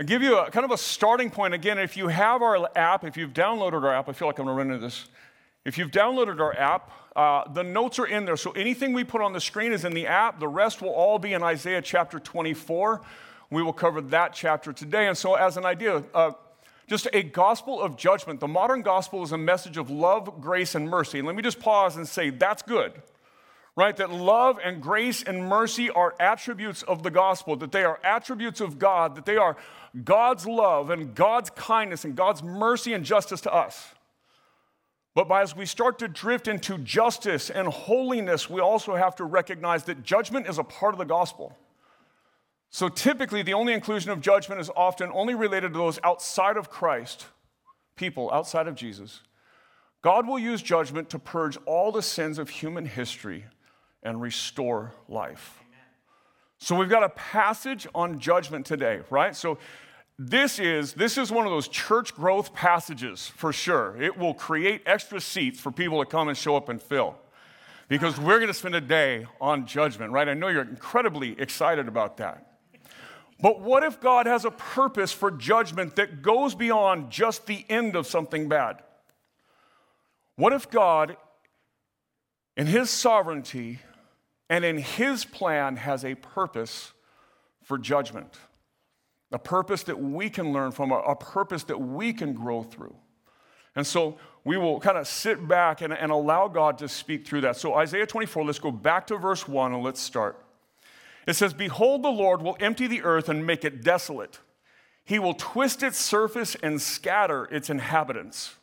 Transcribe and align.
I'll 0.00 0.06
give 0.06 0.22
you 0.22 0.38
a 0.38 0.50
kind 0.50 0.64
of 0.64 0.72
a 0.72 0.78
starting 0.78 1.30
point. 1.30 1.54
Again, 1.54 1.78
if 1.78 1.96
you 1.96 2.08
have 2.08 2.42
our 2.42 2.68
app, 2.76 3.04
if 3.04 3.16
you've 3.16 3.32
downloaded 3.32 3.84
our 3.84 3.94
app, 3.94 4.08
I 4.08 4.12
feel 4.12 4.26
like 4.26 4.38
I'm 4.38 4.46
gonna 4.46 4.56
run 4.56 4.72
into 4.72 4.84
this. 4.84 5.06
If 5.64 5.78
you've 5.78 5.92
downloaded 5.92 6.40
our 6.40 6.52
app, 6.58 6.90
uh, 7.14 7.48
the 7.52 7.62
notes 7.62 8.00
are 8.00 8.06
in 8.06 8.24
there. 8.24 8.36
So 8.36 8.50
anything 8.52 8.92
we 8.92 9.04
put 9.04 9.22
on 9.22 9.32
the 9.32 9.40
screen 9.40 9.72
is 9.72 9.84
in 9.84 9.94
the 9.94 10.08
app. 10.08 10.40
The 10.40 10.48
rest 10.48 10.82
will 10.82 10.90
all 10.90 11.20
be 11.20 11.32
in 11.32 11.44
Isaiah 11.44 11.80
chapter 11.80 12.18
24. 12.18 13.02
We 13.50 13.62
will 13.62 13.72
cover 13.72 14.00
that 14.00 14.34
chapter 14.34 14.72
today. 14.72 15.06
And 15.06 15.16
so, 15.16 15.34
as 15.34 15.56
an 15.56 15.64
idea, 15.64 16.02
uh, 16.12 16.32
just 16.88 17.06
a 17.12 17.22
gospel 17.22 17.80
of 17.80 17.96
judgment. 17.96 18.40
The 18.40 18.48
modern 18.48 18.82
gospel 18.82 19.22
is 19.22 19.30
a 19.30 19.38
message 19.38 19.76
of 19.76 19.90
love, 19.90 20.40
grace, 20.40 20.74
and 20.74 20.90
mercy. 20.90 21.18
And 21.18 21.26
let 21.26 21.36
me 21.36 21.42
just 21.42 21.60
pause 21.60 21.96
and 21.96 22.06
say 22.06 22.30
that's 22.30 22.62
good, 22.62 23.00
right? 23.76 23.96
That 23.96 24.10
love 24.10 24.58
and 24.62 24.80
grace 24.80 25.22
and 25.22 25.48
mercy 25.48 25.90
are 25.90 26.14
attributes 26.20 26.82
of 26.82 27.02
the 27.02 27.10
gospel, 27.10 27.56
that 27.56 27.72
they 27.72 27.84
are 27.84 27.98
attributes 28.04 28.60
of 28.60 28.78
God, 28.78 29.16
that 29.16 29.26
they 29.26 29.36
are 29.36 29.56
God's 30.04 30.46
love 30.46 30.90
and 30.90 31.14
God's 31.14 31.50
kindness 31.50 32.04
and 32.04 32.14
God's 32.14 32.42
mercy 32.42 32.92
and 32.92 33.04
justice 33.04 33.40
to 33.42 33.52
us. 33.52 33.94
But 35.14 35.30
as 35.30 35.54
we 35.54 35.66
start 35.66 36.00
to 36.00 36.08
drift 36.08 36.48
into 36.48 36.78
justice 36.78 37.48
and 37.48 37.68
holiness, 37.68 38.50
we 38.50 38.60
also 38.60 38.96
have 38.96 39.14
to 39.16 39.24
recognize 39.24 39.84
that 39.84 40.02
judgment 40.02 40.48
is 40.48 40.58
a 40.58 40.64
part 40.64 40.94
of 40.94 40.98
the 40.98 41.04
gospel. 41.04 41.56
So 42.70 42.88
typically, 42.88 43.42
the 43.42 43.54
only 43.54 43.72
inclusion 43.72 44.10
of 44.10 44.20
judgment 44.20 44.60
is 44.60 44.70
often 44.74 45.10
only 45.12 45.36
related 45.36 45.72
to 45.72 45.78
those 45.78 46.00
outside 46.02 46.56
of 46.56 46.68
Christ, 46.68 47.26
people 47.94 48.28
outside 48.32 48.66
of 48.66 48.74
Jesus. 48.74 49.20
God 50.02 50.26
will 50.26 50.40
use 50.40 50.60
judgment 50.60 51.10
to 51.10 51.20
purge 51.20 51.56
all 51.64 51.92
the 51.92 52.02
sins 52.02 52.38
of 52.38 52.50
human 52.50 52.84
history 52.84 53.44
and 54.04 54.20
restore 54.20 54.92
life. 55.08 55.60
So 56.58 56.76
we've 56.76 56.88
got 56.88 57.02
a 57.02 57.08
passage 57.10 57.86
on 57.94 58.18
judgment 58.20 58.64
today, 58.64 59.00
right? 59.10 59.34
So 59.34 59.58
this 60.18 60.58
is 60.58 60.94
this 60.94 61.18
is 61.18 61.32
one 61.32 61.44
of 61.44 61.52
those 61.52 61.68
church 61.68 62.14
growth 62.14 62.54
passages 62.54 63.26
for 63.26 63.52
sure. 63.52 64.00
It 64.00 64.16
will 64.16 64.34
create 64.34 64.82
extra 64.86 65.20
seats 65.20 65.58
for 65.58 65.72
people 65.72 66.02
to 66.02 66.08
come 66.08 66.28
and 66.28 66.38
show 66.38 66.56
up 66.56 66.68
and 66.68 66.80
fill. 66.80 67.16
Because 67.88 68.18
we're 68.18 68.38
going 68.38 68.48
to 68.48 68.54
spend 68.54 68.74
a 68.74 68.80
day 68.80 69.26
on 69.40 69.66
judgment, 69.66 70.12
right? 70.12 70.26
I 70.26 70.34
know 70.34 70.48
you're 70.48 70.62
incredibly 70.62 71.38
excited 71.38 71.86
about 71.86 72.16
that. 72.16 72.54
But 73.40 73.60
what 73.60 73.82
if 73.82 74.00
God 74.00 74.26
has 74.26 74.46
a 74.46 74.50
purpose 74.50 75.12
for 75.12 75.30
judgment 75.30 75.96
that 75.96 76.22
goes 76.22 76.54
beyond 76.54 77.10
just 77.10 77.46
the 77.46 77.64
end 77.68 77.94
of 77.94 78.06
something 78.06 78.48
bad? 78.48 78.76
What 80.36 80.52
if 80.52 80.70
God, 80.70 81.16
in 82.56 82.66
His 82.66 82.88
sovereignty 82.88 83.80
and 84.48 84.64
in 84.64 84.78
His 84.78 85.24
plan, 85.24 85.76
has 85.76 86.04
a 86.04 86.14
purpose 86.14 86.92
for 87.62 87.78
judgment? 87.78 88.38
A 89.32 89.38
purpose 89.38 89.82
that 89.84 90.00
we 90.00 90.30
can 90.30 90.52
learn 90.52 90.70
from, 90.70 90.92
a, 90.92 91.16
purpose 91.16 91.64
that 91.64 91.80
we 91.80 92.12
can 92.12 92.34
grow 92.34 92.62
through. 92.62 92.94
And 93.74 93.86
so 93.86 94.16
we 94.44 94.56
will 94.56 94.78
kind 94.78 94.96
of 94.96 95.08
sit 95.08 95.48
back 95.48 95.80
and, 95.80 95.92
and 95.92 96.12
allow 96.12 96.46
God 96.46 96.78
to 96.78 96.88
speak 96.88 97.26
through 97.26 97.40
that. 97.40 97.56
So, 97.56 97.74
Isaiah 97.74 98.06
24, 98.06 98.44
let's 98.44 98.58
go 98.58 98.70
back 98.70 99.06
to 99.08 99.16
verse 99.16 99.48
1 99.48 99.72
and 99.72 99.82
let's 99.82 100.00
start. 100.00 100.44
It 101.26 101.34
says, 101.34 101.54
Behold, 101.54 102.02
the 102.02 102.10
Lord 102.10 102.42
will 102.42 102.56
empty 102.60 102.86
the 102.86 103.02
earth 103.02 103.28
and 103.28 103.46
make 103.46 103.64
it 103.64 103.82
desolate. 103.82 104.38
He 105.04 105.18
will 105.18 105.34
twist 105.34 105.82
its 105.82 105.98
surface 105.98 106.54
and 106.62 106.80
scatter 106.80 107.46
its 107.46 107.68
inhabitants. 107.68 108.54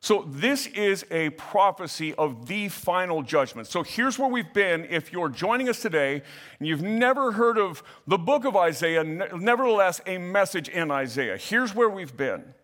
So, 0.00 0.24
this 0.28 0.66
is 0.68 1.04
a 1.10 1.30
prophecy 1.30 2.14
of 2.14 2.46
the 2.46 2.68
final 2.68 3.22
judgment. 3.22 3.66
So, 3.66 3.82
here's 3.82 4.18
where 4.18 4.28
we've 4.28 4.52
been. 4.52 4.86
If 4.90 5.12
you're 5.12 5.28
joining 5.28 5.68
us 5.68 5.80
today 5.80 6.22
and 6.58 6.68
you've 6.68 6.82
never 6.82 7.32
heard 7.32 7.58
of 7.58 7.82
the 8.06 8.18
book 8.18 8.44
of 8.44 8.56
Isaiah, 8.56 9.02
nevertheless, 9.02 10.00
a 10.06 10.18
message 10.18 10.68
in 10.68 10.90
Isaiah, 10.90 11.36
here's 11.36 11.74
where 11.74 11.88
we've 11.88 12.16
been. 12.16 12.54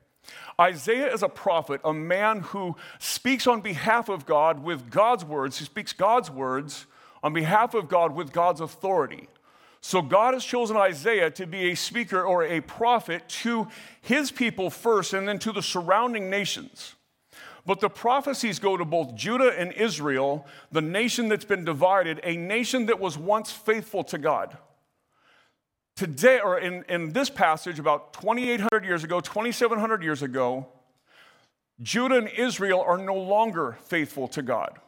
Isaiah 0.60 1.12
is 1.12 1.22
a 1.22 1.28
prophet, 1.28 1.80
a 1.84 1.92
man 1.92 2.40
who 2.40 2.76
speaks 2.98 3.46
on 3.46 3.60
behalf 3.60 4.08
of 4.08 4.26
God 4.26 4.62
with 4.62 4.90
God's 4.90 5.24
words. 5.24 5.58
He 5.58 5.64
speaks 5.64 5.92
God's 5.92 6.30
words 6.30 6.86
on 7.22 7.32
behalf 7.32 7.74
of 7.74 7.88
God 7.88 8.14
with 8.14 8.32
God's 8.32 8.60
authority. 8.60 9.28
So 9.80 10.00
God 10.00 10.34
has 10.34 10.44
chosen 10.44 10.76
Isaiah 10.76 11.30
to 11.32 11.46
be 11.46 11.70
a 11.70 11.74
speaker 11.74 12.22
or 12.22 12.44
a 12.44 12.60
prophet 12.60 13.28
to 13.28 13.66
his 14.00 14.30
people 14.30 14.70
first 14.70 15.12
and 15.12 15.26
then 15.26 15.40
to 15.40 15.52
the 15.52 15.62
surrounding 15.62 16.30
nations. 16.30 16.94
But 17.64 17.80
the 17.80 17.88
prophecies 17.88 18.58
go 18.58 18.76
to 18.76 18.84
both 18.84 19.14
Judah 19.14 19.56
and 19.56 19.72
Israel, 19.72 20.46
the 20.72 20.80
nation 20.80 21.28
that's 21.28 21.44
been 21.44 21.64
divided, 21.64 22.20
a 22.24 22.36
nation 22.36 22.86
that 22.86 22.98
was 22.98 23.16
once 23.16 23.52
faithful 23.52 24.02
to 24.04 24.18
God. 24.18 24.56
Today, 25.94 26.40
or 26.42 26.58
in, 26.58 26.84
in 26.88 27.12
this 27.12 27.30
passage, 27.30 27.78
about 27.78 28.14
2,800 28.14 28.84
years 28.84 29.04
ago, 29.04 29.20
2,700 29.20 30.02
years 30.02 30.22
ago, 30.22 30.66
Judah 31.80 32.16
and 32.16 32.28
Israel 32.28 32.80
are 32.80 32.98
no 32.98 33.14
longer 33.14 33.78
faithful 33.82 34.26
to 34.28 34.42
God. 34.42 34.78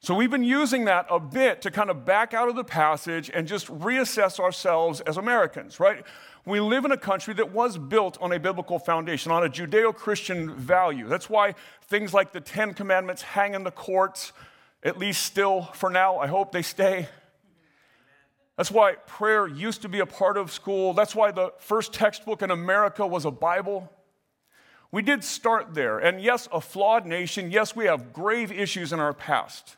So 0.00 0.14
we've 0.14 0.30
been 0.30 0.44
using 0.44 0.84
that 0.84 1.06
a 1.10 1.18
bit 1.18 1.62
to 1.62 1.70
kind 1.70 1.90
of 1.90 2.04
back 2.04 2.32
out 2.32 2.48
of 2.48 2.54
the 2.54 2.64
passage 2.64 3.30
and 3.34 3.48
just 3.48 3.66
reassess 3.66 4.38
ourselves 4.38 5.00
as 5.00 5.16
Americans, 5.16 5.80
right? 5.80 6.04
We 6.48 6.60
live 6.60 6.86
in 6.86 6.92
a 6.92 6.96
country 6.96 7.34
that 7.34 7.52
was 7.52 7.76
built 7.76 8.16
on 8.22 8.32
a 8.32 8.40
biblical 8.40 8.78
foundation, 8.78 9.30
on 9.30 9.44
a 9.44 9.50
Judeo 9.50 9.94
Christian 9.94 10.54
value. 10.54 11.06
That's 11.06 11.28
why 11.28 11.54
things 11.82 12.14
like 12.14 12.32
the 12.32 12.40
Ten 12.40 12.72
Commandments 12.72 13.20
hang 13.20 13.52
in 13.52 13.64
the 13.64 13.70
courts, 13.70 14.32
at 14.82 14.96
least 14.96 15.24
still 15.24 15.64
for 15.74 15.90
now. 15.90 16.16
I 16.16 16.26
hope 16.26 16.52
they 16.52 16.62
stay. 16.62 17.06
That's 18.56 18.70
why 18.70 18.94
prayer 18.94 19.46
used 19.46 19.82
to 19.82 19.90
be 19.90 20.00
a 20.00 20.06
part 20.06 20.38
of 20.38 20.50
school. 20.50 20.94
That's 20.94 21.14
why 21.14 21.32
the 21.32 21.52
first 21.58 21.92
textbook 21.92 22.40
in 22.40 22.50
America 22.50 23.06
was 23.06 23.26
a 23.26 23.30
Bible. 23.30 23.92
We 24.90 25.02
did 25.02 25.24
start 25.24 25.74
there. 25.74 25.98
And 25.98 26.18
yes, 26.18 26.48
a 26.50 26.62
flawed 26.62 27.04
nation. 27.04 27.50
Yes, 27.50 27.76
we 27.76 27.84
have 27.84 28.10
grave 28.10 28.50
issues 28.50 28.90
in 28.90 29.00
our 29.00 29.12
past. 29.12 29.76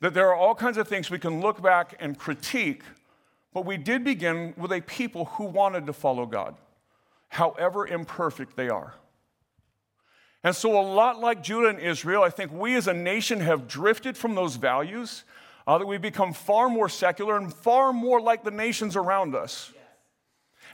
That 0.00 0.14
there 0.14 0.28
are 0.28 0.34
all 0.34 0.54
kinds 0.54 0.78
of 0.78 0.88
things 0.88 1.10
we 1.10 1.18
can 1.18 1.42
look 1.42 1.60
back 1.60 1.94
and 2.00 2.16
critique, 2.16 2.84
but 3.52 3.64
we 3.64 3.76
did 3.76 4.04
begin 4.04 4.54
with 4.56 4.72
a 4.72 4.80
people 4.80 5.26
who 5.26 5.44
wanted 5.44 5.86
to 5.86 5.92
follow 5.92 6.26
God, 6.26 6.54
however 7.28 7.86
imperfect 7.86 8.56
they 8.56 8.68
are. 8.68 8.94
And 10.44 10.54
so, 10.54 10.80
a 10.80 10.82
lot 10.82 11.18
like 11.18 11.42
Judah 11.42 11.68
and 11.68 11.80
Israel, 11.80 12.22
I 12.22 12.30
think 12.30 12.52
we 12.52 12.76
as 12.76 12.86
a 12.86 12.94
nation 12.94 13.40
have 13.40 13.66
drifted 13.66 14.16
from 14.16 14.34
those 14.34 14.56
values, 14.56 15.24
uh, 15.66 15.78
that 15.78 15.86
we've 15.86 16.00
become 16.00 16.32
far 16.32 16.68
more 16.68 16.88
secular 16.88 17.36
and 17.36 17.52
far 17.52 17.92
more 17.92 18.20
like 18.20 18.44
the 18.44 18.50
nations 18.50 18.96
around 18.96 19.34
us. 19.34 19.72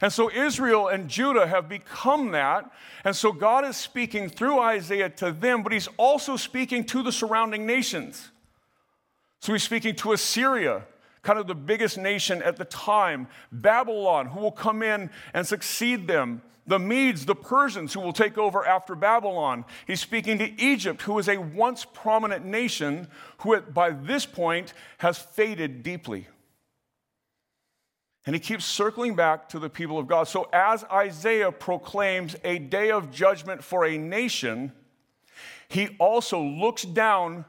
And 0.00 0.12
so 0.12 0.30
Israel 0.30 0.88
and 0.88 1.08
Judah 1.08 1.46
have 1.46 1.68
become 1.68 2.32
that. 2.32 2.70
And 3.04 3.14
so 3.14 3.32
God 3.32 3.64
is 3.64 3.76
speaking 3.76 4.28
through 4.28 4.58
Isaiah 4.58 5.08
to 5.10 5.32
them, 5.32 5.62
but 5.62 5.72
he's 5.72 5.88
also 5.96 6.36
speaking 6.36 6.84
to 6.84 7.02
the 7.02 7.12
surrounding 7.12 7.66
nations. 7.66 8.30
So 9.40 9.52
he's 9.52 9.62
speaking 9.62 9.94
to 9.96 10.12
Assyria, 10.12 10.84
kind 11.24 11.38
of 11.38 11.46
the 11.48 11.54
biggest 11.54 11.98
nation 11.98 12.42
at 12.42 12.56
the 12.56 12.64
time, 12.66 13.26
Babylon, 13.50 14.26
who 14.26 14.40
will 14.40 14.52
come 14.52 14.82
in 14.82 15.10
and 15.32 15.46
succeed 15.46 16.06
them, 16.06 16.42
the 16.66 16.78
Medes, 16.78 17.26
the 17.26 17.34
Persians, 17.34 17.92
who 17.92 18.00
will 18.00 18.12
take 18.12 18.38
over 18.38 18.64
after 18.64 18.94
Babylon. 18.94 19.64
He's 19.86 20.00
speaking 20.00 20.38
to 20.38 20.60
Egypt, 20.62 21.02
who 21.02 21.18
is 21.18 21.28
a 21.28 21.38
once 21.38 21.84
prominent 21.84 22.44
nation 22.44 23.08
who, 23.38 23.60
by 23.60 23.90
this 23.90 24.24
point, 24.24 24.72
has 24.98 25.18
faded 25.18 25.82
deeply. 25.82 26.28
And 28.26 28.34
he 28.34 28.40
keeps 28.40 28.64
circling 28.64 29.14
back 29.14 29.50
to 29.50 29.58
the 29.58 29.68
people 29.68 29.98
of 29.98 30.06
God. 30.06 30.28
So, 30.28 30.48
as 30.52 30.84
Isaiah 30.84 31.52
proclaims 31.52 32.36
a 32.42 32.58
day 32.58 32.90
of 32.90 33.10
judgment 33.10 33.62
for 33.62 33.84
a 33.84 33.98
nation, 33.98 34.72
he 35.68 35.88
also 35.98 36.40
looks 36.40 36.84
down 36.84 37.44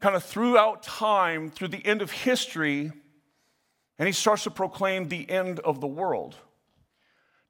kind 0.00 0.14
of 0.14 0.22
throughout 0.22 0.82
time, 0.82 1.50
through 1.50 1.68
the 1.68 1.84
end 1.84 2.02
of 2.02 2.10
history, 2.10 2.92
and 3.98 4.06
he 4.06 4.12
starts 4.12 4.44
to 4.44 4.50
proclaim 4.50 5.08
the 5.08 5.28
end 5.28 5.58
of 5.60 5.80
the 5.80 5.86
world. 5.86 6.36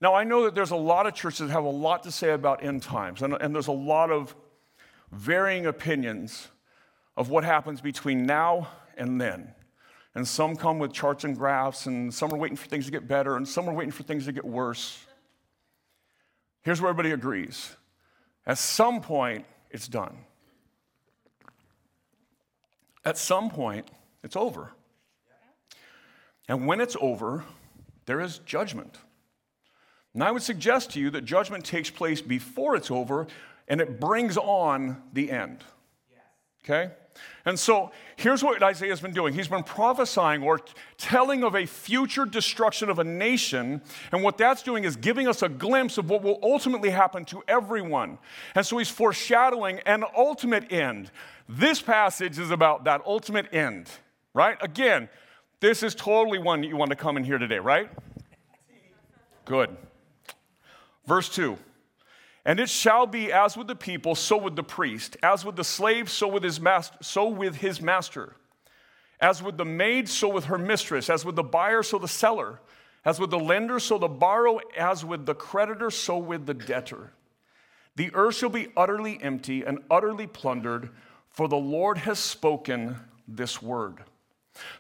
Now, 0.00 0.14
I 0.14 0.24
know 0.24 0.44
that 0.44 0.54
there's 0.54 0.70
a 0.70 0.76
lot 0.76 1.06
of 1.06 1.14
churches 1.14 1.40
that 1.40 1.50
have 1.50 1.64
a 1.64 1.70
lot 1.70 2.04
to 2.04 2.12
say 2.12 2.30
about 2.30 2.62
end 2.62 2.82
times, 2.82 3.22
and, 3.22 3.34
and 3.34 3.54
there's 3.54 3.66
a 3.66 3.72
lot 3.72 4.10
of 4.10 4.34
varying 5.10 5.66
opinions 5.66 6.48
of 7.16 7.30
what 7.30 7.44
happens 7.44 7.80
between 7.80 8.24
now 8.24 8.68
and 8.96 9.20
then. 9.20 9.52
And 10.14 10.26
some 10.26 10.56
come 10.56 10.78
with 10.78 10.92
charts 10.92 11.24
and 11.24 11.36
graphs, 11.36 11.86
and 11.86 12.12
some 12.14 12.32
are 12.32 12.36
waiting 12.36 12.56
for 12.56 12.66
things 12.68 12.86
to 12.86 12.90
get 12.90 13.08
better, 13.08 13.36
and 13.36 13.46
some 13.46 13.68
are 13.68 13.74
waiting 13.74 13.92
for 13.92 14.04
things 14.04 14.24
to 14.26 14.32
get 14.32 14.44
worse. 14.44 15.04
Here's 16.62 16.80
where 16.80 16.90
everybody 16.90 17.12
agrees 17.12 17.74
at 18.46 18.56
some 18.56 19.02
point, 19.02 19.44
it's 19.70 19.88
done. 19.88 20.16
At 23.08 23.16
some 23.16 23.49
point, 23.49 23.90
it's 24.22 24.37
over. 24.37 24.70
And 26.46 26.66
when 26.66 26.78
it's 26.78 26.94
over, 27.00 27.43
there 28.05 28.20
is 28.20 28.40
judgment. 28.40 28.99
And 30.12 30.22
I 30.22 30.31
would 30.31 30.43
suggest 30.43 30.90
to 30.90 31.00
you 31.00 31.08
that 31.12 31.25
judgment 31.25 31.64
takes 31.64 31.88
place 31.88 32.20
before 32.20 32.76
it's 32.76 32.90
over 32.90 33.26
and 33.66 33.81
it 33.81 33.99
brings 33.99 34.37
on 34.37 35.02
the 35.14 35.31
end. 35.31 35.64
Okay? 36.68 36.92
And 37.44 37.58
so 37.58 37.90
here's 38.16 38.44
what 38.44 38.62
Isaiah's 38.62 39.00
been 39.00 39.14
doing. 39.14 39.32
He's 39.32 39.48
been 39.48 39.62
prophesying 39.62 40.42
or 40.42 40.60
telling 40.98 41.42
of 41.42 41.54
a 41.54 41.64
future 41.64 42.26
destruction 42.26 42.90
of 42.90 42.98
a 42.98 43.04
nation. 43.04 43.80
And 44.12 44.22
what 44.22 44.36
that's 44.36 44.62
doing 44.62 44.84
is 44.84 44.96
giving 44.96 45.26
us 45.26 45.42
a 45.42 45.48
glimpse 45.48 45.98
of 45.98 46.10
what 46.10 46.22
will 46.22 46.38
ultimately 46.42 46.90
happen 46.90 47.24
to 47.26 47.42
everyone. 47.48 48.18
And 48.54 48.66
so 48.66 48.76
he's 48.78 48.90
foreshadowing 48.90 49.80
an 49.80 50.04
ultimate 50.16 50.70
end. 50.72 51.10
This 51.48 51.80
passage 51.80 52.38
is 52.38 52.50
about 52.50 52.84
that 52.84 53.00
ultimate 53.06 53.52
end, 53.54 53.88
right? 54.34 54.58
Again, 54.60 55.08
this 55.60 55.82
is 55.82 55.94
totally 55.94 56.38
one 56.38 56.60
that 56.60 56.68
you 56.68 56.76
want 56.76 56.90
to 56.90 56.96
come 56.96 57.16
in 57.16 57.24
here 57.24 57.38
today, 57.38 57.58
right? 57.58 57.90
Good. 59.46 59.74
Verse 61.06 61.30
2. 61.30 61.56
And 62.48 62.58
it 62.58 62.70
shall 62.70 63.06
be 63.06 63.30
as 63.30 63.58
with 63.58 63.66
the 63.66 63.76
people, 63.76 64.14
so 64.14 64.38
with 64.38 64.56
the 64.56 64.62
priest, 64.62 65.18
as 65.22 65.44
with 65.44 65.56
the 65.56 65.64
slave, 65.64 66.08
so 66.08 66.26
with 66.26 66.42
his 66.42 66.58
master, 66.58 66.96
so 67.02 67.28
with 67.28 67.56
his 67.56 67.82
master. 67.82 68.36
As 69.20 69.42
with 69.42 69.58
the 69.58 69.66
maid, 69.66 70.08
so 70.08 70.30
with 70.30 70.46
her 70.46 70.56
mistress, 70.56 71.10
as 71.10 71.26
with 71.26 71.36
the 71.36 71.42
buyer, 71.42 71.82
so 71.82 71.98
the 71.98 72.08
seller, 72.08 72.58
as 73.04 73.20
with 73.20 73.28
the 73.28 73.38
lender, 73.38 73.78
so 73.78 73.98
the 73.98 74.08
borrower, 74.08 74.62
as 74.74 75.04
with 75.04 75.26
the 75.26 75.34
creditor, 75.34 75.90
so 75.90 76.16
with 76.16 76.46
the 76.46 76.54
debtor. 76.54 77.12
The 77.96 78.10
earth 78.14 78.36
shall 78.36 78.48
be 78.48 78.72
utterly 78.74 79.22
empty 79.22 79.62
and 79.62 79.80
utterly 79.90 80.26
plundered, 80.26 80.88
for 81.28 81.48
the 81.48 81.56
Lord 81.58 81.98
has 81.98 82.18
spoken 82.18 82.96
this 83.26 83.60
word. 83.60 84.04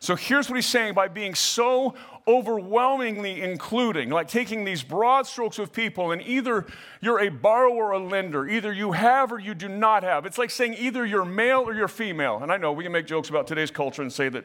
So 0.00 0.16
here's 0.16 0.48
what 0.48 0.56
he's 0.56 0.66
saying 0.66 0.94
by 0.94 1.08
being 1.08 1.34
so 1.34 1.94
overwhelmingly 2.26 3.40
including, 3.42 4.10
like 4.10 4.28
taking 4.28 4.64
these 4.64 4.82
broad 4.82 5.26
strokes 5.26 5.58
of 5.58 5.72
people, 5.72 6.12
and 6.12 6.20
either 6.22 6.66
you're 7.00 7.20
a 7.20 7.30
borrower 7.30 7.86
or 7.86 7.92
a 7.92 7.98
lender, 7.98 8.46
either 8.46 8.72
you 8.72 8.92
have 8.92 9.32
or 9.32 9.38
you 9.38 9.54
do 9.54 9.68
not 9.68 10.02
have. 10.02 10.26
It's 10.26 10.38
like 10.38 10.50
saying 10.50 10.74
either 10.78 11.06
you're 11.06 11.24
male 11.24 11.60
or 11.60 11.74
you're 11.74 11.88
female. 11.88 12.40
And 12.42 12.52
I 12.52 12.56
know 12.58 12.72
we 12.72 12.84
can 12.84 12.92
make 12.92 13.06
jokes 13.06 13.30
about 13.30 13.46
today's 13.46 13.70
culture 13.70 14.02
and 14.02 14.12
say 14.12 14.28
that 14.28 14.44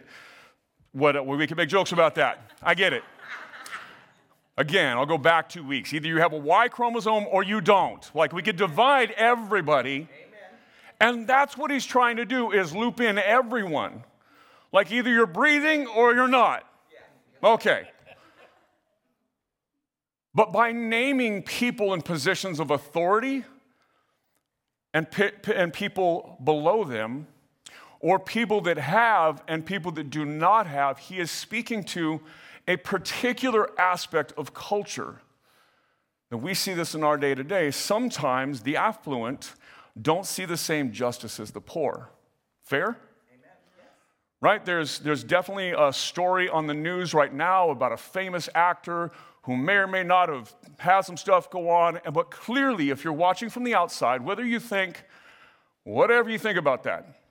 what, 0.93 1.25
we 1.25 1.45
can 1.47 1.57
make 1.57 1.69
jokes 1.69 1.91
about 1.91 2.15
that. 2.15 2.51
I 2.61 2.73
get 2.73 2.93
it. 2.93 3.03
Again, 4.55 4.97
I'll 4.97 5.07
go 5.07 5.17
back 5.17 5.49
two 5.49 5.65
weeks. 5.65 5.93
Either 5.93 6.07
you 6.07 6.19
have 6.19 6.31
a 6.31 6.37
Y 6.37 6.67
chromosome 6.67 7.25
or 7.31 7.43
you 7.43 7.59
don't. 7.59 8.07
Like 8.15 8.33
we 8.33 8.43
could 8.43 8.55
divide 8.55 9.11
everybody. 9.11 9.93
Amen. 9.93 10.07
And 11.01 11.27
that's 11.27 11.57
what 11.57 11.71
he's 11.71 11.85
trying 11.85 12.17
to 12.17 12.25
do 12.25 12.51
is 12.51 12.75
loop 12.75 13.01
in 13.01 13.17
everyone. 13.17 14.03
Like 14.73 14.91
either 14.91 15.09
you're 15.09 15.25
breathing 15.27 15.87
or 15.87 16.13
you're 16.13 16.27
not. 16.27 16.67
Okay. 17.41 17.87
But 20.33 20.51
by 20.51 20.71
naming 20.71 21.43
people 21.43 21.93
in 21.93 22.01
positions 22.01 22.59
of 22.59 22.71
authority 22.71 23.45
and, 24.93 25.07
and 25.53 25.71
people 25.71 26.37
below 26.43 26.83
them, 26.83 27.27
or 28.03 28.19
people 28.19 28.59
that 28.61 28.77
have 28.77 29.41
and 29.47 29.65
people 29.65 29.91
that 29.93 30.09
do 30.09 30.25
not 30.25 30.67
have, 30.67 30.97
he 30.97 31.19
is 31.19 31.31
speaking 31.31 31.83
to 31.85 32.19
a 32.67 32.75
particular 32.75 33.69
aspect 33.79 34.33
of 34.35 34.53
culture. 34.53 35.21
And 36.29 36.41
we 36.41 36.53
see 36.53 36.73
this 36.73 36.93
in 36.93 37.03
our 37.03 37.17
day 37.17 37.33
to 37.33 37.43
day. 37.43 37.71
Sometimes 37.71 38.61
the 38.61 38.75
affluent 38.75 39.53
don't 39.99 40.25
see 40.25 40.43
the 40.43 40.57
same 40.57 40.91
justice 40.91 41.39
as 41.39 41.51
the 41.51 41.61
poor. 41.61 42.09
Fair? 42.65 42.97
Right? 44.43 44.65
There's, 44.65 44.99
there's 44.99 45.23
definitely 45.23 45.71
a 45.71 45.93
story 45.93 46.49
on 46.49 46.67
the 46.67 46.73
news 46.73 47.13
right 47.13 47.33
now 47.33 47.69
about 47.69 47.93
a 47.93 47.97
famous 47.97 48.49
actor 48.53 49.09
who 49.43 49.55
may 49.55 49.75
or 49.75 49.87
may 49.87 50.03
not 50.03 50.27
have 50.27 50.53
had 50.77 51.01
some 51.01 51.15
stuff 51.15 51.49
go 51.49 51.69
on. 51.69 52.01
But 52.11 52.29
clearly, 52.29 52.89
if 52.89 53.05
you're 53.05 53.13
watching 53.13 53.49
from 53.49 53.63
the 53.63 53.73
outside, 53.73 54.21
whether 54.21 54.45
you 54.45 54.59
think, 54.59 55.05
whatever 55.85 56.29
you 56.29 56.37
think 56.37 56.57
about 56.57 56.83
that, 56.83 57.21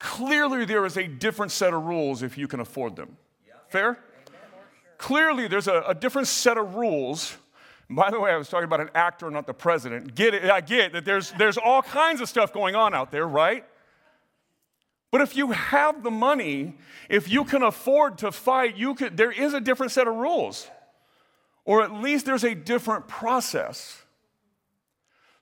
clearly 0.00 0.64
there 0.64 0.84
is 0.84 0.96
a 0.96 1.06
different 1.06 1.52
set 1.52 1.72
of 1.72 1.84
rules 1.84 2.24
if 2.24 2.36
you 2.36 2.48
can 2.48 2.58
afford 2.58 2.96
them. 2.96 3.16
Fair? 3.68 3.96
Clearly, 4.98 5.46
there's 5.46 5.68
a, 5.68 5.84
a 5.86 5.94
different 5.94 6.26
set 6.26 6.58
of 6.58 6.74
rules. 6.74 7.36
By 7.88 8.10
the 8.10 8.18
way, 8.18 8.32
I 8.32 8.36
was 8.36 8.48
talking 8.48 8.64
about 8.64 8.80
an 8.80 8.90
actor, 8.96 9.30
not 9.30 9.46
the 9.46 9.54
president. 9.54 10.16
Get 10.16 10.34
it? 10.34 10.50
I 10.50 10.62
get 10.62 10.94
that 10.94 11.04
there's, 11.04 11.30
there's 11.38 11.58
all 11.58 11.80
kinds 11.80 12.20
of 12.20 12.28
stuff 12.28 12.52
going 12.52 12.74
on 12.74 12.92
out 12.92 13.12
there, 13.12 13.28
right? 13.28 13.64
But 15.12 15.20
if 15.20 15.36
you 15.36 15.52
have 15.52 16.02
the 16.02 16.10
money, 16.10 16.74
if 17.10 17.28
you 17.28 17.44
can 17.44 17.62
afford 17.62 18.18
to 18.18 18.32
fight, 18.32 18.76
you 18.76 18.94
could, 18.94 19.16
there 19.16 19.30
is 19.30 19.52
a 19.52 19.60
different 19.60 19.92
set 19.92 20.08
of 20.08 20.16
rules. 20.16 20.68
Or 21.66 21.82
at 21.82 21.92
least 21.92 22.24
there's 22.24 22.44
a 22.44 22.54
different 22.54 23.06
process. 23.06 24.02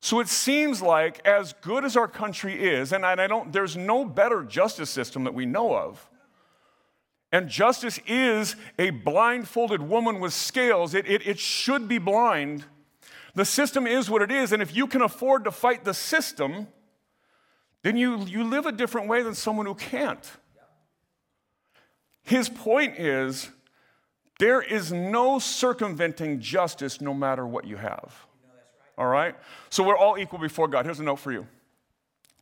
So 0.01 0.19
it 0.19 0.29
seems 0.29 0.83
like, 0.83 1.25
as 1.27 1.55
good 1.61 1.85
as 1.85 1.97
our 1.97 2.09
country 2.09 2.61
is, 2.61 2.93
and 2.93 3.07
I 3.07 3.27
don't, 3.29 3.53
there's 3.53 3.77
no 3.77 4.05
better 4.05 4.43
justice 4.43 4.91
system 4.91 5.25
that 5.25 5.35
we 5.35 5.47
know 5.47 5.77
of. 5.77 6.11
And 7.31 7.49
justice 7.49 8.01
is 8.09 8.57
a 8.77 8.91
blindfolded 8.91 9.83
woman 9.83 10.19
with 10.19 10.33
scales. 10.33 10.95
It, 10.95 11.09
it, 11.09 11.25
it 11.25 11.39
should 11.39 11.87
be 11.87 11.99
blind. 11.99 12.65
The 13.37 13.45
system 13.45 13.87
is 13.87 14.11
what 14.11 14.21
it 14.21 14.33
is. 14.33 14.51
And 14.53 14.61
if 14.61 14.75
you 14.75 14.89
can 14.89 15.01
afford 15.01 15.45
to 15.45 15.53
fight 15.53 15.85
the 15.85 15.95
system, 15.95 16.67
then 17.83 17.97
you, 17.97 18.19
you 18.25 18.45
live 18.45 18.67
a 18.67 18.73
different 18.73 19.09
way 19.09 19.23
than 19.23 19.35
someone 19.35 19.67
who 19.67 19.75
can't. 19.75 20.31
His 22.23 22.49
point 22.49 22.99
is 22.99 23.51
there 24.39 24.61
is 24.63 24.93
no 24.93 25.39
circumventing 25.39 26.41
justice 26.41 27.01
no 27.01 27.15
matter 27.15 27.47
what 27.47 27.67
you 27.67 27.77
have. 27.77 28.15
All 28.97 29.07
right? 29.07 29.35
So 29.71 29.83
we're 29.83 29.97
all 29.97 30.19
equal 30.19 30.39
before 30.39 30.69
God. 30.69 30.85
Here's 30.85 31.01
a 31.01 31.05
note 31.05 31.19
for 31.19 31.33
you. 31.33 31.47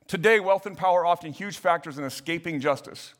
Today, 0.08 0.40
wealth 0.40 0.66
and 0.66 0.76
power 0.76 1.00
are 1.00 1.06
often 1.06 1.32
huge 1.32 1.58
factors 1.58 1.98
in 1.98 2.04
escaping 2.04 2.60
justice. 2.60 3.14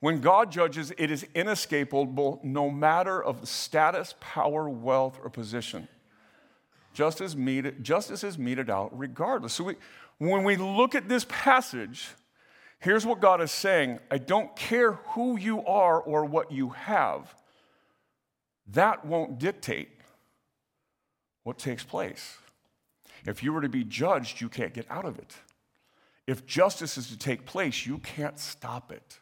When 0.00 0.20
God 0.20 0.52
judges, 0.52 0.92
it 0.98 1.10
is 1.10 1.26
inescapable 1.34 2.40
no 2.42 2.70
matter 2.70 3.22
of 3.22 3.48
status, 3.48 4.14
power, 4.20 4.68
wealth, 4.68 5.18
or 5.22 5.30
position. 5.30 5.88
Justice, 6.92 7.34
meted, 7.34 7.82
justice 7.82 8.24
is 8.24 8.38
meted 8.38 8.70
out 8.70 8.96
regardless. 8.96 9.52
So 9.54 9.64
we, 9.64 9.76
when 10.18 10.44
we 10.44 10.56
look 10.56 10.94
at 10.94 11.08
this 11.08 11.24
passage, 11.28 12.08
here's 12.80 13.06
what 13.06 13.20
God 13.20 13.40
is 13.40 13.52
saying 13.52 14.00
I 14.10 14.18
don't 14.18 14.54
care 14.56 14.92
who 14.92 15.38
you 15.38 15.64
are 15.64 16.00
or 16.00 16.24
what 16.24 16.52
you 16.52 16.70
have, 16.70 17.34
that 18.68 19.04
won't 19.04 19.38
dictate 19.38 19.90
what 21.44 21.58
takes 21.58 21.84
place. 21.84 22.36
If 23.26 23.42
you 23.42 23.52
were 23.52 23.60
to 23.60 23.68
be 23.68 23.84
judged, 23.84 24.40
you 24.40 24.48
can't 24.48 24.74
get 24.74 24.86
out 24.90 25.04
of 25.04 25.18
it. 25.18 25.34
If 26.26 26.46
justice 26.46 26.98
is 26.98 27.08
to 27.08 27.18
take 27.18 27.46
place, 27.46 27.86
you 27.86 27.98
can't 27.98 28.38
stop 28.38 28.92
it. 28.92 29.18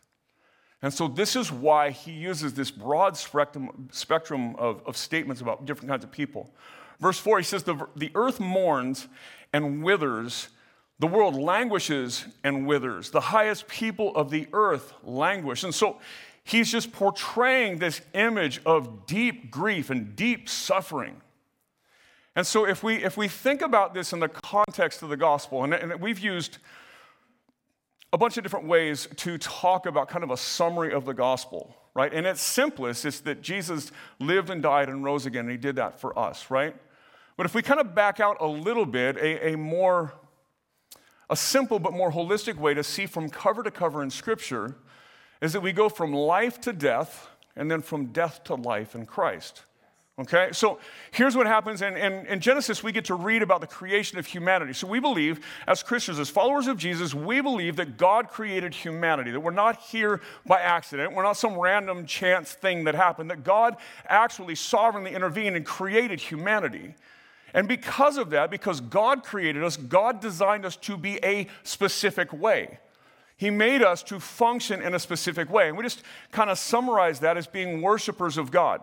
And 0.82 0.92
so, 0.92 1.08
this 1.08 1.36
is 1.36 1.50
why 1.50 1.90
he 1.90 2.12
uses 2.12 2.54
this 2.54 2.70
broad 2.70 3.16
spectrum, 3.16 3.88
spectrum 3.92 4.56
of, 4.56 4.82
of 4.86 4.96
statements 4.96 5.40
about 5.40 5.64
different 5.64 5.88
kinds 5.88 6.04
of 6.04 6.12
people. 6.12 6.52
Verse 7.00 7.18
4, 7.18 7.38
he 7.38 7.44
says, 7.44 7.62
the, 7.62 7.86
the 7.96 8.10
earth 8.14 8.40
mourns 8.40 9.08
and 9.52 9.82
withers 9.82 10.48
the 10.98 11.06
world 11.06 11.34
languishes 11.34 12.24
and 12.42 12.66
withers. 12.66 13.10
The 13.10 13.20
highest 13.20 13.68
people 13.68 14.14
of 14.16 14.30
the 14.30 14.48
earth 14.52 14.94
languish. 15.02 15.62
And 15.62 15.74
so 15.74 15.98
he's 16.42 16.72
just 16.72 16.92
portraying 16.92 17.78
this 17.78 18.00
image 18.14 18.60
of 18.64 19.06
deep 19.06 19.50
grief 19.50 19.90
and 19.90 20.16
deep 20.16 20.48
suffering. 20.48 21.20
And 22.34 22.46
so 22.46 22.66
if 22.66 22.82
we, 22.82 23.02
if 23.02 23.16
we 23.16 23.28
think 23.28 23.62
about 23.62 23.94
this 23.94 24.12
in 24.12 24.20
the 24.20 24.28
context 24.28 25.02
of 25.02 25.08
the 25.08 25.16
gospel, 25.16 25.64
and, 25.64 25.74
and 25.74 26.00
we've 26.00 26.18
used 26.18 26.58
a 28.12 28.18
bunch 28.18 28.36
of 28.36 28.42
different 28.42 28.66
ways 28.66 29.08
to 29.16 29.36
talk 29.36 29.86
about 29.86 30.08
kind 30.08 30.24
of 30.24 30.30
a 30.30 30.36
summary 30.36 30.92
of 30.92 31.04
the 31.04 31.12
gospel, 31.12 31.74
right? 31.94 32.12
And 32.12 32.26
its 32.26 32.40
simplest 32.40 33.04
is 33.04 33.20
that 33.20 33.42
Jesus 33.42 33.90
lived 34.18 34.48
and 34.48 34.62
died 34.62 34.88
and 34.88 35.04
rose 35.04 35.26
again, 35.26 35.40
and 35.40 35.50
he 35.50 35.56
did 35.56 35.76
that 35.76 36.00
for 36.00 36.18
us, 36.18 36.50
right? 36.50 36.74
But 37.36 37.44
if 37.44 37.54
we 37.54 37.62
kind 37.62 37.80
of 37.80 37.94
back 37.94 38.20
out 38.20 38.36
a 38.40 38.46
little 38.46 38.86
bit, 38.86 39.16
a, 39.16 39.52
a 39.52 39.56
more 39.56 40.12
a 41.28 41.36
simple 41.36 41.78
but 41.78 41.92
more 41.92 42.12
holistic 42.12 42.56
way 42.56 42.74
to 42.74 42.84
see 42.84 43.06
from 43.06 43.28
cover 43.28 43.62
to 43.62 43.70
cover 43.70 44.02
in 44.02 44.10
Scripture 44.10 44.76
is 45.40 45.52
that 45.52 45.60
we 45.60 45.72
go 45.72 45.88
from 45.88 46.12
life 46.12 46.60
to 46.62 46.72
death 46.72 47.28
and 47.56 47.70
then 47.70 47.82
from 47.82 48.06
death 48.06 48.44
to 48.44 48.54
life 48.54 48.94
in 48.94 49.06
Christ. 49.06 49.62
Okay, 50.18 50.48
so 50.52 50.78
here's 51.10 51.36
what 51.36 51.46
happens. 51.46 51.82
In, 51.82 51.94
in, 51.94 52.24
in, 52.26 52.40
Genesis, 52.40 52.82
we 52.82 52.90
get 52.90 53.04
to 53.06 53.14
read 53.14 53.42
about 53.42 53.60
the 53.60 53.66
creation 53.66 54.18
of 54.18 54.24
humanity. 54.24 54.72
So 54.72 54.86
we 54.86 54.98
believe, 54.98 55.44
as 55.66 55.82
Christians, 55.82 56.18
as 56.18 56.30
followers 56.30 56.68
of 56.68 56.78
Jesus, 56.78 57.12
we 57.12 57.42
believe 57.42 57.76
that 57.76 57.98
God 57.98 58.30
created 58.30 58.72
humanity, 58.72 59.30
that 59.30 59.40
we're 59.40 59.50
not 59.50 59.78
here 59.82 60.22
by 60.46 60.60
accident, 60.60 61.12
we're 61.12 61.22
not 61.22 61.36
some 61.36 61.58
random 61.58 62.06
chance 62.06 62.52
thing 62.52 62.84
that 62.84 62.94
happened, 62.94 63.30
that 63.30 63.44
God 63.44 63.76
actually 64.08 64.54
sovereignly 64.54 65.14
intervened 65.14 65.54
and 65.54 65.66
created 65.66 66.18
humanity. 66.18 66.94
And 67.56 67.66
because 67.66 68.18
of 68.18 68.30
that, 68.30 68.50
because 68.50 68.80
God 68.80 69.24
created 69.24 69.64
us, 69.64 69.76
God 69.76 70.20
designed 70.20 70.64
us 70.64 70.76
to 70.76 70.96
be 70.96 71.18
a 71.24 71.48
specific 71.64 72.32
way. 72.32 72.78
He 73.36 73.50
made 73.50 73.82
us 73.82 74.02
to 74.04 74.20
function 74.20 74.82
in 74.82 74.94
a 74.94 74.98
specific 74.98 75.50
way. 75.50 75.68
And 75.68 75.76
we 75.76 75.82
just 75.82 76.02
kind 76.30 76.50
of 76.50 76.58
summarize 76.58 77.20
that 77.20 77.36
as 77.36 77.46
being 77.48 77.82
worshipers 77.82 78.38
of 78.38 78.50
God. 78.50 78.82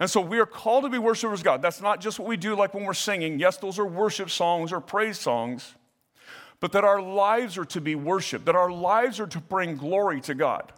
And 0.00 0.10
so 0.10 0.20
we 0.20 0.40
are 0.40 0.46
called 0.46 0.84
to 0.84 0.90
be 0.90 0.98
worshipers 0.98 1.40
of 1.40 1.44
God. 1.44 1.62
That's 1.62 1.80
not 1.80 2.00
just 2.00 2.18
what 2.18 2.28
we 2.28 2.36
do 2.36 2.56
like 2.56 2.74
when 2.74 2.84
we're 2.84 2.92
singing. 2.92 3.38
Yes, 3.38 3.56
those 3.56 3.78
are 3.78 3.86
worship 3.86 4.30
songs 4.30 4.72
or 4.72 4.80
praise 4.80 5.18
songs. 5.18 5.74
but 6.62 6.70
that 6.70 6.84
our 6.84 7.02
lives 7.02 7.58
are 7.58 7.64
to 7.64 7.80
be 7.80 7.96
worshiped, 7.96 8.44
that 8.44 8.54
our 8.54 8.70
lives 8.70 9.18
are 9.18 9.26
to 9.26 9.40
bring 9.40 9.76
glory 9.76 10.20
to 10.20 10.32
God. 10.32 10.72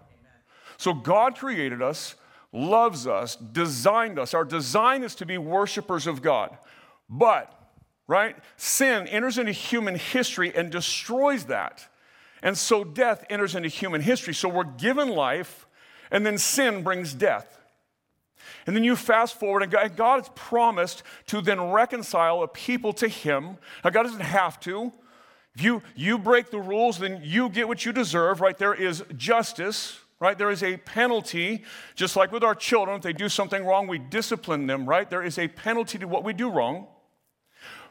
So 0.79 0.95
God 0.95 1.37
created 1.37 1.83
us, 1.83 2.15
loves 2.55 3.07
us, 3.07 3.37
designed 3.37 4.19
us. 4.19 4.33
Our 4.33 4.47
design 4.47 5.03
is 5.03 5.15
to 5.17 5.27
be 5.27 5.37
worshipers 5.37 6.07
of 6.07 6.23
God. 6.23 6.57
But, 7.09 7.53
right, 8.07 8.37
sin 8.57 9.07
enters 9.07 9.39
into 9.39 9.53
human 9.53 9.97
history 9.97 10.55
and 10.55 10.71
destroys 10.71 11.45
that. 11.45 11.89
And 12.43 12.57
so 12.59 12.85
death 12.85 13.25
enters 13.31 13.55
into 13.55 13.69
human 13.69 14.03
history. 14.03 14.35
So 14.35 14.49
we're 14.49 14.65
given 14.65 15.09
life, 15.09 15.67
and 16.11 16.25
then 16.27 16.39
sin 16.39 16.83
brings 16.83 17.15
death. 17.15 17.59
And 18.67 18.75
then 18.75 18.85
you 18.85 18.97
fast 18.97 19.39
forward, 19.39 19.63
and 19.63 19.97
God 19.97 20.21
has 20.21 20.31
promised 20.35 21.03
to 21.27 21.41
then 21.41 21.71
reconcile 21.71 22.43
a 22.43 22.49
people 22.49 22.93
to 22.95 23.09
Him. 23.09 23.57
Now, 23.83 23.91
God 23.91 24.05
doesn't 24.05 24.21
have 24.21 24.61
to. 24.61 24.93
If 25.55 25.63
you, 25.63 25.83
you 25.95 26.19
break 26.19 26.51
the 26.51 26.59
rules, 26.59 26.99
then 26.99 27.21
you 27.23 27.49
get 27.49 27.69
what 27.69 27.85
you 27.85 27.93
deserve, 27.93 28.41
right? 28.41 28.57
There 28.57 28.75
is 28.75 29.05
justice, 29.17 29.99
right? 30.19 30.37
There 30.37 30.51
is 30.51 30.63
a 30.63 30.77
penalty, 30.79 31.65
just 31.95 32.17
like 32.17 32.33
with 32.33 32.43
our 32.43 32.55
children. 32.55 32.97
If 32.97 33.03
they 33.03 33.13
do 33.13 33.29
something 33.29 33.65
wrong, 33.65 33.87
we 33.87 33.99
discipline 33.99 34.67
them, 34.67 34.87
right? 34.87 35.09
There 35.09 35.23
is 35.23 35.39
a 35.39 35.49
penalty 35.49 35.99
to 35.99 36.09
what 36.09 36.25
we 36.25 36.33
do 36.33 36.51
wrong. 36.51 36.89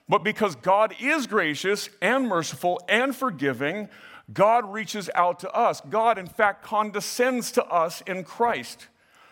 But 0.07 0.23
because 0.23 0.55
God 0.55 0.93
is 0.99 1.27
gracious 1.27 1.89
and 2.01 2.27
merciful 2.27 2.81
and 2.89 3.15
forgiving, 3.15 3.89
God 4.31 4.71
reaches 4.71 5.09
out 5.15 5.39
to 5.39 5.51
us. 5.51 5.81
God, 5.89 6.17
in 6.17 6.27
fact, 6.27 6.63
condescends 6.63 7.51
to 7.53 7.65
us 7.65 8.01
in 8.01 8.23
Christ. 8.23 8.87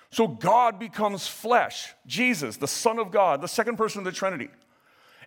So 0.10 0.28
God 0.28 0.80
becomes 0.80 1.28
flesh, 1.28 1.94
Jesus, 2.06 2.58
the 2.58 2.68
Son 2.68 3.00
of 3.00 3.12
God, 3.12 3.42
the 3.42 3.48
second 3.48 3.78
person 3.78 4.00
of 4.00 4.06
the 4.06 4.12
Trinity. 4.12 4.50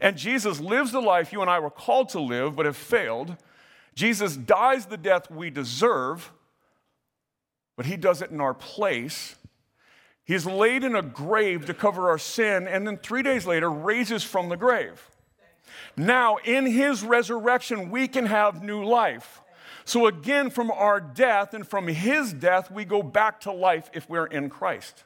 And 0.01 0.17
Jesus 0.17 0.61
lives 0.61 0.93
the 0.93 1.01
life 1.01 1.33
you 1.33 1.41
and 1.41 1.51
I 1.51 1.59
were 1.59 1.71
called 1.71 2.11
to 2.11 2.21
live 2.21 2.57
but 2.57 2.67
have 2.67 2.77
failed. 2.77 3.37
Jesus 3.95 4.37
dies 4.37 4.87
the 4.87 4.97
death 4.97 5.31
we 5.31 5.51
deserve, 5.51 6.33
but 7.77 7.87
he 7.87 7.97
does 7.97 8.21
it 8.21 8.31
in 8.31 8.41
our 8.41 8.55
place. 8.55 9.37
He's 10.25 10.47
laid 10.47 10.85
in 10.85 10.97
a 10.97 11.03
grave 11.03 11.67
to 11.67 11.75
cover 11.75 12.09
our 12.11 12.19
sin, 12.19 12.67
and 12.67 12.87
then 12.87 12.99
three 12.99 13.23
days 13.23 13.47
later 13.47 13.71
raises 13.71 14.23
from 14.23 14.49
the 14.49 14.57
grave. 14.57 15.11
Now, 15.97 16.37
in 16.44 16.66
his 16.66 17.02
resurrection, 17.02 17.90
we 17.90 18.09
can 18.09 18.26
have 18.26 18.62
new 18.62 18.85
life. 18.85 19.40
So, 19.85 20.06
again, 20.06 20.50
from 20.50 20.71
our 20.71 21.00
death 21.00 21.54
and 21.54 21.66
from 21.66 21.88
his 21.88 22.33
death, 22.33 22.71
we 22.71 22.85
go 22.85 23.02
back 23.02 23.40
to 23.40 23.52
life 23.52 23.90
if 23.92 24.09
we're 24.09 24.26
in 24.26 24.49
Christ. 24.50 25.04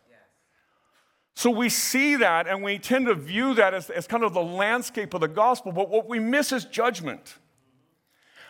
So 1.39 1.53
we 1.53 1.69
see 1.69 2.17
that 2.17 2.49
and 2.49 2.65
we 2.65 2.81
tend 2.81 3.07
to 3.07 3.15
view 3.15 3.55
that 3.55 3.73
as, 3.73 3.91
as 3.91 4.09
kind 4.09 4.25
of 4.25 4.35
the 4.35 4.43
landscape 4.43 5.15
of 5.15 5.21
the 5.21 5.29
gospel, 5.29 5.71
but 5.71 5.89
what 5.89 6.09
we 6.09 6.19
miss 6.19 6.51
is 6.51 6.65
judgment. 6.65 7.37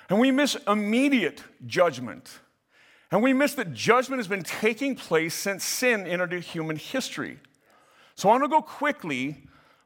And 0.09 0.19
we 0.19 0.31
miss 0.31 0.57
immediate 0.67 1.45
judgment. 1.67 2.39
And 3.11 3.23
we 3.23 3.35
miss 3.35 3.53
that 3.57 3.75
judgment 3.75 4.21
has 4.21 4.27
been 4.27 4.43
taking 4.43 4.97
place 4.97 5.35
since 5.35 5.65
sin 5.65 6.07
entered 6.07 6.33
human 6.33 6.77
history. 6.77 7.39
So 8.15 8.31
I'm 8.31 8.41
gonna 8.41 8.49
go 8.49 8.63
quickly, 8.63 9.37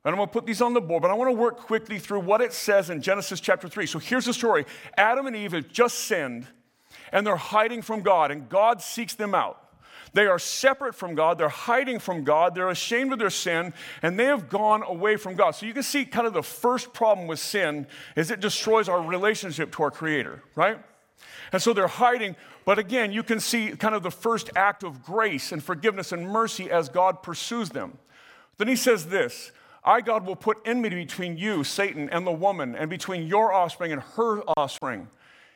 and 0.04 0.12
I'm 0.12 0.18
gonna 0.18 0.30
put 0.30 0.46
these 0.46 0.60
on 0.60 0.74
the 0.74 0.80
board, 0.80 1.02
but 1.02 1.10
I 1.10 1.14
wanna 1.14 1.32
work 1.32 1.58
quickly 1.58 1.98
through 1.98 2.20
what 2.20 2.40
it 2.40 2.52
says 2.52 2.90
in 2.90 3.02
Genesis 3.02 3.40
chapter 3.40 3.68
3. 3.68 3.86
So 3.86 3.98
here's 3.98 4.24
the 4.24 4.34
story 4.34 4.66
Adam 4.96 5.26
and 5.26 5.36
Eve 5.36 5.52
have 5.52 5.68
just 5.68 5.98
sinned, 6.00 6.46
and 7.12 7.26
they're 7.26 7.36
hiding 7.36 7.82
from 7.82 8.02
God, 8.02 8.30
and 8.30 8.48
God 8.48 8.82
seeks 8.82 9.14
them 9.14 9.34
out. 9.34 9.58
They 10.14 10.26
are 10.26 10.38
separate 10.38 10.94
from 10.94 11.14
God, 11.14 11.38
they're 11.38 11.48
hiding 11.48 11.98
from 11.98 12.24
God, 12.24 12.54
they're 12.54 12.68
ashamed 12.68 13.12
of 13.12 13.18
their 13.18 13.30
sin, 13.30 13.72
and 14.02 14.18
they 14.18 14.26
have 14.26 14.48
gone 14.48 14.82
away 14.82 15.16
from 15.16 15.36
God. 15.36 15.52
So 15.52 15.64
you 15.64 15.72
can 15.72 15.82
see 15.82 16.04
kind 16.04 16.26
of 16.26 16.34
the 16.34 16.42
first 16.42 16.92
problem 16.92 17.26
with 17.26 17.38
sin 17.38 17.86
is 18.14 18.30
it 18.30 18.40
destroys 18.40 18.88
our 18.88 19.00
relationship 19.00 19.72
to 19.72 19.84
our 19.84 19.90
Creator, 19.90 20.42
right? 20.54 20.78
And 21.50 21.62
so 21.62 21.72
they're 21.72 21.86
hiding, 21.86 22.36
but 22.64 22.78
again, 22.78 23.12
you 23.12 23.22
can 23.22 23.40
see 23.40 23.70
kind 23.70 23.94
of 23.94 24.02
the 24.02 24.10
first 24.10 24.50
act 24.54 24.84
of 24.84 25.02
grace 25.02 25.50
and 25.50 25.62
forgiveness 25.62 26.12
and 26.12 26.28
mercy 26.28 26.70
as 26.70 26.88
God 26.88 27.22
pursues 27.22 27.70
them. 27.70 27.98
Then 28.58 28.68
he 28.68 28.76
says 28.76 29.06
this 29.06 29.50
I, 29.84 30.00
God, 30.00 30.26
will 30.26 30.36
put 30.36 30.58
enmity 30.64 30.96
between 30.96 31.36
you, 31.36 31.64
Satan, 31.64 32.08
and 32.10 32.26
the 32.26 32.32
woman, 32.32 32.76
and 32.76 32.88
between 32.88 33.26
your 33.26 33.52
offspring 33.52 33.92
and 33.92 34.00
her 34.16 34.42
offspring. 34.56 35.08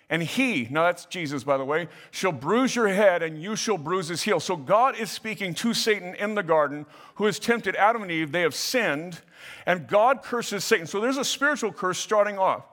And 0.09 0.23
he, 0.23 0.68
now 0.71 0.85
that's 0.85 1.04
Jesus, 1.06 1.42
by 1.42 1.56
the 1.56 1.64
way, 1.64 1.88
shall 2.12 2.30
bruise 2.30 2.76
your 2.76 2.87
head 2.87 3.25
and 3.25 3.42
you 3.42 3.56
shall 3.56 3.76
bruise 3.76 4.06
his 4.06 4.23
heel. 4.23 4.38
So 4.38 4.56
God 4.56 4.97
is 4.97 5.11
speaking 5.11 5.52
to 5.54 5.75
Satan 5.75 6.14
in 6.14 6.37
the 6.37 6.45
garden, 6.45 6.87
who 7.16 7.25
has 7.25 7.40
tempted 7.40 7.75
Adam 7.75 8.02
and 8.02 8.12
Eve. 8.12 8.30
They 8.30 8.42
have 8.42 8.54
sinned, 8.54 9.21
and 9.66 9.88
God 9.88 10.23
curses 10.23 10.64
Satan. 10.64 10.87
So 10.87 11.00
there's 11.00 11.16
a 11.16 11.25
spiritual 11.25 11.73
curse 11.73 11.99
starting 11.99 12.38
off. 12.38 12.64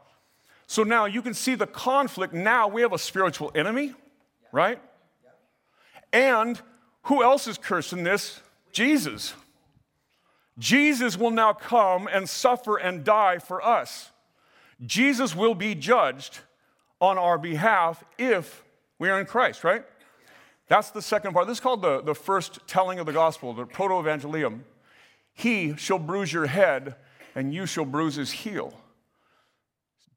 So 0.68 0.84
now 0.84 1.06
you 1.06 1.24
can 1.24 1.34
see 1.34 1.56
the 1.56 1.68
conflict. 1.68 2.34
Now 2.34 2.68
we 2.68 2.82
have 2.82 2.94
a 2.94 3.00
spiritual 3.00 3.52
enemy, 3.56 3.94
right? 4.52 4.80
And 6.12 6.62
who 7.04 7.24
else 7.24 7.48
is 7.48 7.58
cursing 7.58 8.04
this? 8.04 8.40
Jesus. 8.72 9.34
Jesus 10.58 11.18
will 11.18 11.32
now 11.32 11.54
come 11.54 12.08
and 12.12 12.30
suffer 12.30 12.78
and 12.78 13.04
die 13.04 13.40
for 13.40 13.64
us. 13.64 14.12
Jesus 14.86 15.36
will 15.36 15.56
be 15.56 15.76
judged 15.76 16.40
on 17.00 17.18
our 17.18 17.38
behalf 17.38 18.04
if 18.18 18.64
we 19.00 19.10
are 19.10 19.20
in 19.20 19.26
Christ, 19.26 19.64
right? 19.64 19.84
That's 20.68 20.92
the 20.92 21.02
second 21.02 21.34
part. 21.34 21.48
This 21.48 21.58
is 21.58 21.62
called 21.62 21.82
the, 21.82 22.02
the 22.02 22.16
first 22.16 22.60
telling 22.68 23.00
of 23.00 23.06
the 23.06 23.14
gospel, 23.14 23.54
the 23.54 23.66
proto 23.66 23.96
evangelium. 23.96 24.62
He 25.34 25.76
shall 25.76 26.00
bruise 26.00 26.32
your 26.32 26.46
head, 26.46 26.96
and 27.36 27.54
you 27.54 27.66
shall 27.66 27.86
bruise 27.86 28.16
his 28.16 28.32
heel. 28.32 28.74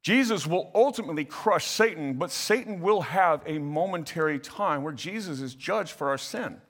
Jesus 0.03 0.47
will 0.47 0.71
ultimately 0.75 1.25
crush 1.25 1.67
Satan, 1.67 2.15
but 2.15 2.31
Satan 2.31 2.81
will 2.81 3.01
have 3.01 3.43
a 3.45 3.59
momentary 3.59 4.39
time 4.39 4.85
where 4.85 4.93
Jesus 4.93 5.41
is 5.41 5.55
judged 5.55 5.91
for 5.91 6.11
our 6.11 6.19
sin. 6.19 6.61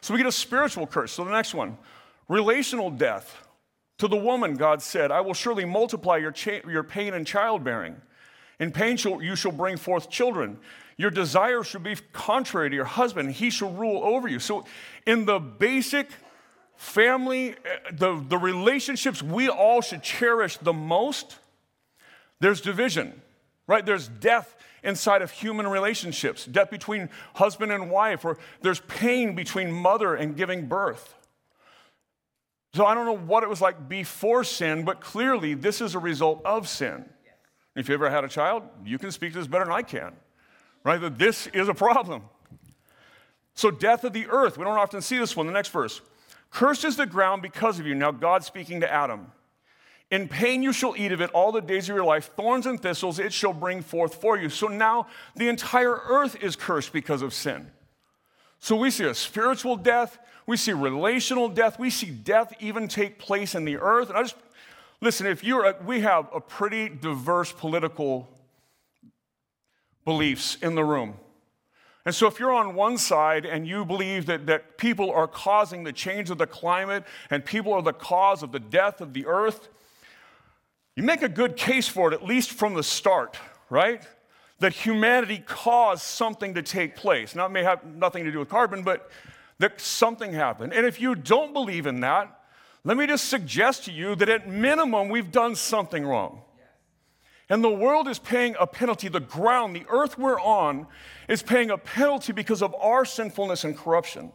So 0.00 0.14
we 0.14 0.18
get 0.18 0.26
a 0.26 0.32
spiritual 0.32 0.86
curse. 0.86 1.12
So 1.12 1.24
the 1.24 1.30
next 1.30 1.52
one 1.52 1.76
relational 2.28 2.90
death. 2.90 3.36
To 3.98 4.08
the 4.08 4.16
woman, 4.16 4.56
God 4.56 4.82
said, 4.82 5.10
I 5.10 5.20
will 5.20 5.34
surely 5.34 5.64
multiply 5.64 6.16
your, 6.16 6.32
cha- 6.32 6.66
your 6.68 6.82
pain 6.82 7.14
in 7.14 7.24
childbearing. 7.24 7.96
In 8.58 8.72
pain 8.72 8.96
you 8.98 9.36
shall 9.36 9.52
bring 9.52 9.76
forth 9.76 10.10
children. 10.10 10.58
Your 10.96 11.10
desire 11.10 11.62
shall 11.62 11.80
be 11.80 11.96
contrary 12.12 12.70
to 12.70 12.76
your 12.76 12.84
husband, 12.84 13.32
he 13.32 13.50
shall 13.50 13.70
rule 13.70 14.02
over 14.04 14.28
you. 14.28 14.38
So, 14.38 14.64
in 15.06 15.24
the 15.24 15.38
basic 15.38 16.08
family, 16.76 17.50
eh, 17.50 17.90
the, 17.92 18.24
the 18.28 18.38
relationships 18.38 19.22
we 19.22 19.48
all 19.48 19.80
should 19.80 20.02
cherish 20.02 20.56
the 20.58 20.72
most, 20.72 21.38
there's 22.40 22.60
division, 22.60 23.20
right? 23.66 23.84
There's 23.86 24.08
death 24.08 24.54
inside 24.82 25.22
of 25.22 25.30
human 25.30 25.66
relationships, 25.66 26.44
death 26.44 26.70
between 26.70 27.08
husband 27.34 27.72
and 27.72 27.90
wife, 27.90 28.24
or 28.24 28.38
there's 28.62 28.80
pain 28.80 29.34
between 29.34 29.72
mother 29.72 30.14
and 30.14 30.36
giving 30.36 30.66
birth. 30.66 31.14
So 32.74 32.86
I 32.86 32.94
don't 32.94 33.04
know 33.04 33.16
what 33.16 33.42
it 33.42 33.48
was 33.48 33.60
like 33.60 33.88
before 33.88 34.44
sin, 34.44 34.84
but 34.84 35.00
clearly 35.00 35.54
this 35.54 35.80
is 35.80 35.94
a 35.94 35.98
result 35.98 36.40
of 36.44 36.68
sin. 36.68 37.04
If 37.74 37.88
you 37.88 37.94
ever 37.94 38.10
had 38.10 38.24
a 38.24 38.28
child, 38.28 38.62
you 38.84 38.98
can 38.98 39.10
speak 39.10 39.32
to 39.32 39.38
this 39.38 39.46
better 39.46 39.64
than 39.64 39.74
I 39.74 39.82
can, 39.82 40.12
right? 40.84 41.00
That 41.00 41.18
this 41.18 41.46
is 41.48 41.68
a 41.68 41.74
problem. 41.74 42.22
So, 43.54 43.70
death 43.70 44.04
of 44.04 44.14
the 44.14 44.26
earth, 44.28 44.56
we 44.56 44.64
don't 44.64 44.78
often 44.78 45.02
see 45.02 45.18
this 45.18 45.36
one. 45.36 45.46
The 45.46 45.52
next 45.52 45.68
verse 45.68 46.00
Cursed 46.50 46.84
is 46.84 46.96
the 46.96 47.06
ground 47.06 47.42
because 47.42 47.78
of 47.78 47.86
you. 47.86 47.94
Now, 47.94 48.10
God 48.10 48.44
speaking 48.44 48.80
to 48.80 48.92
Adam. 48.92 49.32
In 50.10 50.28
pain 50.28 50.62
you 50.62 50.74
shall 50.74 50.94
eat 50.94 51.10
of 51.12 51.22
it 51.22 51.30
all 51.30 51.52
the 51.52 51.62
days 51.62 51.88
of 51.88 51.96
your 51.96 52.04
life. 52.04 52.32
Thorns 52.36 52.66
and 52.66 52.78
thistles 52.78 53.18
it 53.18 53.32
shall 53.32 53.54
bring 53.54 53.80
forth 53.80 54.16
for 54.16 54.36
you. 54.36 54.50
So 54.50 54.66
now 54.66 55.06
the 55.34 55.48
entire 55.48 55.94
earth 55.94 56.36
is 56.42 56.54
cursed 56.54 56.92
because 56.92 57.22
of 57.22 57.32
sin. 57.32 57.70
So 58.58 58.76
we 58.76 58.90
see 58.90 59.04
a 59.04 59.14
spiritual 59.14 59.76
death, 59.76 60.18
we 60.46 60.56
see 60.56 60.72
relational 60.72 61.48
death, 61.48 61.78
we 61.78 61.90
see 61.90 62.10
death 62.10 62.52
even 62.60 62.88
take 62.88 63.18
place 63.18 63.54
in 63.54 63.64
the 63.64 63.76
earth. 63.78 64.08
And 64.08 64.18
I 64.18 64.22
just 64.22 64.36
Listen, 65.02 65.26
if 65.26 65.42
you're, 65.42 65.64
a, 65.64 65.76
we 65.84 66.00
have 66.02 66.28
a 66.32 66.40
pretty 66.40 66.88
diverse 66.88 67.50
political 67.50 68.28
beliefs 70.04 70.56
in 70.62 70.76
the 70.76 70.84
room. 70.84 71.16
And 72.06 72.14
so, 72.14 72.28
if 72.28 72.38
you're 72.38 72.52
on 72.52 72.76
one 72.76 72.98
side 72.98 73.44
and 73.44 73.66
you 73.66 73.84
believe 73.84 74.26
that, 74.26 74.46
that 74.46 74.78
people 74.78 75.10
are 75.10 75.26
causing 75.26 75.82
the 75.82 75.92
change 75.92 76.30
of 76.30 76.38
the 76.38 76.46
climate 76.46 77.02
and 77.30 77.44
people 77.44 77.72
are 77.72 77.82
the 77.82 77.92
cause 77.92 78.44
of 78.44 78.52
the 78.52 78.60
death 78.60 79.00
of 79.00 79.12
the 79.12 79.26
earth, 79.26 79.68
you 80.94 81.02
make 81.02 81.22
a 81.22 81.28
good 81.28 81.56
case 81.56 81.88
for 81.88 82.12
it, 82.12 82.14
at 82.14 82.24
least 82.24 82.52
from 82.52 82.74
the 82.74 82.82
start, 82.84 83.36
right? 83.70 84.04
That 84.60 84.72
humanity 84.72 85.42
caused 85.44 86.02
something 86.02 86.54
to 86.54 86.62
take 86.62 86.94
place. 86.94 87.34
Now, 87.34 87.46
it 87.46 87.50
may 87.50 87.64
have 87.64 87.84
nothing 87.84 88.22
to 88.22 88.30
do 88.30 88.38
with 88.38 88.48
carbon, 88.48 88.84
but 88.84 89.10
that 89.58 89.80
something 89.80 90.32
happened. 90.32 90.72
And 90.72 90.86
if 90.86 91.00
you 91.00 91.14
don't 91.14 91.52
believe 91.52 91.86
in 91.86 92.00
that, 92.00 92.40
let 92.84 92.96
me 92.96 93.06
just 93.06 93.28
suggest 93.28 93.84
to 93.84 93.92
you 93.92 94.16
that 94.16 94.28
at 94.28 94.48
minimum, 94.48 95.08
we've 95.08 95.30
done 95.30 95.54
something 95.54 96.04
wrong. 96.04 96.42
And 97.48 97.62
the 97.62 97.70
world 97.70 98.08
is 98.08 98.18
paying 98.18 98.56
a 98.58 98.66
penalty. 98.66 99.08
The 99.08 99.20
ground, 99.20 99.76
the 99.76 99.84
earth 99.88 100.18
we're 100.18 100.40
on, 100.40 100.86
is 101.28 101.42
paying 101.42 101.70
a 101.70 101.78
penalty 101.78 102.32
because 102.32 102.62
of 102.62 102.74
our 102.76 103.04
sinfulness 103.04 103.64
and 103.64 103.76
corruption. 103.76 104.32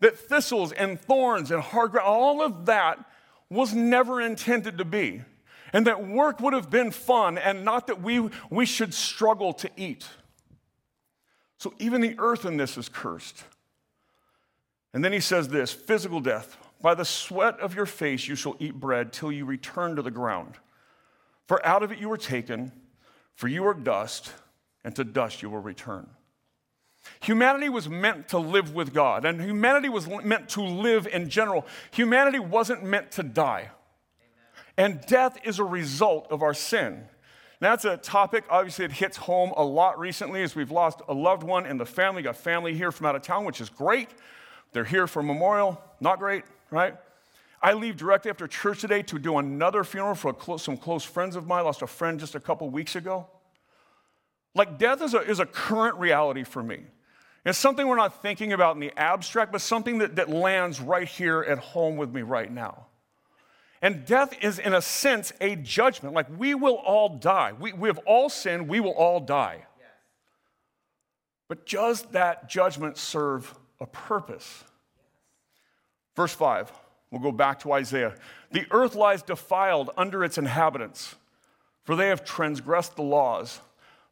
That 0.00 0.18
thistles 0.18 0.72
and 0.72 1.00
thorns 1.00 1.50
and 1.50 1.62
hard 1.62 1.92
ground, 1.92 2.08
all 2.08 2.42
of 2.42 2.66
that 2.66 2.98
was 3.48 3.72
never 3.72 4.20
intended 4.20 4.78
to 4.78 4.84
be. 4.84 5.22
and 5.72 5.86
that 5.86 6.06
work 6.06 6.40
would 6.40 6.54
have 6.54 6.70
been 6.70 6.90
fun 6.90 7.38
and 7.38 7.64
not 7.64 7.86
that 7.88 8.00
we, 8.00 8.30
we 8.50 8.66
should 8.66 8.94
struggle 8.94 9.52
to 9.54 9.70
eat. 9.76 10.06
So 11.58 11.74
even 11.78 12.00
the 12.00 12.14
earth 12.18 12.44
in 12.44 12.56
this 12.56 12.78
is 12.78 12.88
cursed. 12.88 13.44
And 14.92 15.04
then 15.04 15.12
he 15.12 15.20
says 15.20 15.48
this 15.48 15.72
physical 15.72 16.20
death. 16.20 16.56
By 16.80 16.94
the 16.94 17.04
sweat 17.04 17.58
of 17.60 17.74
your 17.74 17.86
face 17.86 18.28
you 18.28 18.36
shall 18.36 18.56
eat 18.58 18.74
bread 18.74 19.12
till 19.12 19.32
you 19.32 19.44
return 19.44 19.96
to 19.96 20.02
the 20.02 20.10
ground. 20.10 20.54
For 21.46 21.64
out 21.66 21.82
of 21.82 21.90
it 21.90 21.98
you 21.98 22.08
were 22.08 22.18
taken, 22.18 22.72
for 23.34 23.48
you 23.48 23.66
are 23.66 23.74
dust, 23.74 24.32
and 24.84 24.94
to 24.96 25.04
dust 25.04 25.42
you 25.42 25.50
will 25.50 25.60
return. 25.60 26.08
Humanity 27.20 27.68
was 27.68 27.88
meant 27.88 28.28
to 28.28 28.38
live 28.38 28.74
with 28.74 28.92
God, 28.92 29.24
and 29.24 29.40
humanity 29.40 29.88
was 29.88 30.06
meant 30.06 30.48
to 30.50 30.62
live 30.62 31.06
in 31.06 31.28
general. 31.28 31.66
Humanity 31.92 32.38
wasn't 32.38 32.84
meant 32.84 33.10
to 33.12 33.22
die. 33.22 33.70
And 34.76 35.00
death 35.06 35.38
is 35.44 35.58
a 35.58 35.64
result 35.64 36.28
of 36.30 36.42
our 36.42 36.54
sin. 36.54 37.04
Now, 37.60 37.70
that's 37.70 37.84
a 37.84 37.96
topic, 37.96 38.44
obviously, 38.48 38.84
it 38.84 38.92
hits 38.92 39.16
home 39.16 39.52
a 39.56 39.64
lot 39.64 39.98
recently 39.98 40.42
as 40.42 40.54
we've 40.54 40.70
lost 40.70 41.00
a 41.08 41.14
loved 41.14 41.42
one 41.42 41.66
in 41.66 41.78
the 41.78 41.86
family. 41.86 42.22
Got 42.22 42.36
family 42.36 42.74
here 42.74 42.92
from 42.92 43.06
out 43.06 43.16
of 43.16 43.22
town, 43.22 43.44
which 43.44 43.60
is 43.60 43.68
great. 43.68 44.10
They're 44.72 44.84
here 44.84 45.06
for 45.06 45.22
memorial, 45.22 45.80
not 46.00 46.18
great, 46.18 46.44
right? 46.70 46.96
I 47.60 47.72
leave 47.72 47.96
directly 47.96 48.30
after 48.30 48.46
church 48.46 48.80
today 48.80 49.02
to 49.02 49.18
do 49.18 49.38
another 49.38 49.82
funeral 49.82 50.14
for 50.14 50.32
close, 50.32 50.62
some 50.62 50.76
close 50.76 51.04
friends 51.04 51.34
of 51.34 51.46
mine. 51.46 51.64
Lost 51.64 51.82
a 51.82 51.86
friend 51.86 52.20
just 52.20 52.34
a 52.34 52.40
couple 52.40 52.68
weeks 52.70 52.94
ago. 52.94 53.26
Like, 54.54 54.78
death 54.78 55.02
is 55.02 55.14
a, 55.14 55.20
is 55.20 55.40
a 55.40 55.46
current 55.46 55.96
reality 55.96 56.44
for 56.44 56.62
me. 56.62 56.82
It's 57.44 57.58
something 57.58 57.86
we're 57.86 57.96
not 57.96 58.22
thinking 58.22 58.52
about 58.52 58.76
in 58.76 58.80
the 58.80 58.92
abstract, 58.96 59.52
but 59.52 59.60
something 59.60 59.98
that, 59.98 60.16
that 60.16 60.28
lands 60.28 60.80
right 60.80 61.08
here 61.08 61.42
at 61.42 61.58
home 61.58 61.96
with 61.96 62.12
me 62.12 62.22
right 62.22 62.50
now. 62.50 62.86
And 63.80 64.04
death 64.04 64.36
is, 64.42 64.58
in 64.58 64.74
a 64.74 64.82
sense, 64.82 65.32
a 65.40 65.56
judgment. 65.56 66.14
Like 66.14 66.26
we 66.36 66.54
will 66.54 66.74
all 66.74 67.08
die. 67.08 67.52
We, 67.58 67.72
we 67.72 67.88
have 67.88 67.98
all 67.98 68.28
sinned, 68.28 68.68
we 68.68 68.80
will 68.80 68.92
all 68.92 69.20
die. 69.20 69.64
Yes. 69.78 69.88
But 71.48 71.66
does 71.66 72.02
that 72.10 72.48
judgment 72.48 72.98
serve 72.98 73.54
a 73.80 73.86
purpose? 73.86 74.64
Verse 76.16 76.34
5, 76.34 76.72
we'll 77.10 77.20
go 77.20 77.32
back 77.32 77.60
to 77.60 77.72
Isaiah. 77.72 78.14
The 78.50 78.66
earth 78.70 78.94
lies 78.94 79.22
defiled 79.22 79.90
under 79.96 80.24
its 80.24 80.38
inhabitants, 80.38 81.14
for 81.84 81.94
they 81.94 82.08
have 82.08 82.24
transgressed 82.24 82.96
the 82.96 83.02
laws, 83.02 83.60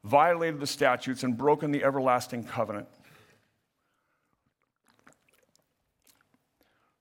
violated 0.05 0.61
the 0.61 0.67
statutes, 0.67 1.23
and 1.23 1.37
broken 1.37 1.73
the 1.73 1.83
everlasting 1.83 2.45
covenant. 2.45 2.87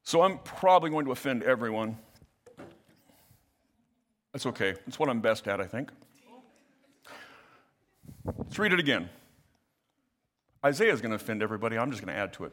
So 0.04 0.22
I'm 0.22 0.38
probably 0.40 0.90
going 0.90 1.06
to 1.06 1.12
offend 1.12 1.44
everyone. 1.44 1.98
That's 4.34 4.46
okay. 4.46 4.74
That's 4.86 5.00
what 5.00 5.10
I'm 5.10 5.22
best 5.22 5.48
at, 5.48 5.60
I 5.60 5.66
think. 5.66 5.92
Let's 8.38 8.60
read 8.60 8.74
it 8.74 8.80
again. 8.80 9.10
Isaiah 10.66 10.92
is 10.92 11.00
going 11.00 11.12
to 11.12 11.16
offend 11.16 11.44
everybody. 11.44 11.78
I'm 11.78 11.92
just 11.92 12.04
going 12.04 12.14
to 12.14 12.20
add 12.20 12.34
to 12.34 12.46
it. 12.46 12.52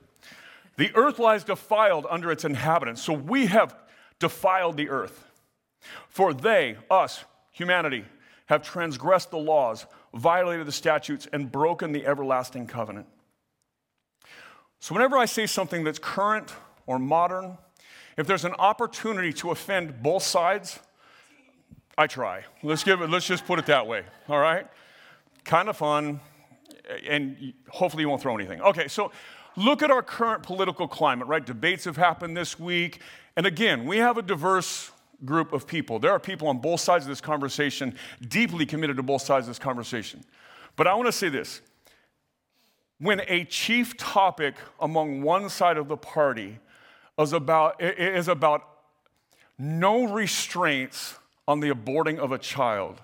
The 0.76 0.94
earth 0.94 1.18
lies 1.18 1.44
defiled 1.44 2.06
under 2.10 2.30
its 2.30 2.44
inhabitants. 2.44 3.02
So 3.02 3.14
we 3.14 3.46
have 3.46 3.74
defiled 4.18 4.76
the 4.76 4.90
earth. 4.90 5.24
For 6.08 6.34
they, 6.34 6.76
us, 6.90 7.24
humanity, 7.50 8.04
have 8.46 8.62
transgressed 8.62 9.30
the 9.30 9.38
laws, 9.38 9.86
violated 10.14 10.66
the 10.66 10.72
statutes, 10.72 11.26
and 11.32 11.50
broken 11.50 11.92
the 11.92 12.06
everlasting 12.06 12.66
covenant. 12.66 13.06
So 14.78 14.94
whenever 14.94 15.16
I 15.16 15.24
say 15.24 15.46
something 15.46 15.84
that's 15.84 15.98
current 15.98 16.52
or 16.86 16.98
modern, 16.98 17.56
if 18.18 18.26
there's 18.26 18.44
an 18.44 18.54
opportunity 18.58 19.32
to 19.34 19.52
offend 19.52 20.02
both 20.02 20.22
sides, 20.22 20.80
I 21.96 22.06
try. 22.06 22.42
Let's 22.62 22.84
give 22.84 23.00
it, 23.00 23.08
let's 23.08 23.26
just 23.26 23.46
put 23.46 23.58
it 23.58 23.66
that 23.66 23.86
way, 23.86 24.02
all 24.28 24.40
right? 24.40 24.66
Kind 25.44 25.68
of 25.68 25.76
fun, 25.76 26.20
and 27.06 27.52
hopefully 27.68 28.02
you 28.02 28.08
won't 28.08 28.22
throw 28.22 28.34
anything. 28.36 28.60
Okay, 28.60 28.88
so 28.88 29.12
look 29.56 29.82
at 29.82 29.90
our 29.90 30.02
current 30.02 30.42
political 30.42 30.88
climate, 30.88 31.28
right? 31.28 31.44
Debates 31.44 31.84
have 31.84 31.96
happened 31.96 32.36
this 32.36 32.58
week. 32.58 33.00
And 33.36 33.46
again, 33.46 33.86
we 33.86 33.98
have 33.98 34.18
a 34.18 34.22
diverse 34.22 34.90
group 35.24 35.52
of 35.52 35.66
people. 35.66 35.98
There 35.98 36.10
are 36.10 36.18
people 36.18 36.48
on 36.48 36.58
both 36.58 36.80
sides 36.80 37.04
of 37.04 37.08
this 37.08 37.20
conversation, 37.20 37.94
deeply 38.28 38.66
committed 38.66 38.96
to 38.96 39.02
both 39.02 39.22
sides 39.22 39.46
of 39.46 39.50
this 39.50 39.58
conversation. 39.58 40.24
But 40.76 40.86
I 40.86 40.94
want 40.94 41.06
to 41.06 41.12
say 41.12 41.28
this 41.28 41.60
when 42.98 43.20
a 43.26 43.44
chief 43.44 43.96
topic 43.96 44.54
among 44.80 45.22
one 45.22 45.48
side 45.48 45.76
of 45.76 45.88
the 45.88 45.96
party 45.96 46.58
is 47.18 47.32
about, 47.32 47.82
is 47.82 48.28
about 48.28 48.68
no 49.58 50.04
restraints 50.04 51.16
on 51.48 51.60
the 51.60 51.70
aborting 51.70 52.18
of 52.18 52.32
a 52.32 52.38
child, 52.38 53.00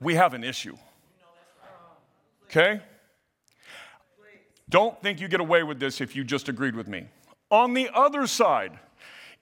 we 0.00 0.14
have 0.14 0.34
an 0.34 0.44
issue. 0.44 0.76
Okay? 2.44 2.80
Don't 4.72 4.98
think 5.02 5.20
you 5.20 5.28
get 5.28 5.40
away 5.40 5.62
with 5.62 5.78
this 5.78 6.00
if 6.00 6.16
you 6.16 6.24
just 6.24 6.48
agreed 6.48 6.74
with 6.74 6.88
me. 6.88 7.04
On 7.50 7.74
the 7.74 7.90
other 7.92 8.26
side, 8.26 8.78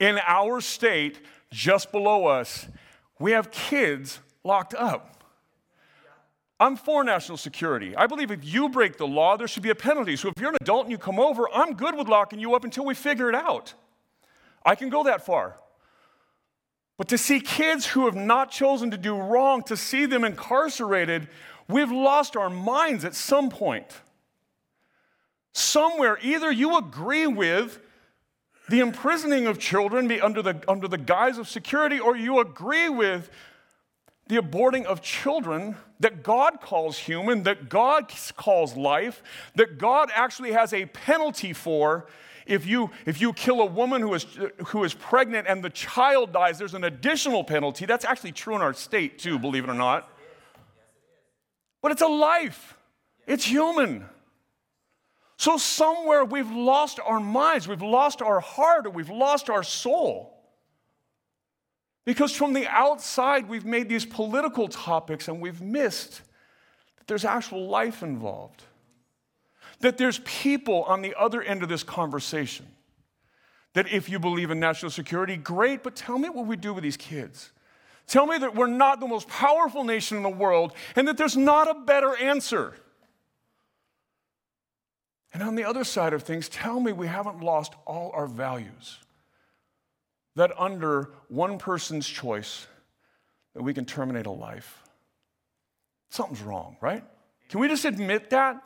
in 0.01 0.19
our 0.27 0.61
state, 0.61 1.21
just 1.53 1.93
below 1.93 2.27
us, 2.27 2.67
we 3.21 3.31
have 3.31 3.53
kids 3.53 4.19
locked 4.43 4.75
up. 4.75 5.23
I'm 6.59 6.75
for 6.75 7.05
national 7.05 7.39
security. 7.39 7.95
I 7.95 8.09
believe 8.09 8.33
if 8.33 8.45
you 8.45 8.69
break 8.71 8.97
the 8.97 9.07
law, 9.07 9.37
there 9.37 9.47
should 9.47 9.63
be 9.63 9.71
a 9.71 9.75
penalty. 9.77 10.17
So 10.17 10.31
if 10.31 10.35
you're 10.41 10.51
an 10.51 10.57
adult 10.61 10.87
and 10.87 10.91
you 10.91 10.99
come 10.99 11.21
over, 11.21 11.49
I'm 11.55 11.75
good 11.75 11.95
with 11.95 12.09
locking 12.09 12.41
you 12.41 12.57
up 12.57 12.65
until 12.65 12.85
we 12.85 12.95
figure 12.95 13.29
it 13.29 13.37
out. 13.37 13.75
I 14.67 14.75
can 14.75 14.89
go 14.89 15.05
that 15.05 15.25
far. 15.25 15.55
But 16.99 17.07
to 17.07 17.17
see 17.17 17.39
kids 17.39 17.87
who 17.87 18.07
have 18.07 18.17
not 18.17 18.51
chosen 18.51 18.91
to 18.91 18.99
do 18.99 19.15
wrong, 19.15 19.63
to 19.63 19.77
see 19.77 20.07
them 20.07 20.25
incarcerated, 20.25 21.29
we've 21.69 21.93
lost 21.93 22.37
our 22.37 22.51
minds 22.51 23.05
at 23.05 23.15
some 23.15 23.49
point. 23.49 24.01
Somewhere, 25.53 26.19
either 26.23 26.51
you 26.51 26.77
agree 26.77 27.27
with 27.27 27.81
the 28.69 28.81
imprisoning 28.81 29.47
of 29.47 29.59
children 29.59 30.11
under 30.21 30.43
the, 30.43 30.63
under 30.69 30.87
the 30.87 30.99
guise 30.99 31.39
of 31.39 31.49
security, 31.49 31.99
or 31.99 32.17
you 32.17 32.39
agree 32.39 32.89
with 32.89 33.31
the 34.29 34.37
aborting 34.37 34.85
of 34.85 35.03
children 35.03 35.77
that 35.99 36.23
God 36.23 36.61
calls 36.61 36.97
human, 36.97 37.43
that 37.43 37.69
God 37.69 38.13
calls 38.37 38.77
life, 38.77 39.23
that 39.57 39.77
God 39.77 40.11
actually 40.15 40.53
has 40.53 40.73
a 40.73 40.87
penalty 40.87 41.53
for 41.53 42.07
if 42.47 42.67
you, 42.67 42.91
if 43.07 43.21
you 43.21 43.33
kill 43.33 43.61
a 43.61 43.67
woman 43.67 44.03
who 44.03 44.13
is, 44.15 44.27
who 44.67 44.83
is 44.83 44.93
pregnant 44.93 45.47
and 45.47 45.63
the 45.63 45.71
child 45.71 46.33
dies, 46.33 46.59
there's 46.59 46.75
an 46.75 46.83
additional 46.83 47.45
penalty. 47.45 47.87
That's 47.87 48.05
actually 48.05 48.33
true 48.33 48.57
in 48.57 48.61
our 48.61 48.75
state, 48.75 49.19
too, 49.19 49.39
believe 49.39 49.65
it 49.65 49.71
or 49.71 49.75
not. 49.75 50.11
But 51.81 51.93
it's 51.93 52.03
a 52.03 52.09
life, 52.09 52.77
it's 53.27 53.45
human. 53.45 54.05
So, 55.41 55.57
somewhere 55.57 56.23
we've 56.23 56.51
lost 56.51 57.01
our 57.01 57.19
minds, 57.19 57.67
we've 57.67 57.81
lost 57.81 58.21
our 58.21 58.41
heart, 58.41 58.93
we've 58.93 59.09
lost 59.09 59.49
our 59.49 59.63
soul. 59.63 60.37
Because 62.05 62.33
from 62.33 62.53
the 62.53 62.67
outside, 62.67 63.49
we've 63.49 63.65
made 63.65 63.89
these 63.89 64.05
political 64.05 64.69
topics 64.69 65.29
and 65.29 65.41
we've 65.41 65.63
missed 65.63 66.21
that 66.99 67.07
there's 67.07 67.25
actual 67.25 67.69
life 67.69 68.03
involved 68.03 68.65
that 69.81 69.97
there's 69.97 70.19
people 70.21 70.85
on 70.85 71.03
the 71.03 71.15
other 71.19 71.43
end 71.43 71.63
of 71.63 71.69
this 71.69 71.83
conversation. 71.83 72.67
That 73.73 73.91
if 73.91 74.09
you 74.09 74.19
believe 74.19 74.51
in 74.51 74.61
national 74.61 74.91
security, 74.91 75.37
great, 75.37 75.83
but 75.83 75.97
tell 75.97 76.19
me 76.19 76.29
what 76.29 76.47
we 76.47 76.57
do 76.57 76.75
with 76.75 76.83
these 76.83 76.97
kids. 76.97 77.51
Tell 78.07 78.27
me 78.27 78.37
that 78.39 78.55
we're 78.55 78.67
not 78.67 79.01
the 79.01 79.07
most 79.07 79.27
powerful 79.29 79.85
nation 79.85 80.17
in 80.17 80.23
the 80.23 80.29
world 80.29 80.75
and 80.97 81.09
that 81.09 81.17
there's 81.17 81.37
not 81.37 81.71
a 81.71 81.81
better 81.81 82.15
answer. 82.17 82.75
And 85.33 85.43
on 85.43 85.55
the 85.55 85.65
other 85.65 85.85
side 85.85 86.13
of 86.13 86.23
things, 86.23 86.49
tell 86.49 86.81
me 86.81 86.93
we 86.93 87.07
haven't 87.07 87.41
lost 87.41 87.75
all 87.87 88.11
our 88.15 88.27
values. 88.27 88.99
That 90.37 90.53
under 90.59 91.11
one 91.29 91.59
person's 91.59 92.09
choice, 92.09 92.67
that 93.55 93.63
we 93.63 93.75
can 93.75 93.85
terminate 93.85 94.27
a 94.27 94.31
life. 94.31 94.83
Something's 96.11 96.43
wrong, 96.43 96.77
right? 96.81 97.05
Can 97.49 97.61
we 97.61 97.69
just 97.69 97.85
admit 97.85 98.31
that? 98.31 98.63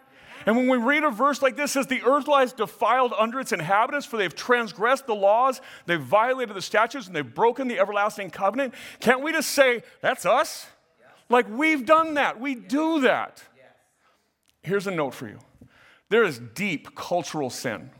And 0.46 0.56
when 0.56 0.68
we 0.68 0.76
read 0.76 1.04
a 1.04 1.10
verse 1.10 1.40
like 1.40 1.56
this, 1.56 1.72
says 1.72 1.86
the 1.86 2.02
earth 2.02 2.28
lies 2.28 2.52
defiled 2.52 3.14
under 3.18 3.40
its 3.40 3.52
inhabitants, 3.52 4.06
for 4.06 4.16
they've 4.16 4.34
transgressed 4.34 5.06
the 5.06 5.14
laws, 5.14 5.60
they've 5.86 6.00
violated 6.00 6.54
the 6.54 6.62
statutes, 6.62 7.06
and 7.06 7.16
they've 7.16 7.34
broken 7.34 7.68
the 7.68 7.78
everlasting 7.78 8.30
covenant. 8.30 8.74
Can't 9.00 9.22
we 9.22 9.32
just 9.32 9.50
say, 9.50 9.82
that's 10.00 10.26
us? 10.26 10.66
Yeah. 11.00 11.06
Like 11.30 11.48
we've 11.48 11.86
done 11.86 12.14
that. 12.14 12.40
We 12.40 12.54
do 12.54 13.00
that. 13.02 13.42
Yes. 13.56 13.66
Here's 14.62 14.86
a 14.86 14.90
note 14.90 15.14
for 15.14 15.28
you 15.28 15.38
there 16.14 16.22
is 16.22 16.38
deep 16.38 16.94
cultural 16.94 17.50
sin. 17.50 17.90